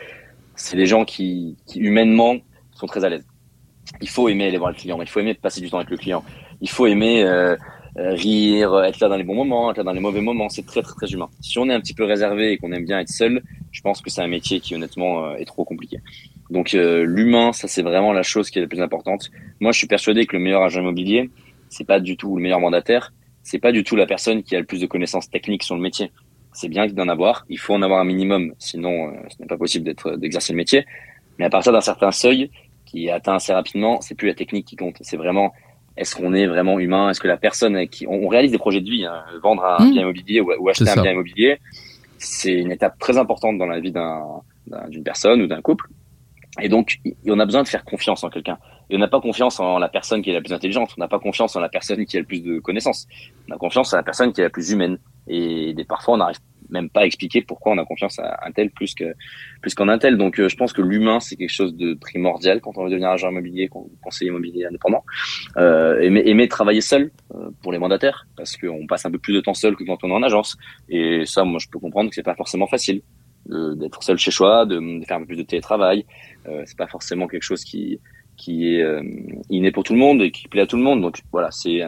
C'est 0.56 0.78
des 0.78 0.86
gens 0.86 1.06
qui, 1.06 1.56
qui 1.66 1.80
humainement 1.80 2.38
sont 2.74 2.88
très 2.88 3.06
à 3.06 3.10
l'aise. 3.10 3.26
Il 4.02 4.10
faut 4.10 4.28
aimer 4.28 4.48
aller 4.48 4.58
voir 4.58 4.72
le 4.72 4.76
client, 4.76 5.02
il 5.02 5.08
faut 5.08 5.20
aimer 5.20 5.34
passer 5.34 5.62
du 5.62 5.70
temps 5.70 5.78
avec 5.78 5.90
le 5.90 5.98
client, 5.98 6.24
il 6.60 6.70
faut 6.70 6.88
aimer 6.88 7.24
euh, 7.24 7.56
euh, 7.98 8.14
rire, 8.14 8.84
être 8.84 9.00
là 9.00 9.08
dans 9.08 9.16
les 9.16 9.24
bons 9.24 9.36
moments, 9.36 9.72
être 9.72 9.78
là 9.78 9.84
dans 9.84 9.94
les 9.94 10.02
mauvais 10.02 10.20
moments. 10.20 10.50
C'est 10.50 10.66
très 10.66 10.82
très 10.82 10.94
très 10.94 11.08
humain. 11.08 11.30
Si 11.40 11.58
on 11.58 11.70
est 11.70 11.74
un 11.74 11.80
petit 11.80 11.94
peu 11.94 12.04
réservé 12.04 12.52
et 12.52 12.58
qu'on 12.58 12.72
aime 12.74 12.86
bien 12.86 13.00
être 13.00 13.10
seul, 13.10 13.42
je 13.72 13.82
pense 13.82 14.02
que 14.02 14.10
c'est 14.10 14.22
un 14.22 14.28
métier 14.28 14.60
qui 14.60 14.76
honnêtement 14.76 15.36
est 15.36 15.46
trop 15.46 15.64
compliqué. 15.64 16.00
Donc 16.50 16.74
euh, 16.74 17.04
l'humain, 17.04 17.52
ça 17.54 17.68
c'est 17.68 17.82
vraiment 17.82 18.14
la 18.14 18.24
chose 18.24 18.50
qui 18.50 18.60
est 18.60 18.62
la 18.62 18.68
plus 18.68 18.82
importante. 18.82 19.30
Moi, 19.60 19.72
je 19.72 19.78
suis 19.78 19.88
persuadé 19.88 20.26
que 20.26 20.36
le 20.36 20.44
meilleur 20.44 20.64
agent 20.64 20.82
immobilier, 20.82 21.30
c'est 21.70 21.86
pas 21.86 22.00
du 22.00 22.16
tout 22.16 22.36
le 22.36 22.42
meilleur 22.42 22.60
mandataire, 22.60 23.12
c'est 23.48 23.60
pas 23.60 23.72
du 23.72 23.86
tout 23.86 23.96
la 23.96 24.06
personne 24.06 24.44
qui 24.44 24.58
a 24.58 24.60
le 24.60 24.66
plus 24.66 24.82
de 24.82 24.88
connaissances 24.88 25.30
techniques 25.30 25.64
sur 25.64 25.76
le 25.76 25.82
métier. 25.82 26.12
C'est 26.52 26.68
bien 26.68 26.86
d'en 26.88 27.08
avoir, 27.08 27.46
il 27.48 27.58
faut 27.58 27.74
en 27.74 27.82
avoir 27.82 28.02
un 28.02 28.04
minimum, 28.04 28.54
sinon 28.60 29.08
euh, 29.08 29.12
ce 29.30 29.42
n'est 29.42 29.48
pas 29.48 29.58
possible 29.58 29.86
d'être 29.86 30.18
d'exercer 30.18 30.52
le 30.52 30.58
métier. 30.58 30.86
Mais 31.40 31.46
à 31.46 31.50
partir 31.50 31.72
d'un 31.72 31.80
certain 31.82 32.12
seuil 32.12 32.52
qui 32.86 33.08
est 33.08 33.12
atteint 33.12 33.36
assez 33.36 33.54
rapidement, 33.54 34.02
c'est 34.02 34.16
plus 34.16 34.28
la 34.28 34.34
technique 34.34 34.66
qui 34.66 34.76
compte, 34.76 34.98
c'est 35.00 35.16
vraiment 35.16 35.54
est-ce 35.96 36.14
qu'on 36.14 36.34
est 36.34 36.46
vraiment 36.46 36.78
humain, 36.78 37.10
est-ce 37.10 37.22
que 37.22 37.28
la 37.30 37.38
personne 37.38 37.88
qui 37.88 38.06
on, 38.06 38.28
réalise 38.28 38.52
des 38.52 38.58
projets 38.58 38.82
de 38.82 38.90
vie, 38.90 39.06
hein, 39.06 39.24
vendre 39.42 39.64
un 39.64 39.86
mmh. 39.86 39.92
bien 39.92 40.02
immobilier 40.02 40.42
ou, 40.42 40.68
acheter 40.68 40.90
un 40.90 41.02
bien 41.02 41.14
immobilier, 41.14 41.58
c'est 42.18 42.54
une 42.54 42.72
étape 42.72 43.00
très 43.00 43.18
importante 43.18 43.58
dans 43.58 43.66
la 43.66 43.80
vie 43.80 43.94
d'une 44.90 45.04
personne 45.04 45.42
ou 45.42 45.48
d'un 45.48 45.62
couple. 45.62 45.88
Et 46.62 46.70
donc, 46.70 47.00
on 47.26 47.40
a 47.40 47.46
besoin 47.46 47.64
de 47.64 47.68
faire 47.68 47.84
confiance 47.84 48.24
en 48.24 48.30
quelqu'un. 48.30 48.58
Et 48.90 48.96
on 48.96 49.00
n'a 49.00 49.08
pas 49.08 49.22
confiance 49.22 49.60
en 49.60 49.80
la 49.80 49.90
personne 49.90 50.22
qui 50.22 50.30
est 50.30 50.34
la 50.34 50.42
plus 50.42 50.54
intelligente. 50.54 50.94
On 50.98 51.02
n'a 51.02 51.08
pas 51.08 51.20
confiance 51.20 51.56
en 51.56 51.60
la 51.60 51.70
personne 51.70 52.06
qui 52.06 52.18
a 52.18 52.20
le 52.20 52.26
plus 52.26 52.42
de 52.42 52.60
connaissances. 52.60 53.08
On 53.50 53.56
a 53.56 53.58
confiance 53.58 53.94
en 53.94 53.98
la 53.98 54.04
personne 54.04 54.34
qui 54.34 54.42
est 54.42 54.46
la 54.46 54.50
plus 54.50 54.72
humaine. 54.72 54.98
Et 55.28 55.76
parfois, 55.88 56.16
on 56.16 56.18
n'arrive 56.18 56.40
même 56.70 56.90
pas 56.90 57.02
à 57.02 57.06
expliquer 57.06 57.42
pourquoi 57.42 57.72
on 57.72 57.78
a 57.78 57.86
confiance 57.86 58.20
à 58.20 58.40
un 58.46 58.52
tel 58.52 58.72
plus 58.72 58.94
que 58.94 59.14
plus 59.62 59.74
qu'en 59.74 59.88
un 59.88 59.98
tel. 59.98 60.18
Donc, 60.18 60.40
euh, 60.40 60.50
je 60.50 60.56
pense 60.56 60.74
que 60.74 60.82
l'humain, 60.82 61.20
c'est 61.20 61.36
quelque 61.36 61.52
chose 61.52 61.76
de 61.76 61.94
primordial 61.94 62.62
quand 62.62 62.78
on 62.78 62.84
veut 62.84 62.90
devenir 62.90 63.10
agent 63.10 63.30
immobilier, 63.30 63.70
conseiller 64.02 64.30
immobilier 64.30 64.66
indépendant. 64.66 65.04
Euh, 65.58 66.00
aimer, 66.02 66.24
aimer 66.26 66.48
travailler 66.48 66.82
seul 66.82 67.12
euh, 67.36 67.50
pour 67.62 67.72
les 67.72 67.80
mandataires, 67.80 68.28
parce 68.36 68.58
qu'on 68.58 68.86
passe 68.88 69.06
un 69.06 69.12
peu 69.12 69.20
plus 69.20 69.34
de 69.34 69.42
temps 69.42 69.54
seul 69.54 69.76
que 69.76 69.84
quand 69.84 70.04
on 70.04 70.10
est 70.10 70.14
en 70.14 70.24
agence. 70.24 70.58
Et 70.90 71.26
ça, 71.26 71.44
moi, 71.44 71.60
je 71.60 71.68
peux 71.70 71.80
comprendre 71.80 72.10
que 72.10 72.16
c'est 72.16 72.24
pas 72.24 72.36
forcément 72.36 72.68
facile 72.68 73.02
d'être 73.48 74.04
seul 74.04 74.18
chez 74.18 74.32
soi, 74.32 74.66
de, 74.66 74.80
faire 75.06 75.18
un 75.18 75.22
peu 75.22 75.28
plus 75.28 75.38
de 75.38 75.44
télétravail. 75.44 76.06
Euh, 76.48 76.64
c'est 76.66 76.78
pas 76.78 76.88
forcément 76.88 77.28
quelque 77.28 77.44
chose 77.44 77.64
qui 77.64 78.00
qui 78.38 78.76
est 78.76 78.84
euh, 78.84 79.02
inné 79.50 79.72
pour 79.72 79.84
tout 79.84 79.94
le 79.94 80.00
monde 80.00 80.22
et 80.22 80.32
qui 80.32 80.48
plaît 80.48 80.62
à 80.62 80.68
tout 80.68 80.78
le 80.78 80.84
monde. 80.84 81.02
Donc 81.02 81.20
voilà, 81.32 81.52
c'est 81.52 81.82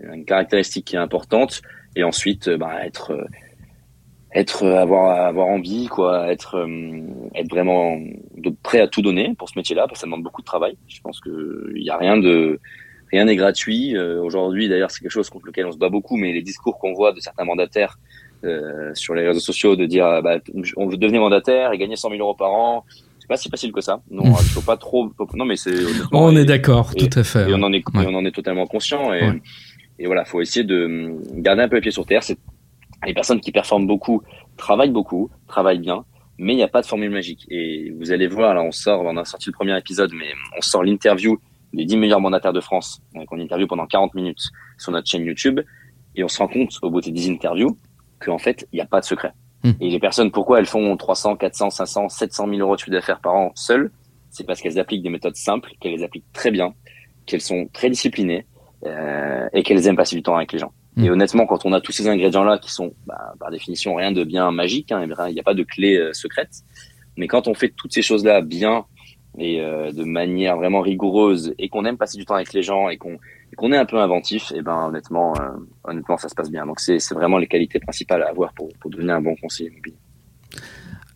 une 0.00 0.24
caractéristique 0.24 0.86
qui 0.86 0.96
est 0.96 0.98
importante. 0.98 1.62
Et 1.94 2.02
ensuite, 2.02 2.48
euh, 2.48 2.56
bah, 2.56 2.84
être 2.84 3.12
euh, 3.12 3.24
être 4.34 4.66
avoir 4.66 5.26
avoir 5.28 5.46
envie 5.46 5.86
quoi 5.86 6.32
être 6.32 6.66
être 7.36 7.48
vraiment 7.48 7.96
prêt 8.64 8.80
à 8.80 8.88
tout 8.88 9.00
donner 9.00 9.32
pour 9.38 9.48
ce 9.48 9.56
métier-là 9.56 9.82
parce 9.82 9.92
que 9.92 9.98
ça 10.00 10.06
demande 10.06 10.24
beaucoup 10.24 10.40
de 10.40 10.46
travail 10.46 10.76
je 10.88 11.00
pense 11.02 11.20
que 11.20 11.72
il 11.76 11.84
y 11.84 11.90
a 11.90 11.96
rien 11.96 12.16
de 12.16 12.58
rien 13.12 13.26
n'est 13.26 13.36
gratuit 13.36 13.96
aujourd'hui 13.96 14.68
d'ailleurs 14.68 14.90
c'est 14.90 15.02
quelque 15.02 15.12
chose 15.12 15.30
contre 15.30 15.46
lequel 15.46 15.66
on 15.66 15.70
se 15.70 15.78
bat 15.78 15.88
beaucoup 15.88 16.16
mais 16.16 16.32
les 16.32 16.42
discours 16.42 16.80
qu'on 16.80 16.94
voit 16.94 17.12
de 17.12 17.20
certains 17.20 17.44
mandataires 17.44 18.00
sur 18.94 19.14
les 19.14 19.26
réseaux 19.26 19.40
sociaux 19.40 19.76
de 19.76 19.86
dire 19.86 20.22
bah, 20.22 20.38
on 20.76 20.86
veut 20.86 20.96
devenir 20.96 21.20
mandataire 21.20 21.72
et 21.72 21.78
gagner 21.78 21.96
100 21.96 22.10
000 22.10 22.20
euros 22.20 22.34
par 22.34 22.52
an. 22.52 22.84
C'est 23.18 23.28
pas 23.28 23.36
si 23.36 23.48
facile 23.48 23.72
que 23.72 23.80
ça. 23.80 24.02
Non, 24.10 24.24
il 24.24 24.50
faut 24.50 24.60
pas 24.60 24.76
trop. 24.76 25.10
Non, 25.34 25.46
mais 25.46 25.56
c'est. 25.56 25.74
On 26.12 26.36
est 26.36 26.44
d'accord, 26.44 26.94
tout 26.94 27.08
à 27.16 27.24
fait. 27.24 27.48
Et 27.48 27.54
on 27.54 27.62
en 27.62 27.72
est, 27.72 27.82
on 27.94 28.14
en 28.14 28.24
est 28.26 28.34
totalement 28.34 28.66
conscient. 28.66 29.14
Et, 29.14 29.40
et 29.98 30.06
voilà, 30.06 30.26
faut 30.26 30.42
essayer 30.42 30.64
de 30.64 31.16
garder 31.36 31.62
un 31.62 31.68
peu 31.68 31.76
les 31.76 31.82
pieds 31.82 31.90
sur 31.90 32.04
terre. 32.04 32.22
C'est 32.22 32.38
les 33.06 33.14
personnes 33.14 33.40
qui 33.40 33.52
performent 33.52 33.86
beaucoup 33.86 34.22
travaillent 34.56 34.90
beaucoup, 34.90 35.30
travaillent 35.46 35.78
bien, 35.78 36.04
mais 36.38 36.52
il 36.52 36.56
n'y 36.56 36.62
a 36.62 36.68
pas 36.68 36.80
de 36.80 36.86
formule 36.86 37.10
magique. 37.10 37.46
Et 37.50 37.92
vous 37.98 38.12
allez 38.12 38.26
voir, 38.26 38.54
là, 38.54 38.62
on 38.62 38.72
sort, 38.72 39.02
on 39.04 39.16
a 39.16 39.24
sorti 39.24 39.48
le 39.48 39.52
premier 39.52 39.76
épisode, 39.76 40.10
mais 40.14 40.32
on 40.56 40.60
sort 40.60 40.82
l'interview 40.82 41.38
des 41.72 41.84
10 41.84 41.96
meilleurs 41.96 42.20
mandataires 42.20 42.52
de 42.52 42.60
France, 42.60 43.02
donc 43.14 43.26
on 43.32 43.38
interview 43.38 43.66
pendant 43.66 43.86
40 43.86 44.14
minutes 44.14 44.50
sur 44.78 44.92
notre 44.92 45.08
chaîne 45.08 45.24
YouTube, 45.24 45.60
et 46.14 46.22
on 46.22 46.28
se 46.28 46.38
rend 46.38 46.46
compte 46.46 46.78
au 46.82 46.90
bout 46.90 47.00
des 47.00 47.10
10 47.10 47.30
interviews 47.30 47.76
qu'en 48.20 48.38
fait, 48.38 48.66
il 48.72 48.76
n'y 48.76 48.82
a 48.82 48.86
pas 48.86 49.00
de 49.00 49.04
secret. 49.04 49.32
Hmm. 49.62 49.72
Et 49.80 49.90
les 49.90 49.98
personnes, 49.98 50.30
pourquoi 50.30 50.58
elles 50.58 50.66
font 50.66 50.96
300, 50.96 51.36
400, 51.36 51.70
500, 51.70 52.08
700 52.08 52.48
000 52.48 52.60
euros 52.60 52.74
de 52.74 52.80
chiffre 52.80 52.90
d'affaires 52.90 53.20
par 53.20 53.34
an 53.34 53.52
seules? 53.54 53.90
C'est 54.30 54.44
parce 54.44 54.60
qu'elles 54.60 54.78
appliquent 54.78 55.02
des 55.02 55.10
méthodes 55.10 55.36
simples, 55.36 55.70
qu'elles 55.80 55.92
les 55.92 56.02
appliquent 56.02 56.30
très 56.32 56.50
bien, 56.50 56.74
qu'elles 57.26 57.40
sont 57.40 57.68
très 57.72 57.88
disciplinées 57.88 58.46
euh, 58.84 59.48
et 59.52 59.62
qu'elles 59.62 59.86
aiment 59.86 59.96
passer 59.96 60.16
du 60.16 60.22
temps 60.22 60.36
avec 60.36 60.52
les 60.52 60.58
gens. 60.58 60.72
Hmm. 60.96 61.04
Et 61.04 61.10
honnêtement, 61.10 61.46
quand 61.46 61.64
on 61.64 61.72
a 61.72 61.80
tous 61.80 61.92
ces 61.92 62.08
ingrédients-là 62.08 62.58
qui 62.58 62.70
sont, 62.70 62.94
bah, 63.06 63.34
par 63.40 63.50
définition, 63.50 63.94
rien 63.94 64.12
de 64.12 64.24
bien 64.24 64.50
magique, 64.50 64.92
hein, 64.92 65.06
il 65.28 65.34
n'y 65.34 65.40
a 65.40 65.44
pas 65.44 65.54
de 65.54 65.62
clé 65.62 65.96
euh, 65.96 66.12
secrète, 66.12 66.50
mais 67.16 67.26
quand 67.26 67.48
on 67.48 67.54
fait 67.54 67.70
toutes 67.70 67.92
ces 67.92 68.02
choses-là 68.02 68.42
bien 68.42 68.84
et 69.38 69.60
euh, 69.60 69.90
de 69.90 70.04
manière 70.04 70.56
vraiment 70.56 70.80
rigoureuse 70.80 71.54
et 71.58 71.68
qu'on 71.68 71.84
aime 71.84 71.96
passer 71.96 72.18
du 72.18 72.24
temps 72.24 72.34
avec 72.34 72.52
les 72.52 72.62
gens 72.62 72.88
et 72.88 72.96
qu'on 72.96 73.18
qu'on 73.54 73.72
est 73.72 73.76
un 73.76 73.84
peu 73.84 73.98
inventif, 74.00 74.52
et 74.54 74.62
ben 74.62 74.86
honnêtement, 74.88 75.34
euh, 75.40 75.50
honnêtement, 75.84 76.16
ça 76.16 76.28
se 76.28 76.34
passe 76.34 76.50
bien. 76.50 76.66
Donc 76.66 76.80
c'est 76.80 76.98
vraiment 77.12 77.38
les 77.38 77.46
qualités 77.46 77.78
principales 77.78 78.22
à 78.22 78.28
avoir 78.28 78.52
pour, 78.52 78.68
pour 78.80 78.90
devenir 78.90 79.14
un 79.14 79.22
bon 79.22 79.34
conseiller 79.36 79.70
immobilier. 79.70 79.96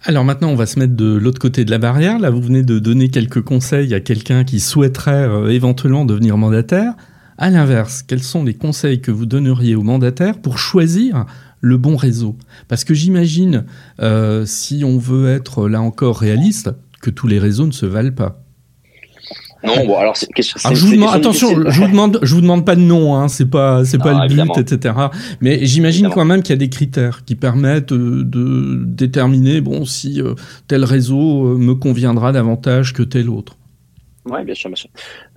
Alors 0.04 0.24
maintenant, 0.24 0.48
on 0.48 0.54
va 0.54 0.66
se 0.66 0.78
mettre 0.78 0.94
de 0.94 1.16
l'autre 1.16 1.40
côté 1.40 1.64
de 1.64 1.70
la 1.70 1.78
barrière. 1.78 2.18
Là, 2.18 2.30
vous 2.30 2.40
venez 2.40 2.62
de 2.62 2.78
donner 2.78 3.08
quelques 3.08 3.42
conseils 3.42 3.94
à 3.94 4.00
quelqu'un 4.00 4.44
qui 4.44 4.60
souhaiterait 4.60 5.28
euh, 5.28 5.50
éventuellement 5.50 6.04
devenir 6.04 6.36
mandataire. 6.36 6.94
À 7.36 7.50
l'inverse, 7.50 8.02
quels 8.02 8.22
sont 8.22 8.44
les 8.44 8.54
conseils 8.54 9.00
que 9.00 9.10
vous 9.10 9.26
donneriez 9.26 9.74
aux 9.74 9.82
mandataires 9.82 10.38
pour 10.40 10.58
choisir 10.58 11.26
le 11.60 11.76
bon 11.76 11.96
réseau? 11.96 12.36
Parce 12.68 12.84
que 12.84 12.94
j'imagine, 12.94 13.64
euh, 14.00 14.44
si 14.44 14.82
on 14.84 14.98
veut 14.98 15.28
être 15.28 15.68
là 15.68 15.80
encore 15.80 16.18
réaliste, 16.18 16.70
que 17.00 17.10
tous 17.10 17.26
les 17.26 17.38
réseaux 17.38 17.66
ne 17.66 17.72
se 17.72 17.86
valent 17.86 18.14
pas. 18.14 18.40
Non, 19.64 19.86
bon, 19.86 19.98
alors 19.98 20.16
c'est 20.16 20.28
je 20.36 20.86
vous 20.86 20.92
demande, 20.92 21.14
attention, 21.14 21.48
je 21.68 21.80
vous 21.80 21.88
demande, 21.88 22.20
je 22.22 22.34
vous 22.34 22.40
demande 22.40 22.64
pas 22.64 22.76
de 22.76 22.80
nom, 22.80 23.16
hein, 23.16 23.26
c'est 23.26 23.50
pas, 23.50 23.84
c'est 23.84 23.98
pas 23.98 24.26
le 24.26 24.28
but, 24.28 24.56
etc. 24.56 24.94
Mais 25.40 25.64
j'imagine 25.66 26.10
quand 26.10 26.24
même 26.24 26.42
qu'il 26.42 26.52
y 26.52 26.54
a 26.54 26.58
des 26.58 26.68
critères 26.68 27.24
qui 27.24 27.34
permettent 27.34 27.92
euh, 27.92 28.22
de, 28.24 28.84
déterminer, 28.84 29.60
bon, 29.60 29.84
si 29.84 30.22
euh, 30.22 30.34
tel 30.68 30.84
réseau 30.84 31.46
euh, 31.46 31.58
me 31.58 31.74
conviendra 31.74 32.30
davantage 32.30 32.92
que 32.92 33.02
tel 33.02 33.28
autre. 33.28 33.56
Oui, 34.30 34.44
bien 34.44 34.54
sûr, 34.54 34.68
bien 34.68 34.76
sûr. 34.76 34.90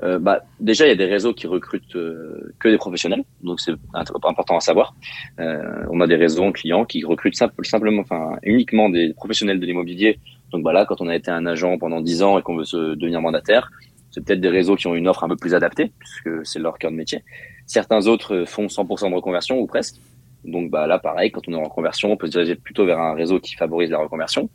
Euh, 0.04 0.20
bah, 0.20 0.44
déjà, 0.60 0.86
il 0.86 0.90
y 0.90 0.92
a 0.92 0.96
des 0.96 1.06
réseaux 1.06 1.34
qui 1.34 1.48
recrutent 1.48 1.94
que 1.94 2.68
des 2.68 2.78
professionnels, 2.78 3.24
donc 3.42 3.60
c'est 3.60 3.74
important 3.94 4.58
à 4.58 4.60
savoir. 4.60 4.94
Euh, 5.40 5.86
on 5.90 6.02
a 6.02 6.08
des 6.08 6.16
réseaux 6.16 6.52
clients 6.52 6.86
qui 6.86 7.04
recrutent 7.06 7.38
simplement, 7.64 8.02
enfin, 8.02 8.38
uniquement 8.44 8.90
des 8.90 9.14
professionnels 9.14 9.60
de 9.60 9.66
l'immobilier. 9.66 10.20
Donc, 10.52 10.64
bah 10.64 10.74
là, 10.74 10.86
quand 10.86 11.00
on 11.00 11.08
a 11.08 11.16
été 11.16 11.32
un 11.32 11.46
agent 11.46 11.78
pendant 11.78 12.02
10 12.02 12.24
ans 12.24 12.38
et 12.38 12.42
qu'on 12.42 12.58
veut 12.58 12.66
se 12.66 12.96
devenir 12.96 13.22
mandataire, 13.22 13.72
c'est 14.12 14.24
peut-être 14.24 14.42
des 14.42 14.50
réseaux 14.50 14.76
qui 14.76 14.88
ont 14.88 14.96
une 14.96 15.08
offre 15.08 15.24
un 15.24 15.30
peu 15.30 15.36
plus 15.36 15.56
adaptée, 15.56 15.92
puisque 16.00 16.46
c'est 16.46 16.60
leur 16.60 16.78
cœur 16.78 16.92
de 16.92 16.96
métier. 16.96 17.24
Certains 17.66 18.08
autres 18.08 18.44
font 18.46 18.68
100% 18.68 19.10
de 19.10 19.16
reconversion 19.16 19.60
ou 19.60 19.68
presque. 19.68 19.96
Donc 20.44 20.72
bah 20.72 20.88
là, 20.88 21.00
pareil, 21.00 21.32
quand 21.32 21.48
on 21.48 21.54
est 21.54 21.56
en 21.56 21.64
reconversion, 21.64 22.12
on 22.12 22.18
peut 22.18 22.28
se 22.28 22.32
diriger 22.32 22.56
plutôt 22.56 22.86
vers 22.86 23.00
un 23.00 23.14
réseau 23.14 23.40
qui 23.40 23.56
favorise 23.56 23.92
la 23.92 24.00
reconversion. 24.00 24.50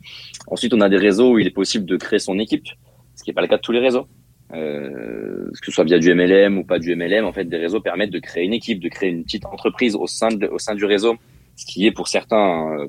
Ensuite, 0.47 0.73
on 0.73 0.81
a 0.81 0.89
des 0.89 0.97
réseaux 0.97 1.33
où 1.33 1.39
il 1.39 1.47
est 1.47 1.51
possible 1.51 1.85
de 1.85 1.97
créer 1.97 2.19
son 2.19 2.39
équipe, 2.39 2.67
ce 3.15 3.23
qui 3.23 3.29
n'est 3.29 3.33
pas 3.33 3.41
le 3.41 3.47
cas 3.47 3.57
de 3.57 3.61
tous 3.61 3.71
les 3.71 3.79
réseaux. 3.79 4.07
Euh, 4.53 5.49
que 5.59 5.65
ce 5.65 5.71
soit 5.71 5.83
via 5.83 5.99
du 5.99 6.13
MLM 6.13 6.57
ou 6.57 6.63
pas 6.63 6.79
du 6.79 6.95
MLM, 6.95 7.25
en 7.25 7.33
fait, 7.33 7.45
des 7.45 7.57
réseaux 7.57 7.81
permettent 7.81 8.11
de 8.11 8.19
créer 8.19 8.45
une 8.45 8.53
équipe, 8.53 8.79
de 8.79 8.89
créer 8.89 9.09
une 9.09 9.23
petite 9.23 9.45
entreprise 9.45 9.95
au 9.95 10.07
sein, 10.07 10.29
de, 10.29 10.47
au 10.47 10.59
sein 10.59 10.75
du 10.75 10.85
réseau, 10.85 11.15
ce 11.55 11.65
qui 11.65 11.85
est 11.85 11.91
pour 11.91 12.07
certains 12.07 12.71
euh, 12.71 12.87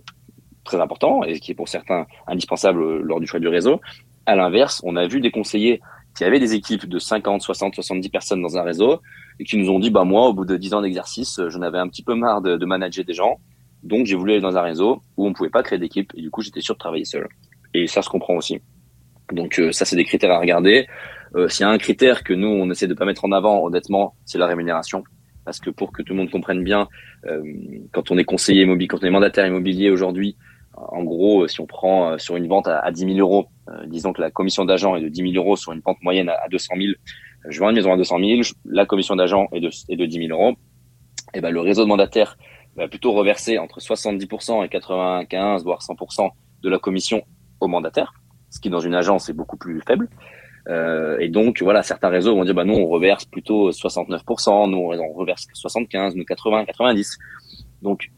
très 0.65 0.81
important 0.81 1.25
et 1.25 1.35
ce 1.35 1.41
qui 1.41 1.53
est 1.53 1.57
pour 1.57 1.69
certains 1.69 2.07
indispensable 2.27 3.01
lors 3.03 3.21
du 3.21 3.27
choix 3.27 3.41
du 3.41 3.49
réseau. 3.49 3.81
À 4.27 4.37
l'inverse, 4.37 4.81
on 4.85 4.97
a 4.97 5.07
vu 5.07 5.21
des 5.21 5.31
conseillers 5.31 5.81
qui 6.19 6.25
avaient 6.25 6.41
des 6.41 6.55
équipes 6.55 6.87
de 6.87 6.99
50, 6.99 7.43
60, 7.43 7.77
70 7.77 8.09
personnes 8.09 8.43
dans 8.43 8.59
un 8.59 8.63
réseau 8.63 9.01
et 9.39 9.45
qui 9.45 9.57
nous 9.57 9.71
ont 9.71 9.79
dit, 9.79 9.91
bah 9.91 10.03
moi, 10.03 10.27
au 10.27 10.35
bout 10.35 10.45
de 10.45 10.57
10 10.57 10.75
ans 10.75 10.83
d'exercice, 10.83 11.41
j'en 11.47 11.63
avais 11.63 11.79
un 11.79 11.89
petit 11.89 12.03
peu 12.03 12.17
marre 12.17 12.43
de, 12.43 12.57
de 12.57 12.67
manager 12.67 13.05
des 13.05 13.15
gens, 13.15 13.39
donc 13.85 14.07
j'ai 14.07 14.17
voulu 14.17 14.33
aller 14.33 14.41
dans 14.41 14.57
un 14.57 14.63
réseau 14.63 15.01
où 15.17 15.29
on 15.29 15.33
pouvait 15.33 15.49
pas 15.49 15.63
créer 15.63 15.79
d'équipe 15.79 16.11
et 16.17 16.21
du 16.21 16.31
coup 16.31 16.43
j'étais 16.43 16.61
sûr 16.61 16.75
de 16.75 16.79
travailler 16.81 17.05
seul. 17.05 17.29
Et 17.73 17.87
ça 17.87 18.03
se 18.03 18.09
comprend 18.09 18.35
aussi. 18.35 18.61
Donc 19.33 19.61
euh, 19.61 19.71
ça, 19.71 19.85
c'est 19.85 19.95
des 19.95 20.05
critères 20.05 20.33
à 20.33 20.41
regarder. 20.41 20.89
Euh, 21.37 21.49
S'il 21.49 21.63
y 21.63 21.69
a 21.69 21.71
un 21.71 21.79
critère 21.79 22.25
que 22.25 22.33
nous, 22.33 22.49
on 22.49 22.69
essaie 22.69 22.89
de 22.89 22.95
pas 22.95 23.05
mettre 23.05 23.25
en 23.25 23.31
avant, 23.31 23.65
honnêtement, 23.65 24.17
c'est 24.25 24.39
la 24.39 24.47
rémunération. 24.47 25.05
Parce 25.45 25.61
que 25.61 25.71
pour 25.71 25.93
que 25.93 26.03
tout 26.03 26.15
le 26.15 26.19
monde 26.19 26.31
comprenne 26.31 26.65
bien, 26.65 26.89
euh, 27.27 27.43
quand 27.93 28.11
on 28.11 28.19
est 28.19 28.25
conseiller 28.25 28.63
immobilier, 28.63 28.89
quand 28.89 29.03
on 29.03 29.07
est 29.07 29.11
mandataire 29.11 29.47
immobilier 29.47 29.91
aujourd'hui, 29.91 30.37
en 30.91 31.03
gros, 31.03 31.47
si 31.49 31.61
on 31.61 31.67
prend 31.67 32.13
euh, 32.13 32.19
sur 32.19 32.37
une 32.37 32.47
vente 32.47 32.69
à, 32.69 32.79
à 32.79 32.91
10 32.91 33.15
000 33.15 33.19
euros, 33.19 33.47
euh, 33.69 33.87
disons 33.87 34.13
que 34.13 34.21
la 34.21 34.31
commission 34.31 34.65
d'agent 34.65 34.97
est 34.97 35.03
de 35.03 35.09
10 35.09 35.33
000 35.33 35.45
euros 35.45 35.57
sur 35.57 35.73
une 35.73 35.81
vente 35.81 36.03
moyenne 36.03 36.29
à, 36.29 36.49
200 36.51 36.75
000, 36.77 36.93
je 37.49 37.61
vends 37.61 37.71
une 37.71 37.77
maison 37.77 37.93
à 37.93 37.97
200 37.97 38.19
000, 38.19 38.41
la 38.65 38.87
commission 38.87 39.17
d'agent 39.17 39.49
est 39.53 39.61
de, 39.61 39.71
est 39.89 39.97
de 39.97 40.07
10 40.07 40.27
000 40.29 40.39
euros, 40.39 40.57
et 41.35 41.41
ben 41.41 41.51
le 41.51 41.61
réseau 41.61 41.83
de 41.83 41.89
mandataires 41.89 42.37
va 42.77 42.89
plutôt 42.89 43.13
reverser 43.13 43.59
entre 43.59 43.81
70% 43.81 44.65
et 44.65 44.69
95 44.69 45.65
voire 45.65 45.81
100% 45.81 46.31
de 46.63 46.69
la 46.69 46.79
commission 46.79 47.23
au 47.61 47.69
mandataire, 47.69 48.15
ce 48.51 48.61
qui 48.61 48.71
dans 48.71 48.81
une 48.81 48.95
agence 48.95 49.29
est 49.29 49.35
beaucoup 49.35 49.57
plus 49.57 49.81
faible. 49.81 50.09
Euh, 50.69 51.19
et 51.19 51.29
donc, 51.29 51.63
voilà, 51.63 51.83
certains 51.83 52.09
réseaux 52.09 52.35
vont 52.35 52.45
dire, 52.45 52.55
bah, 52.55 52.65
nous, 52.65 52.75
on 52.75 52.87
reverse 52.89 53.25
plutôt 53.25 53.71
69%, 53.71 54.71
nous, 54.71 54.79
on 54.79 55.13
reverse 55.15 55.47
75, 55.55 56.15
nous, 56.15 56.25
80, 56.25 56.67
90. 56.67 57.19
Donc, 57.81 58.11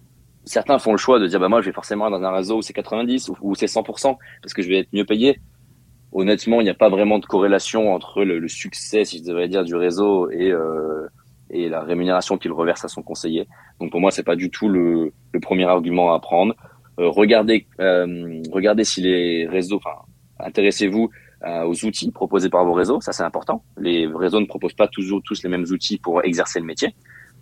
certains 0.45 0.79
font 0.79 0.93
le 0.93 0.99
choix 0.99 1.19
de 1.19 1.27
dire, 1.27 1.41
bah, 1.41 1.49
moi, 1.49 1.61
je 1.61 1.67
vais 1.67 1.73
forcément 1.73 2.11
dans 2.11 2.23
un 2.23 2.33
réseau 2.33 2.59
où 2.59 2.63
c'est 2.63 2.73
90 2.73 3.31
ou, 3.41 3.55
c'est 3.55 3.67
100% 3.67 4.17
parce 4.43 4.55
que 4.55 4.63
je 4.63 4.69
vais 4.69 4.81
être 4.81 4.93
mieux 4.93 5.05
payé. 5.05 5.41
Honnêtement, 6.13 6.61
il 6.61 6.65
n'y 6.65 6.71
a 6.71 6.75
pas 6.75 6.89
vraiment 6.89 7.19
de 7.19 7.27
corrélation 7.27 7.95
entre 7.95 8.25
le, 8.25 8.49
succès, 8.49 9.05
si 9.05 9.19
je 9.19 9.25
devrais 9.25 9.49
dire, 9.49 9.65
du 9.65 9.77
réseau 9.77 10.29
et, 10.31 10.51
euh, 10.51 11.07
et 11.51 11.69
la 11.69 11.83
rémunération 11.83 12.37
qu'il 12.37 12.53
reverse 12.53 12.85
à 12.85 12.89
son 12.89 13.03
conseiller. 13.03 13.47
Donc, 13.81 13.91
pour 13.91 14.01
moi, 14.01 14.11
c'est 14.11 14.25
pas 14.25 14.37
du 14.37 14.51
tout 14.51 14.69
le, 14.69 15.13
le 15.33 15.41
premier 15.41 15.67
argument 15.67 16.13
à 16.13 16.19
prendre. 16.19 16.55
Euh, 17.01 17.09
regardez, 17.09 17.67
euh, 17.81 18.43
regardez 18.53 18.85
si 18.85 19.01
les 19.01 19.47
réseaux, 19.47 19.77
enfin, 19.77 19.97
intéressez-vous 20.39 21.11
euh, 21.47 21.63
aux 21.65 21.85
outils 21.87 22.11
proposés 22.11 22.51
par 22.51 22.65
vos 22.65 22.75
réseaux, 22.75 23.01
ça 23.01 23.13
c'est 23.13 23.23
important. 23.23 23.65
Les 23.79 24.07
réseaux 24.07 24.41
ne 24.41 24.47
proposent 24.47 24.75
pas 24.75 24.89
toujours 24.89 25.23
tous 25.25 25.43
les 25.43 25.49
mêmes 25.49 25.65
outils 25.71 25.99
pour 25.99 26.23
exercer 26.25 26.61
le 26.61 26.67
métier. 26.67 26.95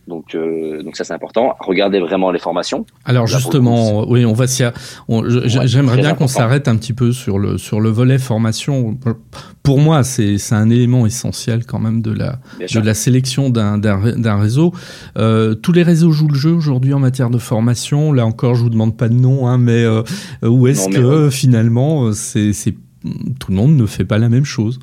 Donc, 0.09 0.35
euh, 0.35 0.83
donc 0.83 0.97
ça 0.97 1.05
c'est 1.05 1.13
important. 1.13 1.55
Regardez 1.61 2.01
vraiment 2.01 2.31
les 2.31 2.39
formations. 2.39 2.87
Alors 3.05 3.27
justement, 3.27 4.09
oui, 4.09 4.25
on 4.25 4.33
va 4.33 4.47
s'y. 4.47 4.65
J'aimerais 5.65 5.99
bien 5.99 6.15
qu'on 6.15 6.27
s'arrête 6.27 6.67
un 6.67 6.77
petit 6.77 6.95
peu 6.95 7.13
sur 7.13 7.39
le 7.39 7.59
sur 7.59 7.81
le 7.81 7.91
volet 7.91 8.19
formation. 8.19 8.99
Pour 9.63 9.79
moi, 9.81 10.03
c'est 10.03 10.39
c'est 10.39 10.55
un 10.55 10.71
élément 10.71 11.05
essentiel 11.05 11.67
quand 11.67 11.79
même 11.79 12.01
de 12.01 12.13
la 12.13 12.39
de 12.59 12.81
la 12.81 12.95
sélection 12.95 13.51
d'un 13.51 13.77
d'un 13.77 14.41
réseau. 14.41 14.73
Euh, 15.19 15.55
tous 15.55 15.73
les 15.73 15.83
réseaux 15.83 16.11
jouent 16.11 16.29
le 16.29 16.39
jeu 16.39 16.53
aujourd'hui 16.53 16.95
en 16.95 17.01
matière 17.01 17.29
de 17.29 17.39
formation. 17.39 18.13
Là 18.13 18.25
encore, 18.25 18.55
je 18.55 18.63
vous 18.63 18.71
demande 18.71 18.97
pas 18.97 19.11
de 19.11 19.15
nom, 19.15 19.47
hein, 19.47 19.59
mais 19.59 19.85
euh, 19.85 20.03
où 20.43 20.67
est-ce 20.67 20.89
que 20.89 21.29
finalement 21.29 22.13
c'est 22.15 22.55
c'est 22.55 22.75
tout 23.39 23.51
le 23.51 23.57
monde 23.57 23.77
ne 23.77 23.87
fait 23.87 24.05
pas 24.05 24.19
la 24.19 24.31
même 24.31 24.47
chose. 24.47 24.81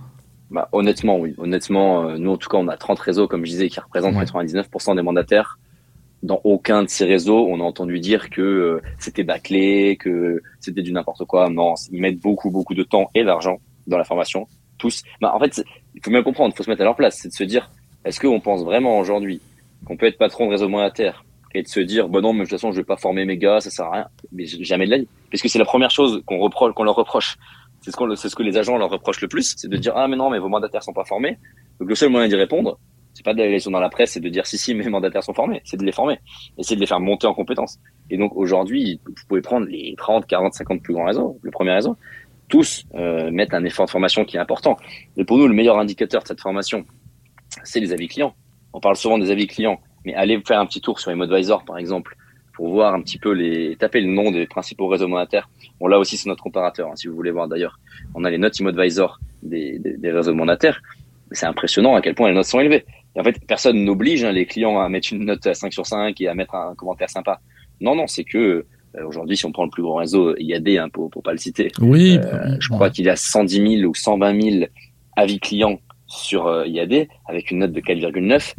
Bah, 0.55 0.69
honnêtement, 0.71 1.19
oui. 1.19 1.35
Honnêtement, 1.37 2.07
euh, 2.07 2.17
nous, 2.17 2.31
en 2.31 2.37
tout 2.37 2.47
cas, 2.47 2.57
on 2.57 2.69
a 2.69 2.77
30 2.77 2.97
réseaux, 2.99 3.27
comme 3.27 3.45
je 3.45 3.51
disais, 3.51 3.67
qui 3.67 3.77
représentent 3.81 4.15
99% 4.15 4.95
des 4.95 5.01
mandataires. 5.01 5.59
Dans 6.23 6.39
aucun 6.45 6.83
de 6.83 6.87
ces 6.87 7.03
réseaux, 7.03 7.45
on 7.49 7.59
a 7.59 7.63
entendu 7.63 7.99
dire 7.99 8.29
que 8.29 8.41
euh, 8.41 8.81
c'était 8.97 9.25
bâclé, 9.25 9.97
que 9.97 10.41
c'était 10.61 10.81
du 10.81 10.93
n'importe 10.93 11.25
quoi. 11.25 11.49
Non, 11.49 11.73
ils 11.91 11.99
mettent 11.99 12.21
beaucoup, 12.21 12.51
beaucoup 12.51 12.73
de 12.73 12.83
temps 12.83 13.09
et 13.13 13.25
d'argent 13.25 13.57
dans 13.85 13.97
la 13.97 14.05
formation. 14.05 14.47
Tous. 14.77 15.03
Bah, 15.19 15.33
en 15.35 15.39
fait, 15.39 15.61
il 15.93 16.01
faut 16.01 16.09
bien 16.09 16.23
comprendre, 16.23 16.53
il 16.53 16.57
faut 16.57 16.63
se 16.63 16.69
mettre 16.69 16.83
à 16.83 16.85
leur 16.85 16.95
place. 16.95 17.17
C'est 17.21 17.27
de 17.27 17.33
se 17.33 17.43
dire, 17.43 17.69
est-ce 18.05 18.21
qu'on 18.21 18.39
pense 18.39 18.63
vraiment 18.63 18.97
aujourd'hui 18.97 19.41
qu'on 19.85 19.97
peut 19.97 20.05
être 20.05 20.17
patron 20.17 20.45
de 20.45 20.51
réseau 20.51 20.69
monétaire 20.69 21.25
et 21.53 21.63
de 21.63 21.67
se 21.67 21.81
dire, 21.81 22.07
bon 22.07 22.21
non, 22.21 22.31
mais 22.31 22.39
de 22.39 22.43
toute 22.45 22.51
façon, 22.51 22.71
je 22.71 22.77
vais 22.77 22.85
pas 22.85 22.95
former 22.95 23.25
mes 23.25 23.37
gars, 23.37 23.59
ça 23.59 23.69
sert 23.69 23.87
à 23.87 23.91
rien. 23.91 24.07
Mais 24.31 24.45
jamais 24.45 24.85
de 24.85 24.91
la 24.91 24.97
vie. 24.99 25.07
Parce 25.29 25.41
que 25.41 25.49
c'est 25.49 25.59
la 25.59 25.65
première 25.65 25.91
chose 25.91 26.23
qu'on 26.25 26.39
reproche, 26.39 26.73
qu'on 26.73 26.85
leur 26.85 26.95
reproche 26.95 27.35
c'est 27.81 27.91
ce, 27.91 28.15
c'est 28.15 28.29
ce 28.29 28.35
que 28.35 28.43
les 28.43 28.57
agents 28.57 28.77
leur 28.77 28.89
reprochent 28.89 29.21
le 29.21 29.27
plus, 29.27 29.55
c'est 29.57 29.67
de 29.67 29.77
dire 29.77 29.93
ah 29.95 30.07
mais 30.07 30.15
non 30.15 30.29
mais 30.29 30.39
vos 30.39 30.49
mandataires 30.49 30.83
sont 30.83 30.93
pas 30.93 31.05
formés. 31.05 31.37
Donc 31.79 31.89
le 31.89 31.95
seul 31.95 32.09
moyen 32.09 32.27
d'y 32.27 32.35
répondre, 32.35 32.79
c'est 33.13 33.23
pas 33.23 33.33
d'aller 33.33 33.59
dans 33.59 33.79
la 33.79 33.89
presse, 33.89 34.11
c'est 34.11 34.19
de 34.19 34.29
dire 34.29 34.45
si 34.45 34.57
si 34.57 34.73
mes 34.73 34.87
mandataires 34.89 35.23
sont 35.23 35.33
formés, 35.33 35.61
c'est 35.63 35.77
de 35.77 35.85
les 35.85 35.91
former, 35.91 36.19
essayer 36.57 36.75
de 36.75 36.81
les 36.81 36.87
faire 36.87 36.99
monter 36.99 37.27
en 37.27 37.33
compétences. 37.33 37.79
Et 38.09 38.17
donc 38.17 38.35
aujourd'hui, 38.35 38.99
vous 39.05 39.13
pouvez 39.27 39.41
prendre 39.41 39.67
les 39.67 39.95
30, 39.97 40.25
40, 40.25 40.53
50 40.53 40.81
plus 40.81 40.93
grands 40.93 41.05
réseaux, 41.05 41.39
le 41.41 41.51
premier 41.51 41.71
réseau, 41.71 41.97
tous 42.47 42.85
euh, 42.95 43.31
mettent 43.31 43.53
un 43.53 43.63
effort 43.63 43.85
de 43.85 43.91
formation 43.91 44.25
qui 44.25 44.37
est 44.37 44.39
important. 44.39 44.77
Et 45.17 45.23
pour 45.23 45.37
nous, 45.37 45.47
le 45.47 45.53
meilleur 45.53 45.79
indicateur 45.79 46.21
de 46.23 46.27
cette 46.27 46.41
formation, 46.41 46.85
c'est 47.63 47.79
les 47.79 47.93
avis 47.93 48.07
clients. 48.07 48.35
On 48.73 48.79
parle 48.79 48.97
souvent 48.97 49.17
des 49.17 49.31
avis 49.31 49.47
clients, 49.47 49.79
mais 50.03 50.13
allez 50.13 50.41
faire 50.45 50.59
un 50.59 50.65
petit 50.65 50.81
tour 50.81 50.99
sur 50.99 51.11
Advisor 51.11 51.63
par 51.63 51.77
exemple 51.77 52.15
pour 52.55 52.69
voir 52.69 52.93
un 52.93 53.01
petit 53.01 53.17
peu 53.17 53.31
les 53.31 53.75
taper 53.75 54.01
le 54.01 54.07
nom 54.07 54.31
des 54.31 54.47
principaux 54.47 54.87
réseaux 54.87 55.07
monétaires. 55.07 55.49
Bon 55.79 55.87
là 55.87 55.99
aussi 55.99 56.17
c'est 56.17 56.29
notre 56.29 56.43
comparateur, 56.43 56.89
hein, 56.89 56.95
si 56.95 57.07
vous 57.07 57.15
voulez 57.15 57.31
voir 57.31 57.47
d'ailleurs. 57.47 57.79
On 58.13 58.23
a 58.23 58.29
les 58.29 58.37
notes 58.37 58.57
ImoAdvisor 58.59 59.19
des, 59.43 59.79
des, 59.79 59.97
des 59.97 60.11
réseaux 60.11 60.33
monétaires. 60.33 60.81
C'est 61.31 61.45
impressionnant 61.45 61.95
à 61.95 62.01
quel 62.01 62.15
point 62.15 62.29
les 62.29 62.35
notes 62.35 62.45
sont 62.45 62.59
élevées. 62.59 62.85
Et 63.15 63.19
en 63.19 63.23
fait, 63.23 63.39
personne 63.47 63.83
n'oblige 63.83 64.23
hein, 64.23 64.31
les 64.31 64.45
clients 64.45 64.79
à 64.79 64.89
mettre 64.89 65.13
une 65.13 65.25
note 65.25 65.45
à 65.47 65.53
5 65.53 65.73
sur 65.73 65.85
5 65.85 66.19
et 66.21 66.27
à 66.27 66.35
mettre 66.35 66.55
un 66.55 66.75
commentaire 66.75 67.09
sympa. 67.09 67.39
Non, 67.81 67.95
non, 67.95 68.07
c'est 68.07 68.23
que 68.23 68.37
euh, 68.97 69.05
aujourd'hui, 69.05 69.37
si 69.37 69.45
on 69.45 69.51
prend 69.51 69.63
le 69.63 69.69
plus 69.69 69.83
grand 69.83 69.95
réseau 69.95 70.35
IAD, 70.37 70.67
hein, 70.69 70.89
pour, 70.89 71.09
pour 71.09 71.23
pas 71.23 71.31
le 71.31 71.37
citer, 71.37 71.71
oui, 71.81 72.19
euh, 72.23 72.55
je 72.59 72.69
crois 72.69 72.89
qu'il 72.89 73.05
y 73.05 73.09
a 73.09 73.15
110 73.15 73.79
000 73.79 73.89
ou 73.89 73.95
120 73.95 74.41
000 74.41 74.65
avis 75.15 75.39
clients 75.39 75.79
sur 76.07 76.47
euh, 76.47 76.67
IAD 76.67 77.07
avec 77.27 77.51
une 77.51 77.59
note 77.59 77.71
de 77.71 77.81
4,9. 77.81 78.53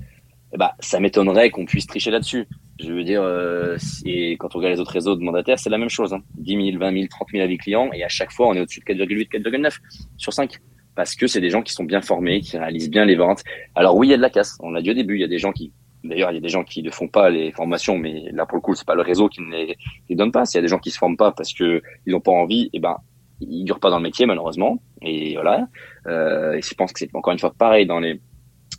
Eh 0.53 0.59
ben, 0.59 0.71
ça 0.81 1.01
m'étonnerait 1.01 1.51
qu'on 1.51 1.65
puisse 1.65 1.87
tricher 1.87 2.11
là-dessus. 2.11 2.47
Je 2.79 2.93
veux 2.93 3.05
dire, 3.05 3.23
euh, 3.23 3.79
et 4.05 4.37
quand 4.37 4.55
on 4.55 4.59
regarde 4.59 4.75
les 4.75 4.81
autres 4.81 4.93
réseaux 4.93 5.17
de 5.17 5.23
mandataires, 5.23 5.59
c'est 5.59 5.71
la 5.71 5.79
même 5.79 5.89
chose. 5.89 6.13
Hein. 6.13 6.21
10 6.35 6.73
000, 6.73 6.79
20 6.79 6.93
000, 6.93 7.07
30 7.09 7.29
000 7.33 7.43
avis 7.43 7.57
clients, 7.57 7.91
et 7.93 8.05
à 8.05 8.09
chaque 8.09 8.33
fois, 8.33 8.49
on 8.49 8.55
est 8.55 8.61
au-dessus 8.61 8.81
de 8.81 8.85
4,8, 8.85 9.29
4,9 9.31 9.79
sur 10.19 10.33
5. 10.33 10.59
Parce 10.95 11.15
que 11.15 11.27
c'est 11.27 11.41
des 11.41 11.51
gens 11.51 11.63
qui 11.63 11.73
sont 11.73 11.85
bien 11.85 12.03
formés, 12.03 12.41
qui 12.41 12.59
réalisent 12.59 12.91
bien 12.91 13.05
les 13.05 13.17
ventes. 13.17 13.43
Alors 13.75 13.97
oui, 13.97 14.09
il 14.09 14.11
y 14.11 14.15
a 14.15 14.17
de 14.17 14.23
la 14.23 14.31
casse. 14.31 14.59
On 14.61 14.71
l'a 14.71 14.83
dit 14.83 14.91
au 14.91 14.95
début, 14.95 15.15
il 15.15 15.21
y 15.21 15.25
a 15.25 15.29
des 15.29 15.39
gens 15.39 15.53
qui, 15.53 15.73
d'ailleurs, 16.05 16.31
il 16.33 16.35
y 16.35 16.39
a 16.39 16.41
des 16.41 16.49
gens 16.49 16.65
qui 16.65 16.83
ne 16.83 16.91
font 16.91 17.09
pas 17.09 17.31
les 17.31 17.51
formations, 17.53 17.99
mais 17.99 18.31
là 18.33 18.45
pour 18.45 18.57
le 18.57 18.63
coup, 18.63 18.75
c'est 18.75 18.87
pas 18.87 18.95
le 18.95 19.03
réseau 19.03 19.29
qui 19.29 19.41
ne 19.41 19.75
les, 20.09 20.17
donne 20.17 20.33
pas. 20.33 20.45
S'il 20.45 20.59
y 20.59 20.61
a 20.61 20.63
des 20.63 20.69
gens 20.69 20.79
qui 20.79 20.91
se 20.91 20.99
forment 20.99 21.17
pas 21.17 21.33
parce 21.33 21.53
que 21.55 21.83
ils 22.07 22.13
n'ont 22.13 22.21
pas 22.21 22.33
envie, 22.33 22.65
et 22.65 22.71
eh 22.75 22.81
ben 22.81 22.97
ils 23.41 23.65
durent 23.65 23.81
pas 23.81 23.91
dans 23.91 23.99
le 23.99 24.03
métier 24.03 24.27
malheureusement. 24.27 24.83
Et 25.03 25.35
voilà. 25.35 25.69
Euh, 26.07 26.55
et 26.55 26.63
je 26.63 26.75
pense 26.75 26.93
que 26.93 26.99
c'est 26.99 27.15
encore 27.15 27.33
une 27.33 27.39
fois 27.39 27.53
pareil 27.57 27.87
dans 27.87 28.01
les 28.01 28.21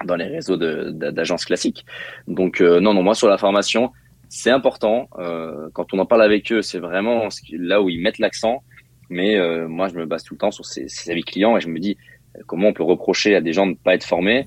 dans 0.06 0.16
les 0.16 0.26
réseaux 0.26 0.58
d'agences 0.58 1.46
classiques. 1.46 1.86
Donc 2.28 2.62
euh, 2.62 2.80
non, 2.80 2.94
non, 2.94 3.04
moi 3.04 3.16
sur 3.16 3.28
la 3.28 3.38
formation, 3.38 3.92
c'est 4.30 4.52
important. 4.52 5.10
Euh, 5.20 5.70
quand 5.74 5.94
on 5.94 6.00
en 6.00 6.06
parle 6.06 6.24
avec 6.24 6.52
eux, 6.52 6.62
c'est 6.62 6.80
vraiment 6.80 7.30
là 7.52 7.82
où 7.82 7.90
ils 7.90 8.02
mettent 8.02 8.20
l'accent. 8.20 8.64
Mais 9.10 9.38
euh, 9.38 9.68
moi, 9.70 9.88
je 9.88 9.96
me 9.96 10.06
base 10.06 10.24
tout 10.24 10.34
le 10.34 10.40
temps 10.40 10.52
sur 10.52 10.66
ces, 10.66 10.90
ces, 10.90 11.12
avis 11.12 11.24
clients 11.24 11.56
et 11.56 11.62
je 11.62 11.70
me 11.70 11.80
dis 11.80 11.98
comment 12.46 12.68
on 12.68 12.74
peut 12.74 12.84
reprocher 12.84 13.36
à 13.36 13.42
des 13.42 13.54
gens 13.54 13.66
de 13.66 13.72
ne 13.72 13.78
pas 13.78 13.96
être 13.96 14.04
formés 14.04 14.46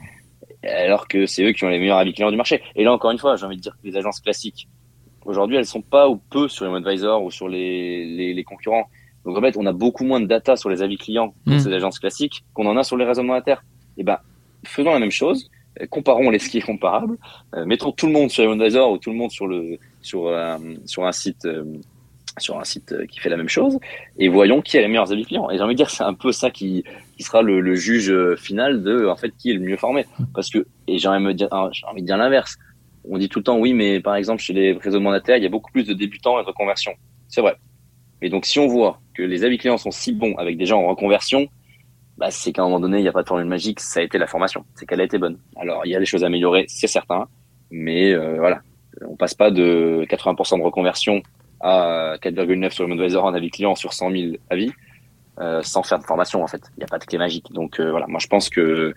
alors 0.63 1.09
que 1.09 1.27
c'est 1.27 1.43
eux 1.45 1.53
qui 1.53 1.65
ont 1.65 1.69
les 1.69 1.79
meilleurs 1.79 1.99
avis 1.99 2.13
clients 2.13 2.31
du 2.31 2.37
marché. 2.37 2.63
Et 2.77 2.85
là, 2.85 2.93
encore 2.93 3.11
une 3.11 3.19
fois, 3.19 3.37
j'ai 3.37 3.47
envie 3.47 3.57
de 3.57 3.63
dire 3.63 3.73
que 3.73 3.89
les 3.89 3.97
agences 3.97 4.21
classiques, 4.21 4.69
aujourd'hui, 5.25 5.57
elles 5.57 5.67
sont 5.67 5.83
pas 5.83 6.09
ou 6.09 6.17
peu 6.17 6.49
sur 6.49 6.67
les 6.67 6.77
advisors 6.77 7.23
ou 7.23 7.31
sur 7.31 7.49
les, 7.49 8.05
les, 8.05 8.35
les, 8.35 8.45
concurrents. 8.45 8.87
Donc 9.25 9.37
en 9.37 9.41
fait, 9.41 9.57
on 9.57 9.67
a 9.67 9.73
beaucoup 9.73 10.05
moins 10.05 10.21
de 10.21 10.27
data 10.27 10.57
sur 10.57 10.69
les 10.69 10.83
avis 10.83 10.97
clients 10.97 11.35
de 11.47 11.55
mmh. 11.55 11.59
ces 11.61 11.73
agences 11.73 11.99
classiques 11.99 12.45
qu'on 12.53 12.67
en 12.67 12.77
a 12.77 12.83
sur 12.83 12.97
les 12.97 13.05
réseaux 13.05 13.23
monétaires. 13.23 13.65
Et 13.97 14.03
ben, 14.03 14.19
faisons 14.65 14.93
la 14.93 14.99
même 14.99 15.11
chose, 15.11 15.51
euh, 15.81 15.87
comparons 15.87 16.31
les 16.31 16.39
skis 16.39 16.61
comparables, 16.61 17.17
euh, 17.55 17.65
mettons 17.65 17.93
tout 17.93 18.07
le 18.07 18.13
monde 18.13 18.31
sur 18.31 18.49
OneAdvisor 18.49 18.91
ou 18.91 18.99
tout 18.99 19.11
le 19.11 19.17
monde 19.17 19.31
sur 19.31 19.47
le 19.47 19.79
sur 20.03 20.27
euh, 20.27 20.57
sur 20.87 21.07
un 21.07 21.13
site 21.13 21.47
sur 22.39 22.59
un 22.59 22.65
site 22.65 22.95
qui 23.09 23.19
fait 23.19 23.29
la 23.29 23.37
même 23.37 23.49
chose 23.49 23.79
et 24.19 24.29
voyons 24.29 24.63
qui 24.63 24.79
a 24.79 24.81
les 24.81 24.89
meilleurs 24.89 25.13
avis 25.13 25.25
clients. 25.25 25.51
Et 25.51 25.57
j'ai 25.57 25.63
envie 25.63 25.75
de 25.75 25.79
dire 25.79 25.91
c'est 25.91 26.05
un 26.05 26.15
peu 26.15 26.33
ça 26.33 26.51
qui 26.51 26.85
qui 27.17 27.23
sera 27.23 27.43
le, 27.43 27.75
juge 27.75 28.13
final 28.37 28.83
de 28.83 29.07
en 29.07 29.17
fait 29.17 29.33
qui 29.37 29.51
est 29.51 29.55
le 29.55 29.61
mieux 29.61 29.77
formé 29.77 30.07
parce 30.35 30.51
que 30.51 30.67
et 30.87 30.99
j'ai 30.99 31.09
envie 31.09 31.25
de 31.25 31.33
dire 31.33 31.49
de 31.51 32.01
dire 32.01 32.17
l'inverse. 32.17 32.57
On 33.09 33.17
dit 33.17 33.29
tout 33.29 33.39
le 33.39 33.45
temps 33.45 33.59
oui 33.59 33.73
mais 33.73 34.01
par 34.01 34.15
exemple 34.15 34.43
chez 34.43 34.53
les 34.53 34.73
réseaux 34.73 35.01
monétaires 35.01 35.37
il 35.37 35.43
y 35.43 35.47
a 35.47 35.51
beaucoup 35.51 35.73
plus 35.73 35.85
de 35.85 35.93
débutants 35.93 36.39
et 36.39 36.43
de 36.43 36.47
reconversion. 36.47 36.93
C'est 37.29 37.41
vrai. 37.41 37.57
Et 38.23 38.29
donc 38.29 38.45
si 38.47 38.59
on 38.59 38.67
voit 38.67 39.01
que 39.15 39.23
les 39.23 39.45
avis 39.45 39.59
clients 39.59 39.79
sont 39.79 39.91
si 39.91 40.13
bons 40.13 40.35
avec 40.37 40.57
des 40.57 40.67
gens 40.67 40.83
en 40.83 40.89
reconversion, 40.89 41.49
bah, 42.21 42.31
c'est 42.31 42.53
qu'à 42.53 42.61
un 42.61 42.67
moment 42.67 42.81
donné, 42.81 42.99
il 42.99 43.03
n'y 43.03 43.09
a 43.09 43.13
pas 43.13 43.23
de 43.23 43.29
formule 43.29 43.47
magique, 43.47 43.81
ça 43.81 44.01
a 44.01 44.03
été 44.03 44.19
la 44.19 44.27
formation, 44.27 44.67
c'est 44.75 44.85
qu'elle 44.85 45.01
a 45.01 45.05
été 45.05 45.17
bonne. 45.17 45.39
Alors, 45.57 45.87
il 45.87 45.91
y 45.91 45.97
a 45.97 45.99
des 45.99 46.05
choses 46.05 46.23
à 46.23 46.27
améliorer, 46.27 46.67
c'est 46.69 46.87
certain, 46.87 47.29
mais 47.71 48.13
euh, 48.13 48.37
voilà, 48.37 48.61
on 49.09 49.17
passe 49.17 49.33
pas 49.33 49.51
de 49.51 50.05
80% 50.07 50.59
de 50.59 50.63
reconversion 50.63 51.23
à 51.61 52.17
4,9 52.23 52.71
sur 52.73 52.87
le 52.87 52.93
advisor 52.93 53.25
en 53.25 53.33
avis 53.33 53.51
client 53.51 53.75
sur 53.75 53.95
100 53.95 54.11
000 54.11 54.33
avis 54.51 54.71
euh, 55.39 55.63
sans 55.63 55.83
faire 55.83 55.99
de 55.99 56.05
formation 56.05 56.43
en 56.43 56.47
fait. 56.47 56.61
Il 56.77 56.81
n'y 56.81 56.85
a 56.85 56.89
pas 56.89 56.99
de 56.99 57.05
clé 57.05 57.17
magique. 57.17 57.51
Donc 57.53 57.81
euh, 57.81 57.91
voilà, 57.91 58.07
moi 58.07 58.19
je 58.21 58.27
pense 58.27 58.51
que, 58.51 58.95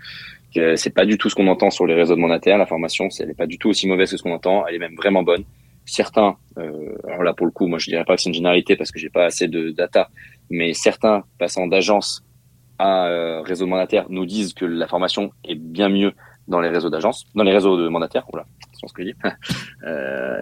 que 0.54 0.76
c'est 0.76 0.94
pas 0.94 1.06
du 1.06 1.18
tout 1.18 1.30
ce 1.30 1.36
qu'on 1.36 1.48
entend 1.48 1.70
sur 1.70 1.86
les 1.86 1.94
réseaux 1.94 2.16
de 2.16 2.20
mandataires. 2.20 2.58
La 2.58 2.66
formation, 2.66 3.08
elle 3.20 3.28
n'est 3.28 3.34
pas 3.34 3.48
du 3.48 3.58
tout 3.58 3.70
aussi 3.70 3.88
mauvaise 3.88 4.12
que 4.12 4.18
ce 4.18 4.24
qu'on 4.24 4.34
entend. 4.34 4.68
Elle 4.68 4.76
est 4.76 4.80
même 4.80 4.96
vraiment 4.96 5.24
bonne. 5.24 5.46
Certains, 5.86 6.36
alors 6.58 7.24
là 7.24 7.34
pour 7.34 7.46
le 7.46 7.52
coup, 7.52 7.68
moi 7.68 7.80
je 7.80 7.90
dirais 7.90 8.06
pas 8.06 8.16
que 8.16 8.22
c'est 8.22 8.30
une 8.30 8.36
généralité 8.36 8.76
parce 8.76 8.92
que 8.92 9.00
j'ai 9.00 9.10
pas 9.10 9.26
assez 9.26 9.48
de 9.48 9.72
data, 9.72 10.10
mais 10.50 10.74
certains 10.74 11.24
passant 11.38 11.68
d'agence 11.68 12.24
à 12.80 13.08
euh, 13.08 13.42
réseau 13.42 13.66
de 13.66 13.70
mandataires 13.70 14.06
nous 14.10 14.26
disent 14.26 14.54
que 14.54 14.66
la 14.66 14.88
formation 14.88 15.32
est 15.44 15.56
bien 15.56 15.90
mieux 15.90 16.14
dans 16.48 16.60
les 16.60 16.70
réseaux 16.70 16.90
d'agence, 16.90 17.26
dans 17.36 17.44
les 17.44 17.54
réseaux 17.54 17.78
de 17.78 17.88
mandataires, 17.88 18.26
voilà, 18.32 18.46
c'est 18.74 18.88
ce 18.88 18.94
que 18.94 19.04
je 19.04 19.10
dis, 19.10 19.16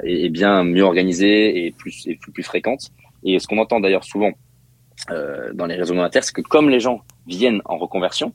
et, 0.03 0.29
bien 0.29 0.63
mieux 0.63 0.83
organisée 0.83 1.65
et 1.65 1.71
plus 1.71 2.07
et 2.07 2.15
plus, 2.15 2.31
plus 2.31 2.43
fréquente. 2.43 2.89
Et 3.23 3.37
ce 3.39 3.47
qu'on 3.47 3.59
entend 3.59 3.79
d'ailleurs 3.79 4.03
souvent 4.03 4.31
euh, 5.09 5.51
dans 5.53 5.65
les 5.65 5.75
réseaux 5.75 5.93
mandataires, 5.93 6.23
c'est 6.23 6.33
que 6.33 6.41
comme 6.41 6.69
les 6.69 6.79
gens 6.79 7.01
viennent 7.27 7.61
en 7.65 7.77
reconversion, 7.77 8.33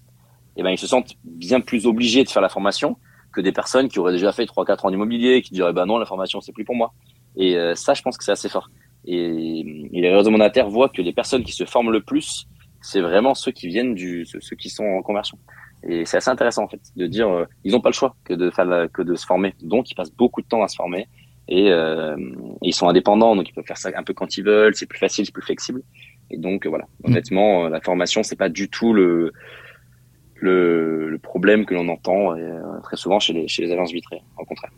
eh 0.57 0.63
ben 0.63 0.71
ils 0.71 0.79
se 0.79 0.87
sentent 0.87 1.15
bien 1.25 1.61
plus 1.61 1.87
obligés 1.87 2.25
de 2.25 2.29
faire 2.29 2.43
la 2.43 2.49
formation 2.49 2.97
que 3.33 3.41
des 3.41 3.53
personnes 3.53 3.89
qui 3.89 3.99
auraient 3.99 4.13
déjà 4.13 4.33
fait 4.33 4.45
3-4 4.45 4.87
ans 4.87 4.91
d'immobilier, 4.91 5.43
qui 5.43 5.53
diraient 5.53 5.73
bah 5.73 5.87
non 5.87 5.99
la 5.99 6.07
formation 6.07 6.41
c'est 6.41 6.53
plus 6.53 6.65
pour 6.65 6.75
moi. 6.75 6.93
Et 7.37 7.57
euh, 7.57 7.75
ça, 7.75 7.95
je 7.95 8.03
pense 8.03 8.17
que 8.17 8.25
c'est 8.25 8.33
assez 8.33 8.49
fort. 8.49 8.71
Et, 9.05 9.61
et, 9.93 10.01
les 10.01 10.15
réseaux 10.15 10.31
mandataires 10.31 10.69
voient 10.69 10.89
que 10.89 11.03
les 11.03 11.13
personnes 11.13 11.45
qui 11.45 11.53
se 11.53 11.65
forment 11.65 11.91
le 11.91 12.01
plus, 12.01 12.47
c'est 12.87 13.01
vraiment 13.01 13.35
ceux 13.35 13.51
qui 13.51 13.67
viennent 13.67 13.95
du, 13.95 14.25
ceux 14.25 14.57
qui 14.57 14.71
sont 14.71 14.85
en 14.85 15.03
conversion. 15.03 15.39
Et 15.83 16.05
c'est 16.05 16.19
assez 16.19 16.31
intéressant 16.31 16.65
en 16.65 16.69
fait 16.69 16.81
de 16.95 17.07
dire 17.07 17.29
euh, 17.29 17.45
ils 17.65 17.73
n'ont 17.73 17.81
pas 17.81 17.89
le 17.89 17.95
choix 17.95 18.15
que 18.25 18.33
de 18.33 18.51
faire 18.51 18.89
que 18.93 19.03
de 19.03 19.15
se 19.17 19.27
former. 19.27 19.55
Donc 19.63 19.91
ils 19.91 19.95
passent 19.95 20.13
beaucoup 20.13 20.41
de 20.41 20.47
temps 20.47 20.63
à 20.63 20.69
se 20.69 20.77
former 20.77 21.09
et 21.49 21.71
euh, 21.71 22.17
ils 22.63 22.73
sont 22.73 22.89
indépendants 22.89 23.37
donc 23.37 23.49
ils 23.49 23.53
peuvent 23.53 23.67
faire 23.67 23.77
ça 23.77 23.91
un 23.95 24.03
peu 24.05 24.15
quand 24.15 24.37
ils 24.37 24.45
veulent. 24.45 24.75
C'est 24.75 24.87
plus 24.87 24.99
facile, 24.99 25.27
c'est 25.27 25.35
plus 25.35 25.43
flexible. 25.43 25.83
Et 26.31 26.39
donc 26.39 26.67
voilà, 26.67 26.85
mmh. 26.85 27.11
honnêtement, 27.11 27.67
euh, 27.67 27.69
la 27.69 27.81
formation 27.81 28.23
c'est 28.23 28.37
pas 28.37 28.49
du 28.49 28.69
tout 28.69 28.93
le 28.93 29.33
le, 30.39 31.09
le 31.09 31.19
problème 31.19 31.65
que 31.65 31.75
l'on 31.75 31.89
entend 31.89 32.37
euh, 32.37 32.61
très 32.83 32.97
souvent 32.97 33.19
chez 33.21 33.33
les, 33.33 33.49
chez 33.49 33.65
les 33.65 33.73
agences 33.73 33.93
vitrées, 33.93 34.23
au 34.39 34.45
contraire. 34.45 34.71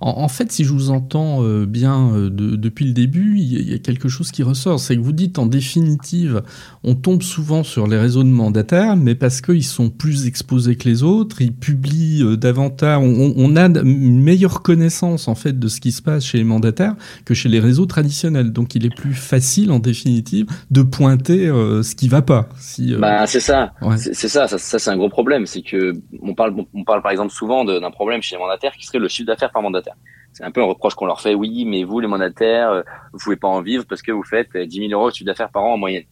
En, 0.00 0.28
fait, 0.28 0.52
si 0.52 0.64
je 0.64 0.72
vous 0.72 0.90
entends 0.90 1.42
euh, 1.42 1.64
bien 1.64 2.10
euh, 2.12 2.28
depuis 2.30 2.84
le 2.84 2.92
début, 2.92 3.38
il 3.38 3.70
y, 3.70 3.74
a 3.74 3.78
quelque 3.78 4.08
chose 4.08 4.30
qui 4.30 4.42
ressort. 4.42 4.78
C'est 4.78 4.96
que 4.96 5.00
vous 5.00 5.12
dites 5.12 5.38
en 5.38 5.46
définitive, 5.46 6.42
on 6.84 6.94
tombe 6.94 7.22
souvent 7.22 7.62
sur 7.62 7.86
les 7.86 7.96
réseaux 7.96 8.24
de 8.24 8.28
mandataires, 8.28 8.96
mais 8.96 9.14
parce 9.14 9.40
qu'ils 9.40 9.64
sont 9.64 9.88
plus 9.88 10.26
exposés 10.26 10.76
que 10.76 10.88
les 10.88 11.02
autres, 11.02 11.40
ils 11.40 11.54
publient 11.54 12.36
davantage, 12.36 12.98
on, 13.02 13.32
on, 13.36 13.56
a 13.56 13.66
une 13.66 14.22
meilleure 14.22 14.62
connaissance 14.62 15.28
en 15.28 15.34
fait 15.34 15.58
de 15.58 15.68
ce 15.68 15.80
qui 15.80 15.92
se 15.92 16.02
passe 16.02 16.24
chez 16.24 16.38
les 16.38 16.44
mandataires 16.44 16.94
que 17.24 17.34
chez 17.34 17.48
les 17.48 17.60
réseaux 17.60 17.86
traditionnels. 17.86 18.52
Donc 18.52 18.74
il 18.74 18.84
est 18.84 18.94
plus 18.94 19.14
facile 19.14 19.72
en 19.72 19.78
définitive 19.78 20.46
de 20.70 20.82
pointer 20.82 21.46
ce 21.46 21.94
qui 21.94 22.08
va 22.08 22.22
pas. 22.22 22.48
Si, 22.58 22.94
bah, 22.94 23.26
c'est 23.26 23.40
ça. 23.40 23.72
C'est 23.96 24.28
ça, 24.28 24.46
ça, 24.46 24.58
ça 24.58 24.78
c'est 24.78 24.90
un 24.90 24.96
gros 24.96 25.05
problème, 25.08 25.46
c'est 25.46 25.62
que 25.62 25.92
on 26.22 26.34
parle, 26.34 26.54
on 26.74 26.84
parle 26.84 27.02
par 27.02 27.10
exemple 27.10 27.32
souvent 27.32 27.64
d'un 27.64 27.90
problème 27.90 28.22
chez 28.22 28.36
les 28.36 28.40
mandataires 28.40 28.72
qui 28.72 28.86
serait 28.86 28.98
le 28.98 29.08
chiffre 29.08 29.26
d'affaires 29.26 29.50
par 29.50 29.62
mandataire. 29.62 29.94
C'est 30.32 30.44
un 30.44 30.50
peu 30.50 30.60
un 30.60 30.66
reproche 30.66 30.94
qu'on 30.94 31.06
leur 31.06 31.20
fait. 31.20 31.34
Oui, 31.34 31.64
mais 31.64 31.84
vous, 31.84 31.98
les 31.98 32.08
mandataires, 32.08 32.70
euh, 32.70 32.82
vous 33.12 33.18
pouvez 33.18 33.36
pas 33.36 33.48
en 33.48 33.62
vivre 33.62 33.84
parce 33.88 34.02
que 34.02 34.12
vous 34.12 34.22
faites 34.22 34.56
10 34.56 34.88
000 34.88 34.92
euros 34.92 35.10
de 35.10 35.14
chiffre 35.14 35.26
d'affaires 35.26 35.50
par 35.50 35.64
an 35.64 35.74
en 35.74 35.78
moyenne. 35.78 36.04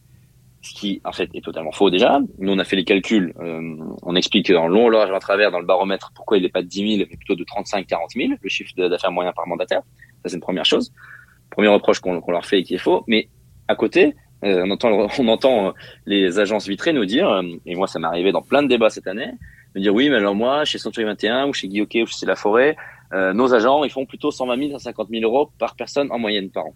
Ce 0.62 0.72
qui, 0.72 1.02
en 1.04 1.12
fait, 1.12 1.28
est 1.34 1.44
totalement 1.44 1.72
faux 1.72 1.90
déjà. 1.90 2.20
Nous, 2.38 2.50
on 2.50 2.58
a 2.58 2.64
fait 2.64 2.76
les 2.76 2.84
calculs. 2.84 3.34
Euh, 3.38 3.76
on 4.02 4.16
explique 4.16 4.50
dans 4.50 4.66
long 4.66 4.88
large 4.88 5.10
à 5.10 5.18
travers 5.18 5.50
dans 5.50 5.60
le 5.60 5.66
baromètre 5.66 6.10
pourquoi 6.14 6.38
il 6.38 6.42
n'est 6.42 6.48
pas 6.48 6.62
de 6.62 6.68
10 6.68 6.96
000, 6.96 7.08
mais 7.10 7.16
plutôt 7.16 7.34
de 7.34 7.44
35 7.44 7.86
40 7.86 8.12
000, 8.12 8.32
le 8.40 8.48
chiffre 8.48 8.72
d'affaires 8.76 9.12
moyen 9.12 9.32
par 9.32 9.46
mandataire. 9.46 9.82
Ça, 10.22 10.30
c'est 10.30 10.36
une 10.36 10.40
première 10.40 10.64
chose. 10.64 10.90
Premier 11.50 11.68
reproche 11.68 12.00
qu'on 12.00 12.22
leur 12.28 12.46
fait 12.46 12.60
et 12.60 12.62
qui 12.62 12.74
est 12.74 12.78
faux. 12.78 13.04
Mais 13.06 13.28
à 13.68 13.76
côté, 13.76 14.06
euh, 14.06 14.10
on 14.44 14.70
entend, 14.70 15.08
on 15.18 15.28
entend 15.28 15.68
euh, 15.68 15.72
les 16.06 16.38
agences 16.38 16.68
vitrées 16.68 16.92
nous 16.92 17.04
dire, 17.04 17.28
euh, 17.28 17.42
et 17.66 17.74
moi 17.74 17.86
ça 17.86 17.98
m'est 17.98 18.06
arrivé 18.06 18.32
dans 18.32 18.42
plein 18.42 18.62
de 18.62 18.68
débats 18.68 18.90
cette 18.90 19.06
année, 19.06 19.30
me 19.74 19.80
dire 19.80 19.94
oui, 19.94 20.08
mais 20.08 20.16
alors 20.16 20.34
moi, 20.34 20.64
chez 20.64 20.78
Century 20.78 21.04
21 21.04 21.48
ou 21.48 21.52
chez 21.52 21.68
Guy 21.68 21.82
ou 21.82 22.06
chez 22.06 22.26
La 22.26 22.36
Forêt, 22.36 22.76
nos 23.12 23.54
agents, 23.54 23.84
ils 23.84 23.90
font 23.90 24.06
plutôt 24.06 24.32
120 24.32 24.58
000 24.58 24.70
150 24.72 25.08
000 25.08 25.22
euros 25.22 25.48
par 25.58 25.76
personne 25.76 26.10
en 26.10 26.18
moyenne 26.18 26.50
par 26.50 26.66
an. 26.66 26.74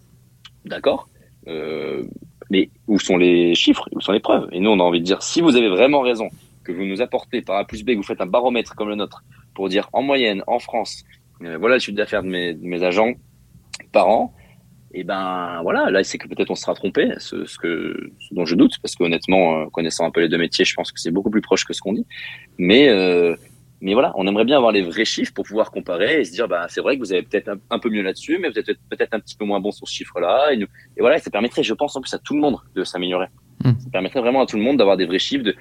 D'accord? 0.64 1.08
Mais 1.46 2.70
où 2.86 3.00
sont 3.00 3.16
les 3.16 3.56
chiffres? 3.56 3.88
Où 3.90 4.00
sont 4.00 4.12
les 4.12 4.20
preuves? 4.20 4.48
Et 4.52 4.60
nous, 4.60 4.70
on 4.70 4.78
a 4.78 4.82
envie 4.84 5.00
de 5.00 5.04
dire, 5.04 5.20
si 5.20 5.40
vous 5.40 5.56
avez 5.56 5.68
vraiment 5.68 6.00
raison, 6.00 6.28
que 6.62 6.70
vous 6.70 6.84
nous 6.84 7.02
apportez 7.02 7.42
par 7.42 7.56
A 7.56 7.64
plus 7.64 7.82
B, 7.82 7.88
que 7.88 7.96
vous 7.96 8.04
faites 8.04 8.20
un 8.20 8.26
baromètre 8.26 8.76
comme 8.76 8.88
le 8.88 8.94
nôtre, 8.94 9.24
pour 9.54 9.68
dire 9.68 9.88
en 9.92 10.02
moyenne, 10.02 10.44
en 10.46 10.60
France, 10.60 11.04
voilà 11.40 11.74
le 11.74 11.80
chiffre 11.80 11.96
d'affaires 11.96 12.22
de 12.22 12.28
mes 12.28 12.82
agents 12.84 13.14
par 13.90 14.08
an, 14.08 14.32
et 14.92 15.04
ben 15.04 15.60
voilà, 15.62 15.90
là 15.90 16.02
c'est 16.02 16.18
que 16.18 16.28
peut-être 16.28 16.50
on 16.50 16.54
sera 16.54 16.74
trompé, 16.74 17.12
ce, 17.18 17.44
ce, 17.44 17.58
que, 17.58 18.10
ce 18.18 18.34
dont 18.34 18.46
je 18.46 18.54
doute, 18.54 18.74
parce 18.80 18.94
qu'honnêtement, 18.94 19.60
euh, 19.60 19.66
connaissant 19.66 20.06
un 20.06 20.10
peu 20.10 20.20
les 20.20 20.28
deux 20.28 20.38
métiers, 20.38 20.64
je 20.64 20.74
pense 20.74 20.92
que 20.92 21.00
c'est 21.00 21.10
beaucoup 21.10 21.30
plus 21.30 21.42
proche 21.42 21.64
que 21.64 21.72
ce 21.72 21.80
qu'on 21.80 21.92
dit. 21.92 22.06
Mais 22.56 22.88
euh, 22.88 23.36
mais 23.80 23.92
voilà, 23.92 24.12
on 24.16 24.26
aimerait 24.26 24.44
bien 24.44 24.56
avoir 24.56 24.72
les 24.72 24.82
vrais 24.82 25.04
chiffres 25.04 25.32
pour 25.32 25.44
pouvoir 25.44 25.70
comparer 25.70 26.20
et 26.20 26.24
se 26.24 26.32
dire, 26.32 26.48
bah 26.48 26.66
c'est 26.68 26.80
vrai 26.80 26.96
que 26.96 27.00
vous 27.00 27.12
avez 27.12 27.22
peut-être 27.22 27.50
un, 27.70 27.78
peu 27.78 27.90
mieux 27.90 28.02
là-dessus, 28.02 28.38
mais 28.40 28.48
vous 28.48 28.58
êtes 28.58 28.66
peut-être 28.66 29.14
un 29.14 29.20
petit 29.20 29.36
peu 29.36 29.44
moins 29.44 29.60
bon 29.60 29.70
sur 29.70 29.86
ce 29.86 29.94
chiffre-là. 29.94 30.52
Et, 30.52 30.60
et, 30.60 31.00
voilà, 31.00 31.18
ça 31.18 31.30
permettrait, 31.30 31.62
je 31.62 31.74
pense 31.74 31.94
en 31.94 32.00
plus 32.00 32.12
à 32.12 32.18
tout 32.18 32.34
le 32.34 32.40
monde 32.40 32.56
de 32.74 32.82
s'améliorer. 32.82 33.26
Hmm. 33.62 33.78
Ça 33.78 33.90
permettrait 33.90 34.20
vraiment 34.20 34.42
à 34.42 34.46
tout 34.46 34.56
le 34.56 34.62
monde 34.62 34.78
d'avoir 34.78 34.96
des 34.96 35.06
vrais 35.06 35.20
chiffres. 35.20 35.44
De, 35.44 35.54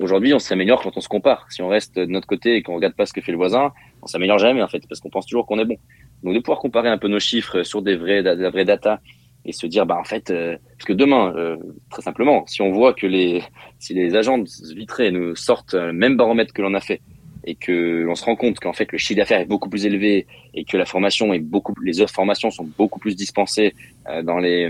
aujourd'hui, 0.00 0.34
on 0.34 0.40
s'améliore 0.40 0.82
quand 0.82 0.96
on 0.96 1.00
se 1.00 1.08
compare. 1.08 1.46
Si 1.50 1.62
on 1.62 1.68
reste 1.68 1.96
de 1.96 2.06
notre 2.06 2.26
côté 2.26 2.56
et 2.56 2.62
qu'on 2.62 2.74
regarde 2.74 2.94
pas 2.94 3.06
ce 3.06 3.12
que 3.12 3.20
fait 3.20 3.32
le 3.32 3.38
voisin, 3.38 3.72
on 4.02 4.06
s'améliore 4.06 4.38
jamais 4.38 4.62
en 4.62 4.68
fait, 4.68 4.82
parce 4.88 5.00
qu'on 5.00 5.10
pense 5.10 5.26
toujours 5.26 5.46
qu'on 5.46 5.60
est 5.60 5.64
bon. 5.64 5.76
Donc 6.22 6.34
de 6.34 6.40
pouvoir 6.40 6.58
comparer 6.58 6.88
un 6.88 6.98
peu 6.98 7.08
nos 7.08 7.20
chiffres 7.20 7.62
sur 7.62 7.82
des 7.82 7.96
vrais, 7.96 8.22
de 8.22 8.30
la 8.30 8.50
vraie 8.50 8.64
data 8.64 9.00
et 9.44 9.52
se 9.52 9.66
dire, 9.66 9.86
bah 9.86 9.96
en 9.98 10.04
fait, 10.04 10.30
euh, 10.30 10.56
parce 10.76 10.84
que 10.84 10.92
demain, 10.92 11.32
euh, 11.36 11.56
très 11.90 12.02
simplement, 12.02 12.44
si 12.46 12.60
on 12.60 12.70
voit 12.70 12.92
que 12.92 13.06
les, 13.06 13.42
si 13.78 13.94
les 13.94 14.14
agents 14.16 14.42
vitrés 14.74 15.10
nous 15.10 15.36
sortent 15.36 15.74
le 15.74 15.92
même 15.92 16.16
baromètre 16.16 16.52
que 16.52 16.60
l'on 16.60 16.74
a 16.74 16.80
fait 16.80 17.00
et 17.44 17.54
que 17.54 18.02
l'on 18.02 18.14
se 18.14 18.24
rend 18.24 18.36
compte 18.36 18.58
qu'en 18.58 18.72
fait 18.72 18.90
le 18.92 18.98
chiffre 18.98 19.16
d'affaires 19.16 19.40
est 19.40 19.46
beaucoup 19.46 19.70
plus 19.70 19.86
élevé 19.86 20.26
et 20.54 20.64
que 20.64 20.76
la 20.76 20.84
formation 20.84 21.32
est 21.32 21.38
beaucoup, 21.38 21.72
les 21.82 22.00
offres 22.00 22.12
formation 22.14 22.50
sont 22.50 22.68
beaucoup 22.76 22.98
plus 22.98 23.16
dispensées 23.16 23.74
euh, 24.08 24.22
dans 24.22 24.38
les 24.38 24.68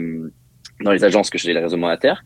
dans 0.85 0.93
les 0.93 1.03
agences 1.03 1.29
que 1.29 1.39
chez 1.39 1.53
les 1.53 1.59
réseaux 1.59 1.77
monétaires, 1.77 2.23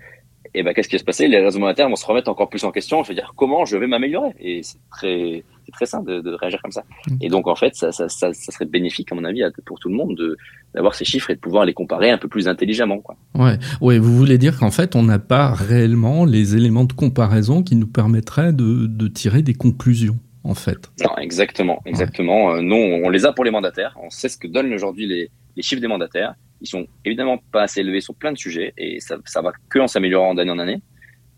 et 0.54 0.62
ben 0.62 0.74
qu'est-ce 0.74 0.88
qui 0.88 0.96
va 0.96 0.98
se 0.98 1.04
passer? 1.04 1.28
Les 1.28 1.38
réseaux 1.38 1.58
monétaires 1.58 1.88
vont 1.88 1.96
se 1.96 2.04
remettre 2.04 2.28
encore 2.28 2.50
plus 2.50 2.64
en 2.64 2.70
question. 2.70 3.02
Je 3.02 3.08
veux 3.08 3.14
dire, 3.14 3.32
comment 3.36 3.64
je 3.64 3.76
vais 3.76 3.86
m'améliorer? 3.86 4.34
Et 4.38 4.62
c'est 4.62 4.78
très, 4.90 5.44
c'est 5.64 5.72
très 5.72 5.86
simple 5.86 6.10
de, 6.10 6.20
de, 6.20 6.34
réagir 6.34 6.60
comme 6.62 6.72
ça. 6.72 6.84
Mm. 7.08 7.16
Et 7.20 7.28
donc 7.28 7.46
en 7.46 7.54
fait, 7.54 7.74
ça, 7.74 7.92
ça, 7.92 8.08
ça, 8.08 8.32
ça, 8.32 8.52
serait 8.52 8.66
bénéfique 8.66 9.10
à 9.12 9.14
mon 9.14 9.24
avis 9.24 9.42
pour 9.64 9.78
tout 9.78 9.88
le 9.88 9.94
monde 9.94 10.16
de 10.16 10.36
d'avoir 10.74 10.94
ces 10.94 11.04
chiffres 11.04 11.30
et 11.30 11.34
de 11.34 11.40
pouvoir 11.40 11.64
les 11.64 11.74
comparer 11.74 12.10
un 12.10 12.18
peu 12.18 12.28
plus 12.28 12.48
intelligemment. 12.48 13.00
Quoi. 13.00 13.16
Ouais, 13.34 13.58
ouais. 13.80 13.98
Vous 13.98 14.16
voulez 14.16 14.38
dire 14.38 14.58
qu'en 14.58 14.70
fait, 14.70 14.96
on 14.96 15.02
n'a 15.02 15.18
pas 15.18 15.52
réellement 15.52 16.24
les 16.24 16.56
éléments 16.56 16.84
de 16.84 16.92
comparaison 16.92 17.62
qui 17.62 17.76
nous 17.76 17.86
permettraient 17.86 18.52
de, 18.52 18.86
de 18.86 19.08
tirer 19.08 19.42
des 19.42 19.54
conclusions. 19.54 20.18
En 20.44 20.54
fait? 20.54 20.90
Non, 21.00 21.16
exactement, 21.18 21.80
exactement. 21.86 22.46
Ouais. 22.48 22.58
Euh, 22.58 22.62
nous, 22.62 22.74
on 22.74 23.08
les 23.10 23.24
a 23.24 23.32
pour 23.32 23.44
les 23.44 23.52
mandataires. 23.52 23.96
On 24.02 24.10
sait 24.10 24.28
ce 24.28 24.36
que 24.36 24.48
donnent 24.48 24.72
aujourd'hui 24.72 25.06
les, 25.06 25.30
les 25.56 25.62
chiffres 25.62 25.80
des 25.80 25.86
mandataires. 25.86 26.34
Ils 26.60 26.66
sont 26.66 26.86
évidemment 27.04 27.38
pas 27.52 27.62
assez 27.62 27.80
élevés 27.80 28.00
sur 28.00 28.14
plein 28.14 28.32
de 28.32 28.38
sujets 28.38 28.72
et 28.76 28.98
ça, 29.00 29.16
ça 29.24 29.40
va 29.40 29.52
que 29.68 29.78
en 29.78 29.86
s'améliorant 29.86 30.34
d'année 30.34 30.50
en 30.50 30.58
année. 30.58 30.80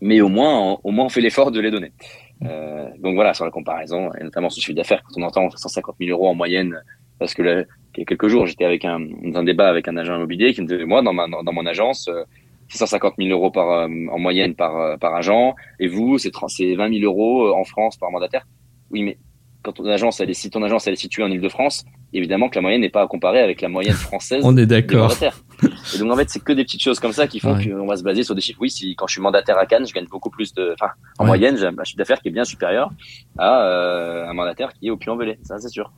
Mais 0.01 0.21
au 0.21 0.29
moins, 0.29 0.77
au 0.83 0.91
moins, 0.91 1.05
on 1.05 1.09
fait 1.09 1.21
l'effort 1.21 1.51
de 1.51 1.59
les 1.59 1.71
donner. 1.71 1.91
Euh, 2.43 2.89
donc 2.99 3.15
voilà, 3.15 3.33
sur 3.33 3.45
la 3.45 3.51
comparaison, 3.51 4.11
et 4.19 4.23
notamment 4.23 4.49
sur 4.49 4.59
le 4.59 4.63
chiffre 4.65 4.75
d'affaires, 4.75 5.01
quand 5.03 5.21
on 5.21 5.25
entend 5.25 5.49
150 5.49 5.95
000 5.99 6.11
euros 6.11 6.27
en 6.27 6.35
moyenne, 6.35 6.81
parce 7.19 7.33
que 7.33 7.41
là, 7.41 7.63
il 7.95 7.99
y 7.99 8.01
a 8.01 8.05
quelques 8.05 8.27
jours, 8.27 8.45
j'étais 8.45 8.65
avec 8.65 8.83
un, 8.83 8.99
dans 8.99 9.39
un 9.39 9.43
débat 9.43 9.69
avec 9.69 9.87
un 9.87 9.95
agent 9.97 10.15
immobilier 10.15 10.53
qui 10.53 10.61
me 10.61 10.67
disait, 10.67 10.85
moi, 10.85 11.01
dans, 11.01 11.13
ma, 11.13 11.27
dans, 11.27 11.53
mon 11.53 11.65
agence, 11.65 12.09
650 12.69 13.15
000 13.17 13.29
euros 13.29 13.51
par, 13.51 13.69
euh, 13.69 13.87
en 14.11 14.19
moyenne 14.19 14.55
par, 14.55 14.75
euh, 14.77 14.97
par 14.97 15.15
agent, 15.15 15.55
et 15.79 15.87
vous, 15.87 16.17
c'est 16.17 16.31
20 16.31 16.99
000 16.99 17.05
euros 17.05 17.53
en 17.53 17.63
France 17.63 17.97
par 17.97 18.11
mandataire. 18.11 18.45
Oui, 18.91 19.03
mais 19.03 19.17
quand 19.63 19.73
ton 19.73 19.85
agence, 19.85 20.19
elle 20.19 20.29
est, 20.29 20.33
si 20.33 20.49
ton 20.49 20.61
agence 20.61 20.87
elle 20.87 20.93
est 20.93 20.97
située 20.97 21.23
en 21.23 21.31
Ile-de-France, 21.31 21.85
évidemment 22.13 22.49
que 22.49 22.55
la 22.55 22.61
moyenne 22.61 22.81
n'est 22.81 22.89
pas 22.89 23.01
à 23.01 23.07
comparer 23.07 23.39
avec 23.39 23.61
la 23.61 23.69
moyenne 23.69 23.93
française. 23.95 24.41
On 24.45 24.55
est 24.57 24.65
d'accord. 24.65 25.13
Et 25.93 25.97
donc 25.97 26.11
en 26.11 26.15
fait, 26.15 26.29
c'est 26.29 26.43
que 26.43 26.53
des 26.53 26.63
petites 26.63 26.81
choses 26.81 26.99
comme 26.99 27.11
ça 27.11 27.27
qui 27.27 27.39
font 27.39 27.55
qu'on 27.57 27.85
va 27.85 27.97
se 27.97 28.03
baser 28.03 28.23
sur 28.23 28.35
des 28.35 28.41
chiffres. 28.41 28.59
Oui, 28.61 28.69
si 28.69 28.95
quand 28.95 29.07
je 29.07 29.13
suis 29.13 29.21
mandataire 29.21 29.57
à 29.57 29.65
Cannes, 29.65 29.85
je 29.87 29.93
gagne 29.93 30.05
beaucoup 30.05 30.29
plus 30.29 30.53
de, 30.53 30.73
enfin, 30.73 30.91
en 31.19 31.25
moyenne, 31.25 31.57
j'ai 31.57 31.65
un 31.65 31.83
chiffre 31.83 31.97
d'affaires 31.97 32.21
qui 32.21 32.29
est 32.29 32.31
bien 32.31 32.45
supérieur 32.45 32.89
à 33.37 33.63
euh, 33.63 34.29
un 34.29 34.33
mandataire 34.33 34.73
qui 34.73 34.87
est 34.87 34.89
au 34.89 34.97
Puy-en-Velay. 34.97 35.39
Ça, 35.43 35.59
c'est 35.59 35.69
sûr. 35.69 35.91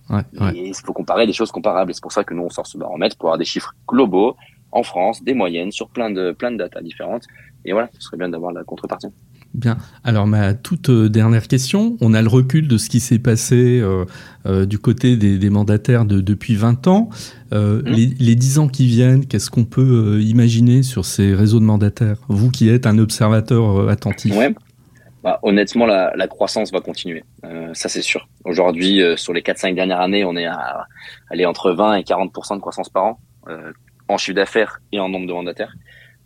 Et 0.54 0.68
il 0.68 0.76
faut 0.76 0.94
comparer 0.94 1.26
des 1.26 1.34
choses 1.34 1.52
comparables. 1.52 1.92
Et 1.92 1.94
c'est 1.94 2.04
pour 2.04 2.12
ça 2.12 2.24
que 2.24 2.34
nous 2.34 2.44
on 2.44 2.50
sort 2.50 2.68
ce 2.68 2.78
baromètre 2.78 3.18
pour 3.18 3.30
avoir 3.30 3.38
des 3.38 3.46
chiffres 3.46 3.74
globaux 3.88 4.36
en 4.72 4.84
France, 4.84 5.24
des 5.24 5.34
moyennes 5.34 5.72
sur 5.72 5.90
plein 5.90 6.10
de 6.10 6.32
plein 6.32 6.52
de 6.52 6.58
datas 6.58 6.82
différentes. 6.82 7.24
Et 7.66 7.74
voilà, 7.74 7.90
ce 7.94 8.02
serait 8.02 8.18
bien 8.18 8.30
d'avoir 8.30 8.52
la 8.52 8.64
contrepartie. 8.64 9.08
Bien. 9.54 9.78
Alors 10.04 10.28
ma 10.28 10.54
toute 10.54 10.90
euh, 10.90 11.10
dernière 11.10 11.48
question, 11.48 11.98
on 12.02 12.14
a 12.14 12.22
le 12.22 12.28
recul 12.28 12.68
de 12.68 12.78
ce 12.78 12.90
qui 12.90 13.00
s'est 13.00 13.20
passé 13.20 13.80
euh, 13.82 14.06
euh, 14.46 14.66
du 14.66 14.78
côté 14.78 15.18
des, 15.18 15.38
des 15.38 15.50
mandataires 15.50 16.06
de, 16.06 16.22
depuis 16.22 16.56
20 16.56 16.88
ans. 16.88 17.10
Euh, 17.54 17.82
mmh. 17.82 17.86
les, 17.86 18.06
les 18.20 18.36
10 18.36 18.60
ans 18.60 18.68
qui 18.68 18.86
viennent, 18.88 19.26
qu'est-ce 19.26 19.50
qu'on 19.50 19.66
peut 19.66 20.22
imaginer 20.22 20.84
sur 20.84 21.06
ces 21.06 21.34
réseaux 21.34 21.60
de 21.60 21.66
mandataires? 21.66 22.18
Vous 22.28 22.52
qui 22.52 22.70
êtes 22.70 22.86
un 22.86 22.98
observateur 22.98 23.90
attentif. 23.90 24.36
Ouais. 24.36 24.54
bah, 25.24 25.40
honnêtement, 25.44 25.86
la, 25.86 26.14
la, 26.16 26.28
croissance 26.28 26.72
va 26.72 26.82
continuer. 26.82 27.24
Ça, 27.74 27.90
c'est 27.90 28.02
sûr. 28.02 28.28
Aujourd'hui, 28.44 29.02
sur 29.16 29.34
les 29.34 29.42
4-5 29.42 29.76
dernières 29.76 30.02
années, 30.02 30.26
on 30.26 30.36
est 30.36 30.46
à 30.46 30.88
aller 31.30 31.46
entre 31.46 31.72
20 31.72 31.96
et 31.96 32.04
40% 32.04 32.56
de 32.56 32.62
croissance 32.62 32.90
par 32.90 33.06
an 33.06 33.20
en 34.10 34.18
chiffre 34.18 34.36
d'affaires 34.36 34.82
et 34.92 35.00
en 35.00 35.10
nombre 35.10 35.28
de 35.28 35.34
mandataires. 35.34 35.74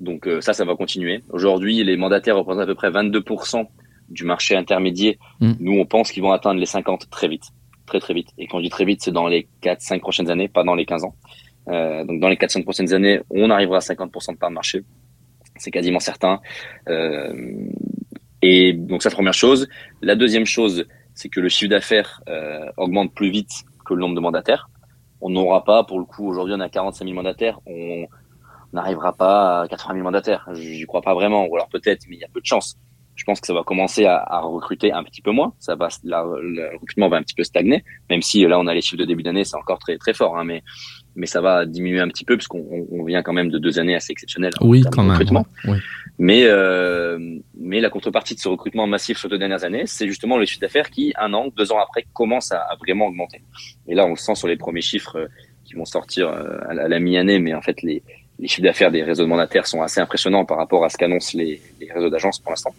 Donc 0.01 0.27
euh, 0.27 0.41
ça, 0.41 0.53
ça 0.53 0.65
va 0.65 0.75
continuer. 0.75 1.23
Aujourd'hui, 1.29 1.83
les 1.83 1.95
mandataires 1.95 2.35
représentent 2.35 2.63
à 2.63 2.65
peu 2.65 2.75
près 2.75 2.89
22% 2.89 3.65
du 4.09 4.25
marché 4.25 4.55
intermédiaire. 4.55 5.15
Mm. 5.39 5.51
Nous, 5.59 5.79
on 5.79 5.85
pense 5.85 6.11
qu'ils 6.11 6.23
vont 6.23 6.31
atteindre 6.31 6.59
les 6.59 6.65
50 6.65 7.09
très 7.09 7.29
vite. 7.29 7.45
Très, 7.85 7.99
très 7.99 8.13
vite. 8.13 8.29
Et 8.37 8.47
quand 8.47 8.57
je 8.57 8.63
dis 8.63 8.69
très 8.69 8.85
vite, 8.85 9.01
c'est 9.01 9.11
dans 9.11 9.27
les 9.27 9.47
4-5 9.63 9.99
prochaines 9.99 10.29
années, 10.29 10.47
pas 10.47 10.63
dans 10.63 10.75
les 10.75 10.85
15 10.85 11.03
ans. 11.05 11.15
donc 11.67 12.19
dans 12.19 12.29
les 12.29 12.35
4-5 12.35 12.63
prochaines 12.63 12.93
années, 12.93 13.21
on 13.29 13.49
arrivera 13.49 13.77
à 13.77 13.79
50% 13.79 14.33
de 14.33 14.37
part 14.37 14.49
de 14.49 14.55
marché. 14.55 14.83
C'est 15.57 15.71
quasiment 15.71 15.99
certain. 15.99 16.41
Euh, 16.89 17.33
et 18.41 18.73
donc 18.73 19.03
ça, 19.03 19.11
première 19.11 19.33
chose. 19.33 19.67
La 20.01 20.15
deuxième 20.15 20.45
chose, 20.45 20.85
c'est 21.13 21.29
que 21.29 21.39
le 21.39 21.49
chiffre 21.49 21.69
d'affaires 21.69 22.21
euh, 22.27 22.65
augmente 22.77 23.13
plus 23.13 23.29
vite 23.29 23.51
que 23.85 23.93
le 23.93 23.99
nombre 23.99 24.15
de 24.15 24.21
mandataires. 24.21 24.69
On 25.21 25.29
n'aura 25.29 25.63
pas, 25.63 25.83
pour 25.83 25.99
le 25.99 26.05
coup, 26.05 26.27
aujourd'hui 26.27 26.55
on 26.57 26.59
a 26.61 26.69
45 26.69 27.05
000 27.05 27.15
mandataires, 27.15 27.59
on 27.67 28.07
n'arrivera 28.73 29.13
pas 29.13 29.61
à 29.61 29.67
80 29.67 29.95
000 29.95 30.03
mandataires. 30.03 30.47
J'y 30.53 30.85
crois 30.85 31.01
pas 31.01 31.13
vraiment, 31.13 31.45
ou 31.45 31.55
alors 31.55 31.69
peut-être, 31.69 32.05
mais 32.09 32.15
il 32.15 32.19
y 32.19 32.25
a 32.25 32.29
peu 32.33 32.41
de 32.41 32.45
chance. 32.45 32.77
Je 33.15 33.23
pense 33.25 33.39
que 33.39 33.47
ça 33.47 33.53
va 33.53 33.63
commencer 33.63 34.05
à, 34.05 34.17
à 34.17 34.39
recruter 34.39 34.91
un 34.91 35.03
petit 35.03 35.21
peu 35.21 35.31
moins. 35.31 35.53
Ça 35.59 35.75
va, 35.75 35.89
le 36.03 36.73
recrutement 36.73 37.09
va 37.09 37.17
un 37.17 37.21
petit 37.21 37.35
peu 37.35 37.43
stagner, 37.43 37.83
même 38.09 38.21
si 38.21 38.45
là 38.45 38.57
on 38.59 38.67
a 38.67 38.73
les 38.73 38.81
chiffres 38.81 38.97
de 38.97 39.05
début 39.05 39.21
d'année, 39.21 39.43
c'est 39.43 39.57
encore 39.57 39.79
très 39.79 39.97
très 39.97 40.13
fort. 40.13 40.37
Hein, 40.37 40.43
mais 40.45 40.63
mais 41.15 41.25
ça 41.25 41.41
va 41.41 41.65
diminuer 41.65 41.99
un 41.99 42.07
petit 42.07 42.23
peu 42.23 42.37
parce 42.37 42.47
qu'on 42.47 42.87
on 42.89 43.03
vient 43.03 43.21
quand 43.21 43.33
même 43.33 43.49
de 43.49 43.59
deux 43.59 43.79
années 43.79 43.95
assez 43.95 44.11
exceptionnelles. 44.11 44.53
Oui, 44.61 44.83
quand 44.91 45.03
même. 45.03 45.19
Oui. 45.65 45.77
Mais 46.17 46.43
euh, 46.45 47.19
mais 47.55 47.81
la 47.81 47.89
contrepartie 47.89 48.35
de 48.35 48.39
ce 48.39 48.47
recrutement 48.47 48.87
massif 48.87 49.17
sur 49.17 49.29
deux 49.29 49.37
dernières 49.37 49.63
années, 49.63 49.83
c'est 49.85 50.07
justement 50.07 50.37
le 50.37 50.45
chiffre 50.45 50.61
d'affaires 50.61 50.89
qui, 50.89 51.13
un 51.17 51.33
an, 51.33 51.49
deux 51.55 51.71
ans 51.71 51.79
après, 51.79 52.05
commence 52.13 52.51
à, 52.51 52.61
à, 52.61 52.75
vraiment 52.75 53.07
augmenter. 53.07 53.41
Et 53.87 53.95
là, 53.95 54.05
on 54.05 54.11
le 54.11 54.15
sent 54.15 54.35
sur 54.35 54.47
les 54.47 54.57
premiers 54.57 54.81
chiffres 54.81 55.17
euh, 55.17 55.27
qui 55.65 55.73
vont 55.73 55.85
sortir 55.85 56.27
euh, 56.27 56.57
à 56.69 56.87
la, 56.87 56.99
mi-année, 56.99 57.39
mais 57.39 57.53
en 57.53 57.61
fait, 57.61 57.81
les, 57.81 58.03
les 58.41 58.47
chiffres 58.47 58.63
d'affaires 58.63 58.91
des 58.91 59.03
réseaux 59.03 59.23
de 59.23 59.29
mandataires 59.29 59.67
sont 59.67 59.81
assez 59.83 60.01
impressionnants 60.01 60.45
par 60.45 60.57
rapport 60.57 60.83
à 60.83 60.89
ce 60.89 60.97
qu'annoncent 60.97 61.37
les, 61.37 61.61
réseaux 61.93 62.09
d'agences 62.09 62.39
pour 62.39 62.51
l'instant. 62.51 62.73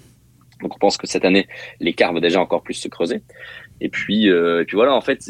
Donc, 0.60 0.74
on 0.74 0.78
pense 0.78 0.96
que 0.96 1.06
cette 1.06 1.24
année, 1.24 1.46
l'écart 1.80 2.12
va 2.12 2.20
déjà 2.20 2.40
encore 2.40 2.62
plus 2.62 2.74
se 2.74 2.88
creuser. 2.88 3.22
Et 3.80 3.88
puis, 3.88 4.28
euh, 4.28 4.62
et 4.62 4.64
puis 4.64 4.74
voilà, 4.74 4.94
en 4.94 5.00
fait, 5.00 5.22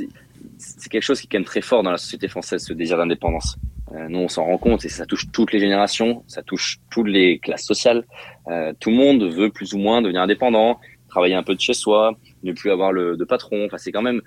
c'est 0.58 0.88
quelque 0.90 1.02
chose 1.02 1.20
qui 1.20 1.28
est 1.34 1.44
très 1.44 1.60
fort 1.60 1.82
dans 1.82 1.90
la 1.90 1.98
société 1.98 2.28
française, 2.28 2.64
ce 2.64 2.72
désir 2.72 2.96
d'indépendance. 2.96 3.56
Euh, 3.92 4.08
nous, 4.08 4.20
on 4.20 4.28
s'en 4.28 4.44
rend 4.44 4.58
compte 4.58 4.84
et 4.86 4.88
ça 4.88 5.04
touche 5.04 5.30
toutes 5.32 5.52
les 5.52 5.60
générations, 5.60 6.24
ça 6.26 6.42
touche 6.42 6.78
toutes 6.90 7.08
les 7.08 7.38
classes 7.38 7.64
sociales. 7.64 8.04
Euh, 8.48 8.72
tout 8.80 8.90
le 8.90 8.96
monde 8.96 9.22
veut 9.24 9.50
plus 9.50 9.74
ou 9.74 9.78
moins 9.78 10.00
devenir 10.00 10.22
indépendant, 10.22 10.80
travailler 11.08 11.34
un 11.34 11.42
peu 11.42 11.54
de 11.54 11.60
chez 11.60 11.74
soi, 11.74 12.16
ne 12.42 12.52
plus 12.52 12.70
avoir 12.70 12.90
le 12.92 13.16
de 13.18 13.24
patron. 13.24 13.66
Enfin, 13.66 13.76
c'est 13.76 13.92
quand 13.92 14.02
même. 14.02 14.22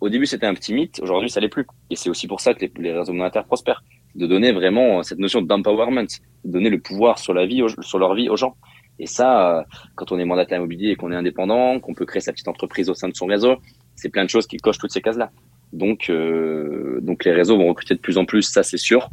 Au 0.00 0.08
début, 0.08 0.24
c'était 0.24 0.46
un 0.46 0.54
petit 0.54 0.72
mythe. 0.72 1.00
Aujourd'hui, 1.02 1.28
ça 1.28 1.40
l'est 1.40 1.48
plus. 1.48 1.66
Et 1.90 1.96
c'est 1.96 2.08
aussi 2.08 2.26
pour 2.26 2.40
ça 2.40 2.54
que 2.54 2.60
les, 2.60 2.72
les 2.78 2.92
réseaux 2.92 3.12
monétaires 3.12 3.44
prospèrent, 3.44 3.82
de 4.14 4.26
donner 4.26 4.52
vraiment 4.52 5.02
cette 5.02 5.18
notion 5.18 5.42
d'empowerment, 5.42 6.06
de 6.44 6.50
donner 6.50 6.70
le 6.70 6.80
pouvoir 6.80 7.18
sur 7.18 7.34
la 7.34 7.46
vie, 7.46 7.62
sur 7.80 7.98
leur 7.98 8.14
vie 8.14 8.28
aux 8.28 8.36
gens. 8.36 8.56
Et 8.98 9.06
ça, 9.06 9.64
quand 9.94 10.12
on 10.12 10.18
est 10.18 10.24
mandataire 10.24 10.58
immobilier 10.58 10.90
et 10.90 10.96
qu'on 10.96 11.10
est 11.10 11.16
indépendant, 11.16 11.80
qu'on 11.80 11.94
peut 11.94 12.04
créer 12.04 12.20
sa 12.20 12.32
petite 12.32 12.48
entreprise 12.48 12.90
au 12.90 12.94
sein 12.94 13.08
de 13.08 13.16
son 13.16 13.26
réseau, 13.26 13.56
c'est 13.94 14.10
plein 14.10 14.24
de 14.24 14.30
choses 14.30 14.46
qui 14.46 14.56
cochent 14.58 14.78
toutes 14.78 14.92
ces 14.92 15.00
cases-là. 15.00 15.30
Donc, 15.72 16.10
euh, 16.10 17.00
donc 17.00 17.24
les 17.24 17.32
réseaux 17.32 17.56
vont 17.56 17.68
recruter 17.68 17.94
de 17.94 18.00
plus 18.00 18.18
en 18.18 18.24
plus, 18.24 18.42
ça 18.42 18.62
c'est 18.62 18.76
sûr, 18.76 19.08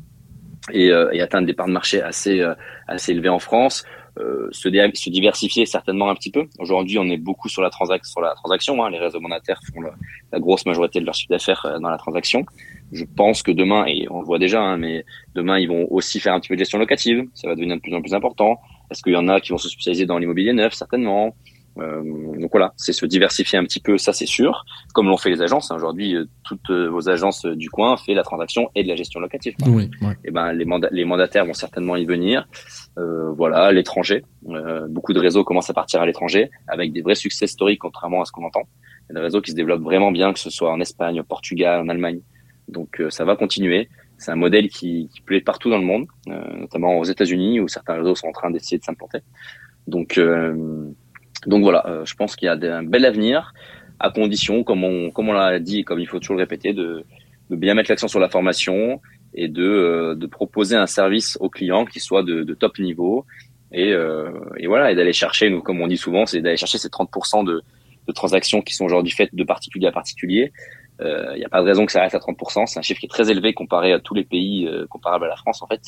et, 0.72 0.92
euh, 0.92 1.10
et, 1.14 1.22
atteindre 1.22 1.46
des 1.46 1.54
parts 1.54 1.68
de 1.68 1.72
marché 1.72 2.02
assez 2.02 2.42
euh, 2.42 2.56
assez 2.88 3.12
élevées 3.12 3.30
en 3.30 3.40
France. 3.40 3.86
Euh, 4.20 4.48
se, 4.52 4.70
se, 4.70 5.10
diversifier 5.10 5.66
certainement 5.66 6.10
un 6.10 6.16
petit 6.16 6.32
peu. 6.32 6.48
Aujourd'hui, 6.60 6.98
on 6.98 7.06
est 7.06 7.18
beaucoup 7.18 7.50
sur 7.50 7.62
la, 7.62 7.70
transac 7.70 8.06
sur 8.06 8.22
la 8.22 8.34
transaction. 8.36 8.84
Hein. 8.84 8.90
Les 8.90 9.00
réseaux 9.00 9.20
monétaires 9.20 9.60
font 9.72 9.82
la, 9.82 10.40
grosse 10.40 10.66
majorité 10.66 11.00
de 11.00 11.06
leur 11.06 11.14
chiffre 11.14 11.30
d'affaires 11.30 11.66
euh, 11.66 11.80
dans 11.80 11.90
la 11.90 11.98
transaction. 11.98 12.46
Je 12.92 13.04
pense 13.04 13.44
que 13.44 13.52
demain, 13.52 13.86
et 13.86 14.08
on 14.10 14.22
le 14.22 14.26
voit 14.26 14.40
déjà, 14.40 14.62
hein, 14.62 14.78
mais 14.78 15.06
demain, 15.36 15.60
ils 15.60 15.68
vont 15.68 15.88
aussi 15.92 16.20
faire 16.20 16.34
un 16.34 16.40
petit 16.40 16.48
peu 16.50 16.56
de 16.56 16.60
gestion 16.60 16.80
locative. 16.80 17.28
Ça 17.34 17.48
va 17.48 17.56
devenir 17.56 17.76
de 17.76 17.82
plus 17.82 17.94
en 17.94 18.02
plus 18.02 18.14
important. 18.14 18.60
Est-ce 18.90 19.04
qu'il 19.04 19.14
y 19.14 19.18
en 19.18 19.28
a 19.28 19.40
qui 19.40 19.52
vont 19.52 19.58
se 19.58 19.70
spécialiser 19.70 20.06
dans 20.06 20.18
l'immobilier 20.18 20.54
neuf? 20.54 20.74
Certainement. 20.74 21.36
Euh, 21.80 22.02
donc 22.40 22.52
voilà, 22.52 22.74
c'est 22.76 22.94
se 22.94 23.06
diversifier 23.06 23.60
un 23.60 23.64
petit 23.64 23.80
peu, 23.80 23.98
ça 23.98 24.14
c'est 24.14 24.26
sûr, 24.26 24.66
comme 24.94 25.08
l'ont 25.08 25.18
fait 25.18 25.30
les 25.30 25.42
agences. 25.42 25.72
Hein. 25.72 25.76
Aujourd'hui, 25.76 26.16
euh, 26.16 26.26
toutes 26.44 26.70
euh, 26.70 26.88
vos 26.90 27.10
agences 27.10 27.46
du 27.46 27.70
coin 27.70 27.98
fait 27.98 28.14
la 28.14 28.24
transaction 28.24 28.70
et 28.76 28.84
de 28.84 28.88
la 28.88 28.96
gestion 28.96 29.20
locative. 29.20 29.56
Oui, 29.66 29.90
Et 30.26 30.32
ben 30.32 30.54
les, 30.54 30.66
les 30.92 31.06
mandataires 31.06 31.46
vont 31.46 31.54
certainement 31.54 31.96
y 31.96 32.06
venir. 32.06 32.48
Euh, 32.98 33.32
voilà, 33.32 33.72
l'étranger. 33.72 34.24
Euh, 34.50 34.88
beaucoup 34.90 35.14
de 35.14 35.20
réseaux 35.20 35.44
commencent 35.44 35.70
à 35.70 35.74
partir 35.74 36.02
à 36.02 36.06
l'étranger 36.06 36.50
avec 36.68 36.94
des 36.94 37.02
vrais 37.02 37.16
succès 37.16 37.46
historiques, 37.46 37.80
contrairement 37.82 38.22
à 38.22 38.26
ce 38.26 38.32
qu'on 38.32 38.46
entend. 38.46 38.64
Il 39.10 39.14
y 39.14 39.18
a 39.18 39.20
des 39.20 39.24
réseaux 39.26 39.42
qui 39.42 39.52
se 39.52 39.56
développent 39.56 39.84
vraiment 39.84 40.12
bien, 40.12 40.34
que 40.34 40.40
ce 40.40 40.50
soit 40.50 40.72
en 40.72 40.80
Espagne, 40.82 41.20
au 41.20 41.24
Portugal, 41.24 41.82
en 41.82 41.90
Allemagne. 41.90 42.22
Donc 42.68 43.02
ça 43.10 43.24
va 43.24 43.36
continuer. 43.36 43.88
C'est 44.18 44.32
un 44.32 44.36
modèle 44.36 44.68
qui, 44.68 45.10
qui 45.14 45.22
plaît 45.22 45.42
partout 45.42 45.70
dans 45.70 45.78
le 45.78 45.86
monde, 45.86 46.08
notamment 46.26 46.98
aux 46.98 47.06
États-Unis 47.06 47.62
où 47.62 47.68
certains 47.68 47.94
réseaux 47.94 48.16
sont 48.16 48.28
en 48.28 48.32
train 48.34 48.52
d'essayer 48.52 48.78
de 48.78 48.84
s'implanter. 48.84 49.20
Donc 49.88 50.20
donc 51.46 51.64
voilà, 51.64 51.86
euh, 51.88 52.06
je 52.06 52.16
pense 52.16 52.36
qu'il 52.36 52.48
y 52.48 52.50
a 52.50 52.54
un 52.54 52.84
bel 52.84 53.06
avenir, 53.06 53.54
à 54.00 54.10
condition, 54.12 54.64
comme 54.64 54.84
on, 54.84 55.12
comme 55.12 55.30
on 55.30 55.34
l'a 55.34 55.60
dit, 55.60 55.84
comme 55.84 56.00
il 56.00 56.08
faut 56.08 56.20
toujours 56.20 56.36
le 56.36 56.42
répéter, 56.42 56.74
de, 56.74 57.04
de 57.50 57.56
bien 57.56 57.74
mettre 57.74 57.92
l'accent 57.92 58.08
sur 58.08 58.20
la 58.20 58.30
formation 58.30 59.02
et 59.34 59.48
de, 59.48 59.64
euh, 59.64 60.16
de 60.16 60.26
proposer 60.28 60.76
un 60.76 60.88
service 60.88 61.38
aux 61.40 61.50
clients 61.50 61.86
qui 61.86 62.00
soit 62.00 62.24
de, 62.24 62.44
de 62.44 62.54
top 62.54 62.80
niveau. 62.80 63.26
Et, 63.72 63.92
euh, 63.92 64.32
et 64.58 64.68
voilà, 64.68 64.92
et 64.92 64.96
d'aller 64.96 65.14
chercher, 65.14 65.50
nous, 65.50 65.62
comme 65.62 65.82
on 65.82 65.88
dit 65.88 65.98
souvent, 65.98 66.26
c'est 66.26 66.42
d'aller 66.42 66.58
chercher 66.58 66.78
ces 66.78 66.90
30% 66.90 67.46
de, 67.46 67.62
de 68.08 68.12
transactions 68.14 68.62
qui 68.62 68.74
sont 68.74 68.86
aujourd'hui 68.86 69.12
faites 69.12 69.34
de 69.36 69.44
particulier 69.44 69.88
à 69.88 69.92
particulier. 69.92 70.52
Il 71.00 71.06
euh, 71.06 71.38
n'y 71.38 71.46
a 71.46 71.50
pas 71.50 71.62
de 71.62 71.68
raison 71.68 71.86
que 71.86 71.92
ça 71.92 72.02
reste 72.02 72.16
à 72.16 72.20
30%. 72.20 72.66
C'est 72.66 72.80
un 72.80 72.82
chiffre 72.82 73.00
qui 73.00 73.06
est 73.06 73.10
très 73.10 73.30
élevé 73.30 73.54
comparé 73.54 73.94
à 73.94 74.00
tous 74.00 74.16
les 74.16 74.24
pays 74.24 74.68
euh, 74.68 74.88
comparables 74.88 75.26
à 75.26 75.30
la 75.30 75.36
France, 75.36 75.62
en 75.62 75.68
fait. 75.68 75.82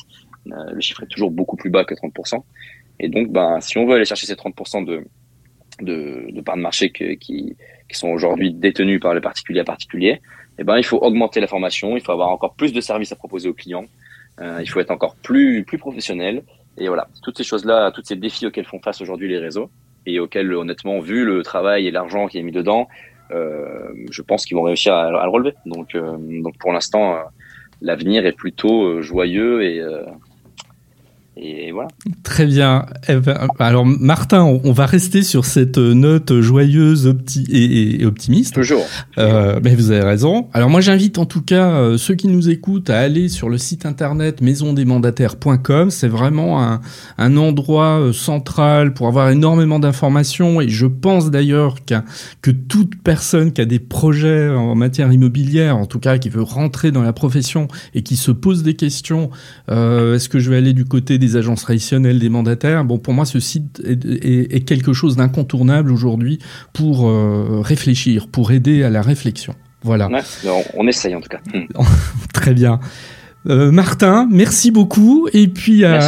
le 0.46 0.80
chiffre 0.80 1.02
est 1.02 1.08
toujours 1.08 1.30
beaucoup 1.30 1.56
plus 1.56 1.70
bas 1.70 1.84
que 1.84 1.94
30%. 1.94 2.42
Et 3.00 3.08
donc, 3.08 3.32
ben, 3.32 3.60
si 3.60 3.78
on 3.78 3.86
veut 3.86 3.94
aller 3.94 4.04
chercher 4.04 4.26
ces 4.26 4.34
30% 4.34 4.84
de, 4.84 5.04
de, 5.82 6.30
de 6.30 6.40
parts 6.40 6.56
de 6.56 6.62
marché 6.62 6.90
qui, 6.90 7.16
qui 7.16 7.56
sont 7.90 8.08
aujourd'hui 8.08 8.52
détenues 8.52 9.00
par 9.00 9.14
les 9.14 9.20
particuliers 9.20 9.60
à 9.60 9.64
particuliers, 9.64 10.20
eh 10.58 10.64
ben, 10.64 10.76
il 10.76 10.84
faut 10.84 10.98
augmenter 10.98 11.40
la 11.40 11.46
formation, 11.46 11.96
il 11.96 12.02
faut 12.02 12.12
avoir 12.12 12.28
encore 12.28 12.54
plus 12.54 12.72
de 12.72 12.80
services 12.80 13.12
à 13.12 13.16
proposer 13.16 13.48
aux 13.48 13.54
clients, 13.54 13.86
euh, 14.40 14.58
il 14.60 14.68
faut 14.68 14.80
être 14.80 14.90
encore 14.90 15.16
plus, 15.16 15.64
plus 15.64 15.78
professionnel. 15.78 16.42
Et 16.78 16.88
voilà, 16.88 17.08
toutes 17.22 17.36
ces 17.36 17.44
choses-là, 17.44 17.90
tous 17.90 18.02
ces 18.04 18.16
défis 18.16 18.46
auxquels 18.46 18.64
font 18.64 18.80
face 18.80 19.00
aujourd'hui 19.00 19.28
les 19.28 19.38
réseaux 19.38 19.70
et 20.06 20.18
auxquels, 20.18 20.52
honnêtement, 20.54 21.00
vu 21.00 21.24
le 21.24 21.42
travail 21.42 21.86
et 21.86 21.90
l'argent 21.90 22.26
qui 22.26 22.38
est 22.38 22.42
mis 22.42 22.52
dedans, 22.52 22.88
euh, 23.32 23.92
je 24.10 24.22
pense 24.22 24.44
qu'ils 24.44 24.56
vont 24.56 24.62
réussir 24.62 24.94
à, 24.94 25.06
à, 25.06 25.10
le 25.10 25.30
relever. 25.30 25.54
Donc, 25.66 25.94
euh, 25.94 26.16
donc 26.18 26.58
pour 26.58 26.72
l'instant, 26.72 27.14
euh, 27.14 27.22
l'avenir 27.80 28.26
est 28.26 28.32
plutôt 28.32 28.84
euh, 28.84 29.02
joyeux 29.02 29.62
et, 29.62 29.82
et 31.42 31.72
voilà. 31.72 31.88
Très 32.22 32.44
bien. 32.44 32.84
Eh 33.08 33.16
ben, 33.16 33.48
alors 33.58 33.86
Martin, 33.86 34.42
on 34.42 34.72
va 34.72 34.84
rester 34.84 35.22
sur 35.22 35.46
cette 35.46 35.78
note 35.78 36.40
joyeuse 36.40 37.14
et, 37.50 38.04
optimiste. 38.04 38.54
Toujours. 38.54 38.84
Euh, 39.16 39.58
mais 39.62 39.74
vous 39.74 39.90
avez 39.90 40.02
raison. 40.04 40.48
Alors 40.52 40.68
moi 40.68 40.82
j'invite 40.82 41.18
en 41.18 41.24
tout 41.24 41.40
cas 41.40 41.70
euh, 41.70 41.96
ceux 41.96 42.14
qui 42.14 42.28
nous 42.28 42.50
écoutent 42.50 42.90
à 42.90 42.98
aller 42.98 43.28
sur 43.28 43.48
le 43.48 43.56
site 43.56 43.86
internet 43.86 44.42
maisondesmandataires.com. 44.42 45.90
C'est 45.90 46.08
vraiment 46.08 46.62
un, 46.62 46.80
un, 47.16 47.36
endroit 47.38 48.00
euh, 48.00 48.12
central 48.12 48.92
pour 48.92 49.06
avoir 49.08 49.30
énormément 49.30 49.78
d'informations 49.78 50.60
et 50.60 50.68
je 50.68 50.86
pense 50.86 51.30
d'ailleurs 51.30 51.76
que 52.42 52.50
toute 52.50 53.02
personne 53.02 53.52
qui 53.52 53.62
a 53.62 53.64
des 53.64 53.78
projets 53.78 54.50
en 54.50 54.74
matière 54.74 55.10
immobilière, 55.10 55.76
en 55.78 55.86
tout 55.86 56.00
cas 56.00 56.18
qui 56.18 56.28
veut 56.28 56.42
rentrer 56.42 56.90
dans 56.92 57.02
la 57.02 57.12
profession 57.12 57.68
et 57.94 58.02
qui 58.02 58.16
se 58.16 58.30
pose 58.30 58.62
des 58.62 58.74
questions, 58.74 59.30
euh, 59.70 60.16
est-ce 60.16 60.28
que 60.28 60.38
je 60.38 60.50
vais 60.50 60.56
aller 60.56 60.72
du 60.72 60.84
côté 60.84 61.18
des 61.18 61.29
agences 61.36 61.62
traditionnelles, 61.62 62.18
des 62.18 62.28
mandataires. 62.28 62.84
Bon, 62.84 62.98
pour 62.98 63.14
moi, 63.14 63.24
ce 63.24 63.40
site 63.40 63.82
est, 63.84 64.64
quelque 64.66 64.92
chose 64.92 65.16
d'incontournable 65.16 65.90
aujourd'hui 65.92 66.38
pour 66.72 67.08
euh, 67.08 67.60
réfléchir, 67.60 68.28
pour 68.28 68.52
aider 68.52 68.82
à 68.82 68.90
la 68.90 69.02
réflexion. 69.02 69.54
Voilà. 69.82 70.08
on 70.74 70.86
essaye 70.86 71.14
en 71.14 71.20
tout 71.20 71.28
cas. 71.28 71.40
Très 72.34 72.54
bien. 72.54 72.80
Euh, 73.48 73.72
Martin, 73.72 74.28
merci 74.30 74.70
beaucoup 74.70 75.28
et 75.32 75.48
puis 75.48 75.84
à, 75.84 75.98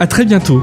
à 0.00 0.06
très 0.06 0.24
bientôt. 0.24 0.62